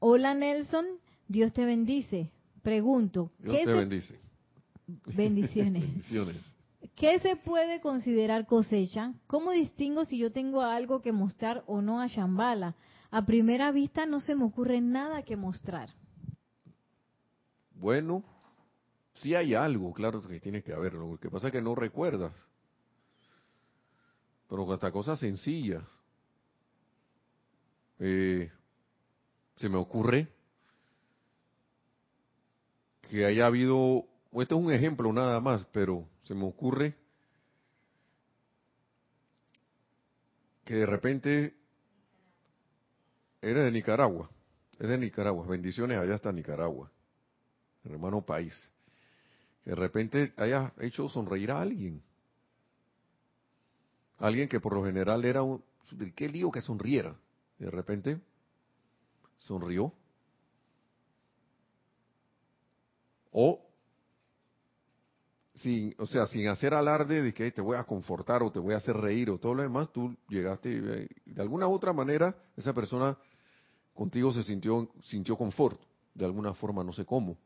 hola 0.00 0.34
Nelson, 0.34 0.84
Dios 1.28 1.52
te 1.52 1.64
bendice. 1.64 2.32
Pregunto, 2.60 3.30
Dios 3.38 3.58
te 3.62 3.72
bendice. 3.72 4.18
Bendiciones. 5.14 5.82
Bendiciones. 5.84 6.36
¿Qué 6.96 7.20
se 7.20 7.36
puede 7.36 7.80
considerar 7.80 8.48
cosecha? 8.48 9.14
¿Cómo 9.28 9.52
distingo 9.52 10.06
si 10.06 10.18
yo 10.18 10.32
tengo 10.32 10.62
algo 10.62 11.02
que 11.02 11.12
mostrar 11.12 11.62
o 11.68 11.82
no 11.82 12.00
a 12.00 12.08
Shambhala? 12.08 12.74
A 13.12 13.24
primera 13.24 13.70
vista 13.70 14.04
no 14.04 14.20
se 14.20 14.34
me 14.34 14.42
ocurre 14.42 14.80
nada 14.80 15.22
que 15.22 15.36
mostrar. 15.36 15.90
Bueno, 17.76 18.24
sí 19.14 19.36
hay 19.36 19.54
algo, 19.54 19.92
claro 19.92 20.20
que 20.20 20.40
tiene 20.40 20.64
que 20.64 20.72
haberlo. 20.72 21.12
Lo 21.12 21.18
que 21.18 21.30
pasa 21.30 21.46
es 21.46 21.52
que 21.52 21.62
no 21.62 21.76
recuerdas. 21.76 22.34
Pero 24.48 24.72
hasta 24.72 24.90
cosas 24.90 25.20
sencillas. 25.20 25.84
Eh, 27.98 28.50
se 29.56 29.68
me 29.68 29.78
ocurre 29.78 30.28
que 33.02 33.24
haya 33.24 33.46
habido, 33.46 34.04
esto 34.32 34.56
es 34.56 34.64
un 34.64 34.72
ejemplo 34.72 35.12
nada 35.12 35.40
más, 35.40 35.64
pero 35.72 36.06
se 36.24 36.34
me 36.34 36.44
ocurre 36.44 36.94
que 40.64 40.74
de 40.74 40.86
repente 40.86 41.54
eres 43.40 43.64
de 43.64 43.70
Nicaragua, 43.70 44.28
es 44.78 44.88
de 44.88 44.98
Nicaragua, 44.98 45.46
bendiciones 45.46 45.96
allá 45.96 46.16
hasta 46.16 46.32
Nicaragua, 46.32 46.90
hermano 47.84 48.20
país, 48.22 48.52
que 49.64 49.70
de 49.70 49.76
repente 49.76 50.34
haya 50.36 50.72
hecho 50.80 51.08
sonreír 51.08 51.52
a 51.52 51.60
alguien, 51.60 52.02
alguien 54.18 54.48
que 54.48 54.60
por 54.60 54.74
lo 54.74 54.84
general 54.84 55.24
era 55.24 55.42
un, 55.42 55.62
qué 56.14 56.28
lío 56.28 56.50
que 56.50 56.60
sonriera, 56.60 57.16
de 57.58 57.70
repente 57.70 58.20
sonrió, 59.38 59.92
o 63.30 63.62
sin, 65.54 65.94
o 65.98 66.06
sea, 66.06 66.26
sin 66.26 66.48
hacer 66.48 66.74
alarde 66.74 67.22
de 67.22 67.32
que 67.32 67.50
te 67.50 67.60
voy 67.60 67.76
a 67.76 67.84
confortar 67.84 68.42
o 68.42 68.50
te 68.50 68.58
voy 68.58 68.74
a 68.74 68.78
hacer 68.78 68.96
reír 68.96 69.30
o 69.30 69.38
todo 69.38 69.54
lo 69.54 69.62
demás, 69.62 69.92
tú 69.92 70.14
llegaste 70.28 70.70
y 70.70 70.80
de 71.32 71.42
alguna 71.42 71.66
u 71.66 71.72
otra 71.72 71.92
manera 71.92 72.34
esa 72.56 72.72
persona 72.72 73.16
contigo 73.94 74.32
se 74.32 74.42
sintió 74.42 74.90
sintió 75.02 75.36
confort, 75.36 75.80
de 76.14 76.24
alguna 76.24 76.52
forma, 76.54 76.84
no 76.84 76.92
sé 76.92 77.04
cómo. 77.04 77.36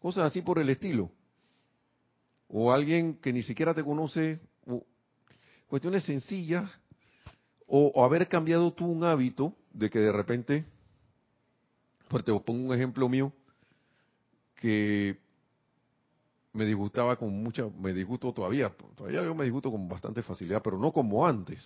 Cosas 0.00 0.26
así 0.26 0.42
por 0.42 0.58
el 0.58 0.68
estilo. 0.68 1.10
O 2.48 2.72
alguien 2.72 3.14
que 3.14 3.32
ni 3.32 3.42
siquiera 3.42 3.74
te 3.74 3.84
conoce, 3.84 4.40
cuestiones 5.68 6.04
sencillas, 6.04 6.70
o, 7.68 8.02
haber 8.02 8.28
cambiado 8.28 8.72
tú 8.72 8.86
un 8.86 9.04
hábito 9.04 9.54
de 9.72 9.90
que 9.90 9.98
de 9.98 10.10
repente, 10.10 10.64
pues 12.08 12.24
te 12.24 12.32
pongo 12.40 12.68
un 12.68 12.74
ejemplo 12.74 13.08
mío, 13.08 13.32
que 14.54 15.18
me 16.54 16.64
disgustaba 16.64 17.16
con 17.16 17.30
mucha, 17.42 17.68
me 17.78 17.92
disgusto 17.92 18.32
todavía, 18.32 18.74
todavía 18.96 19.22
yo 19.22 19.34
me 19.34 19.44
disgusto 19.44 19.70
con 19.70 19.86
bastante 19.86 20.22
facilidad, 20.22 20.62
pero 20.62 20.78
no 20.78 20.90
como 20.90 21.26
antes. 21.26 21.62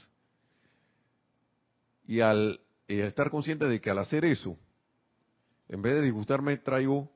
Y 2.04 2.20
al 2.20 2.60
estar 2.88 3.30
consciente 3.30 3.66
de 3.66 3.80
que 3.80 3.88
al 3.88 3.98
hacer 3.98 4.24
eso, 4.24 4.58
en 5.68 5.80
vez 5.80 5.94
de 5.94 6.02
disgustarme, 6.02 6.56
traigo, 6.56 7.10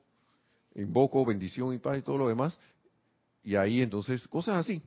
invoco 0.75 1.25
bendición 1.25 1.73
y 1.73 1.77
paz 1.77 1.97
y 1.97 2.01
todo 2.01 2.17
lo 2.17 2.29
demás, 2.29 2.57
y 3.43 3.55
ahí 3.55 3.81
entonces, 3.81 4.25
cosas 4.29 4.55
así. 4.55 4.81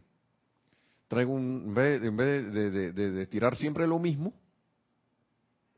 Traigo 1.11 1.33
un, 1.33 1.65
en 1.67 1.75
vez, 1.75 2.03
en 2.05 2.17
vez 2.17 2.53
de, 2.53 3.27
tirar 3.27 3.57
siempre 3.57 3.85
lo 3.85 3.99
mismo, 3.99 4.33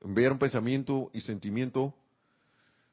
enviar 0.02 0.30
un 0.30 0.38
pensamiento 0.38 1.10
y 1.14 1.22
sentimiento 1.22 1.94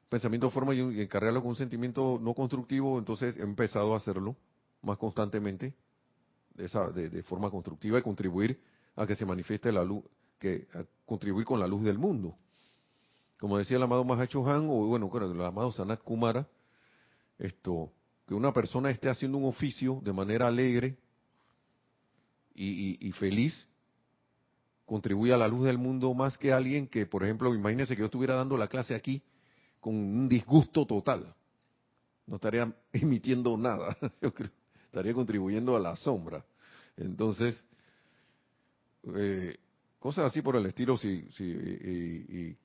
pensamiento 0.08 0.48
forma 0.48 0.74
y 0.74 1.02
encargarlo 1.02 1.42
con 1.42 1.50
un 1.50 1.56
sentimiento 1.56 2.18
no 2.18 2.32
constructivo, 2.32 2.98
entonces 2.98 3.36
he 3.36 3.42
empezado 3.42 3.92
a 3.92 3.98
hacerlo 3.98 4.36
más 4.80 4.96
constantemente, 4.96 5.74
de, 6.54 7.22
forma 7.24 7.50
constructiva 7.50 7.98
y 7.98 8.02
contribuir 8.02 8.58
a 8.96 9.06
que 9.06 9.16
se 9.16 9.26
manifieste 9.26 9.70
la 9.70 9.84
luz, 9.84 10.02
que 10.38 10.66
a 10.72 10.82
contribuir 11.04 11.44
con 11.44 11.60
la 11.60 11.66
luz 11.66 11.84
del 11.84 11.98
mundo. 11.98 12.34
Como 13.38 13.58
decía 13.58 13.76
el 13.76 13.82
amado 13.82 14.02
Mahacho 14.02 14.48
Han, 14.48 14.66
o 14.70 14.86
bueno, 14.86 15.10
el 15.14 15.42
amado 15.42 15.72
Sanat 15.72 16.02
Kumara, 16.02 16.48
esto, 17.38 17.92
que 18.26 18.32
una 18.32 18.54
persona 18.54 18.90
esté 18.90 19.10
haciendo 19.10 19.36
un 19.36 19.44
oficio 19.44 20.00
de 20.02 20.14
manera 20.14 20.46
alegre 20.46 20.96
y, 22.54 23.06
y, 23.06 23.12
feliz, 23.12 23.66
contribuye 24.84 25.32
a 25.32 25.36
la 25.36 25.48
luz 25.48 25.64
del 25.64 25.78
mundo 25.78 26.12
más 26.14 26.36
que 26.36 26.52
alguien 26.52 26.86
que, 26.86 27.06
por 27.06 27.24
ejemplo, 27.24 27.54
imagínense 27.54 27.94
que 27.94 28.00
yo 28.00 28.06
estuviera 28.06 28.34
dando 28.34 28.56
la 28.56 28.68
clase 28.68 28.94
aquí 28.94 29.22
con 29.80 29.94
un 29.94 30.28
disgusto 30.28 30.86
total. 30.86 31.34
No 32.26 32.36
estaría 32.36 32.72
emitiendo 32.92 33.56
nada, 33.56 33.96
yo 34.22 34.32
creo, 34.32 34.50
estaría 34.84 35.14
contribuyendo 35.14 35.76
a 35.76 35.80
la 35.80 35.96
sombra. 35.96 36.44
Entonces, 36.96 37.64
eh, 39.16 39.56
cosas 39.98 40.26
así 40.26 40.42
por 40.42 40.56
el 40.56 40.66
estilo, 40.66 40.96
si, 40.96 41.22
si, 41.30 41.44
y, 41.44 42.56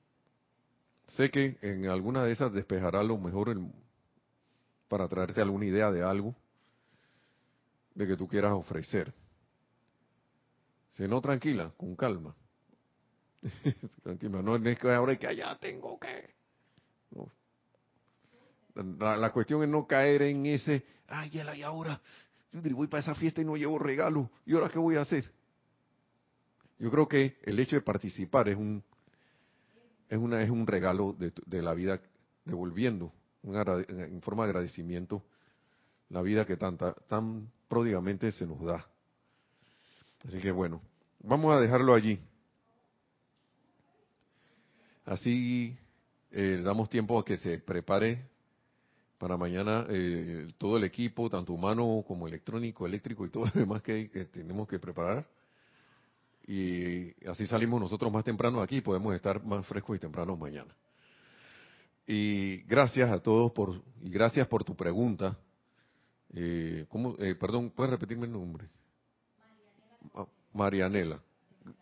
sé 1.08 1.30
que 1.30 1.56
en 1.62 1.86
alguna 1.86 2.24
de 2.24 2.32
esas 2.32 2.52
despejará 2.52 3.02
lo 3.02 3.16
mejor 3.16 3.56
para 4.88 5.08
traerte 5.08 5.40
alguna 5.40 5.66
idea 5.66 5.90
de 5.90 6.02
algo 6.02 6.34
de 7.94 8.06
que 8.06 8.16
tú 8.16 8.28
quieras 8.28 8.52
ofrecer. 8.52 9.12
Si 10.96 11.06
no, 11.06 11.20
tranquila, 11.20 11.72
con 11.76 11.94
calma. 11.94 12.34
tranquila, 14.02 14.40
no 14.40 14.56
es 14.56 14.78
que 14.78 14.90
ahora 14.90 15.16
que 15.16 15.26
allá 15.26 15.56
tengo 15.60 15.98
que. 16.00 16.34
La, 18.74 19.30
cuestión 19.32 19.62
es 19.62 19.68
no 19.68 19.86
caer 19.86 20.22
en 20.22 20.46
ese, 20.46 20.84
ay, 21.08 21.30
y 21.32 21.62
ahora, 21.62 22.00
yo 22.52 22.60
voy 22.74 22.86
para 22.88 23.02
esa 23.02 23.14
fiesta 23.14 23.40
y 23.40 23.44
no 23.44 23.56
llevo 23.56 23.78
regalo, 23.78 24.30
¿y 24.44 24.54
ahora 24.54 24.68
qué 24.68 24.78
voy 24.78 24.96
a 24.96 25.02
hacer? 25.02 25.30
Yo 26.78 26.90
creo 26.90 27.08
que 27.08 27.38
el 27.42 27.58
hecho 27.58 27.76
de 27.76 27.82
participar 27.82 28.48
es 28.48 28.56
un, 28.56 28.82
es 30.08 30.18
una, 30.18 30.42
es 30.42 30.50
un 30.50 30.66
regalo 30.66 31.14
de, 31.14 31.32
de 31.46 31.62
la 31.62 31.72
vida, 31.72 32.00
devolviendo 32.44 33.12
un 33.42 33.56
en 33.88 34.20
forma 34.22 34.44
de 34.44 34.50
agradecimiento 34.50 35.22
la 36.08 36.22
vida 36.22 36.44
que 36.46 36.56
tanta, 36.56 36.92
tan 37.08 37.50
pródigamente 37.68 38.30
se 38.32 38.46
nos 38.46 38.60
da. 38.62 38.86
Así 40.26 40.38
que 40.38 40.50
bueno, 40.50 40.82
vamos 41.20 41.54
a 41.54 41.60
dejarlo 41.60 41.94
allí. 41.94 42.18
Así 45.04 45.76
eh, 46.32 46.60
damos 46.64 46.90
tiempo 46.90 47.18
a 47.18 47.24
que 47.24 47.36
se 47.36 47.58
prepare 47.58 48.26
para 49.18 49.36
mañana 49.36 49.86
eh, 49.88 50.48
todo 50.58 50.76
el 50.76 50.84
equipo, 50.84 51.30
tanto 51.30 51.52
humano 51.52 52.04
como 52.06 52.26
electrónico, 52.26 52.86
eléctrico 52.86 53.24
y 53.24 53.30
todo 53.30 53.44
lo 53.46 53.60
demás 53.60 53.82
que, 53.82 54.08
tenemos 54.32 54.66
que 54.66 54.78
preparar. 54.78 55.26
Y 56.46 57.12
así 57.26 57.46
salimos 57.46 57.80
nosotros 57.80 58.12
más 58.12 58.24
temprano 58.24 58.60
aquí 58.60 58.80
podemos 58.80 59.14
estar 59.14 59.44
más 59.44 59.66
frescos 59.66 59.96
y 59.96 60.00
tempranos 60.00 60.38
mañana. 60.38 60.74
Y 62.06 62.58
gracias 62.62 63.10
a 63.10 63.20
todos 63.20 63.52
por, 63.52 63.82
y 64.02 64.10
gracias 64.10 64.46
por 64.48 64.64
tu 64.64 64.76
pregunta. 64.76 65.36
Eh, 66.32 66.84
¿cómo, 66.88 67.14
eh, 67.18 67.34
perdón, 67.36 67.70
¿puedes 67.70 67.92
repetirme 67.92 68.26
el 68.26 68.32
nombre? 68.32 68.68
Marianela. 70.52 71.20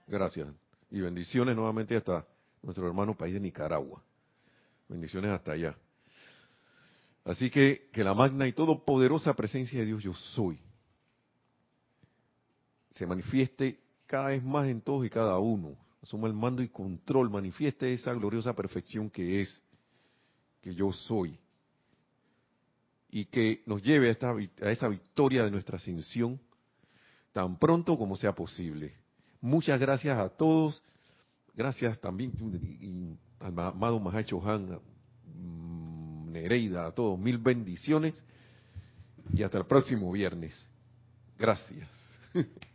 Gracias. 0.06 0.48
Y 0.90 1.00
bendiciones 1.00 1.54
nuevamente 1.56 1.96
hasta 1.96 2.26
nuestro 2.62 2.86
hermano 2.86 3.16
país 3.16 3.34
de 3.34 3.40
Nicaragua. 3.40 4.02
Bendiciones 4.88 5.30
hasta 5.30 5.52
allá. 5.52 5.76
Así 7.24 7.50
que 7.50 7.88
que 7.92 8.04
la 8.04 8.14
magna 8.14 8.46
y 8.46 8.52
todopoderosa 8.52 9.34
presencia 9.34 9.80
de 9.80 9.86
Dios 9.86 10.02
yo 10.02 10.14
soy 10.14 10.60
se 12.94 13.06
manifieste 13.06 13.80
cada 14.06 14.28
vez 14.28 14.42
más 14.42 14.68
en 14.68 14.80
todos 14.80 15.04
y 15.04 15.10
cada 15.10 15.38
uno, 15.38 15.76
asuma 16.02 16.28
el 16.28 16.34
mando 16.34 16.62
y 16.62 16.68
control, 16.68 17.28
manifieste 17.28 17.92
esa 17.92 18.12
gloriosa 18.14 18.54
perfección 18.54 19.10
que 19.10 19.40
es, 19.40 19.62
que 20.60 20.74
yo 20.74 20.92
soy, 20.92 21.38
y 23.10 23.26
que 23.26 23.62
nos 23.66 23.82
lleve 23.82 24.08
a, 24.08 24.10
esta, 24.10 24.30
a 24.30 24.70
esa 24.70 24.88
victoria 24.88 25.44
de 25.44 25.50
nuestra 25.50 25.76
ascensión 25.76 26.40
tan 27.34 27.58
pronto 27.58 27.98
como 27.98 28.16
sea 28.16 28.32
posible. 28.32 28.94
Muchas 29.40 29.78
gracias 29.78 30.16
a 30.16 30.28
todos, 30.28 30.82
gracias 31.54 32.00
también 32.00 32.32
al 33.40 33.58
amado 33.58 33.98
Mahacho 33.98 34.40
Han, 34.48 34.78
mm, 35.36 36.30
Nereida, 36.30 36.86
a 36.86 36.92
todos, 36.92 37.18
mil 37.18 37.38
bendiciones 37.38 38.14
y 39.34 39.42
hasta 39.42 39.58
el 39.58 39.66
próximo 39.66 40.10
viernes. 40.12 40.54
Gracias. 41.36 41.90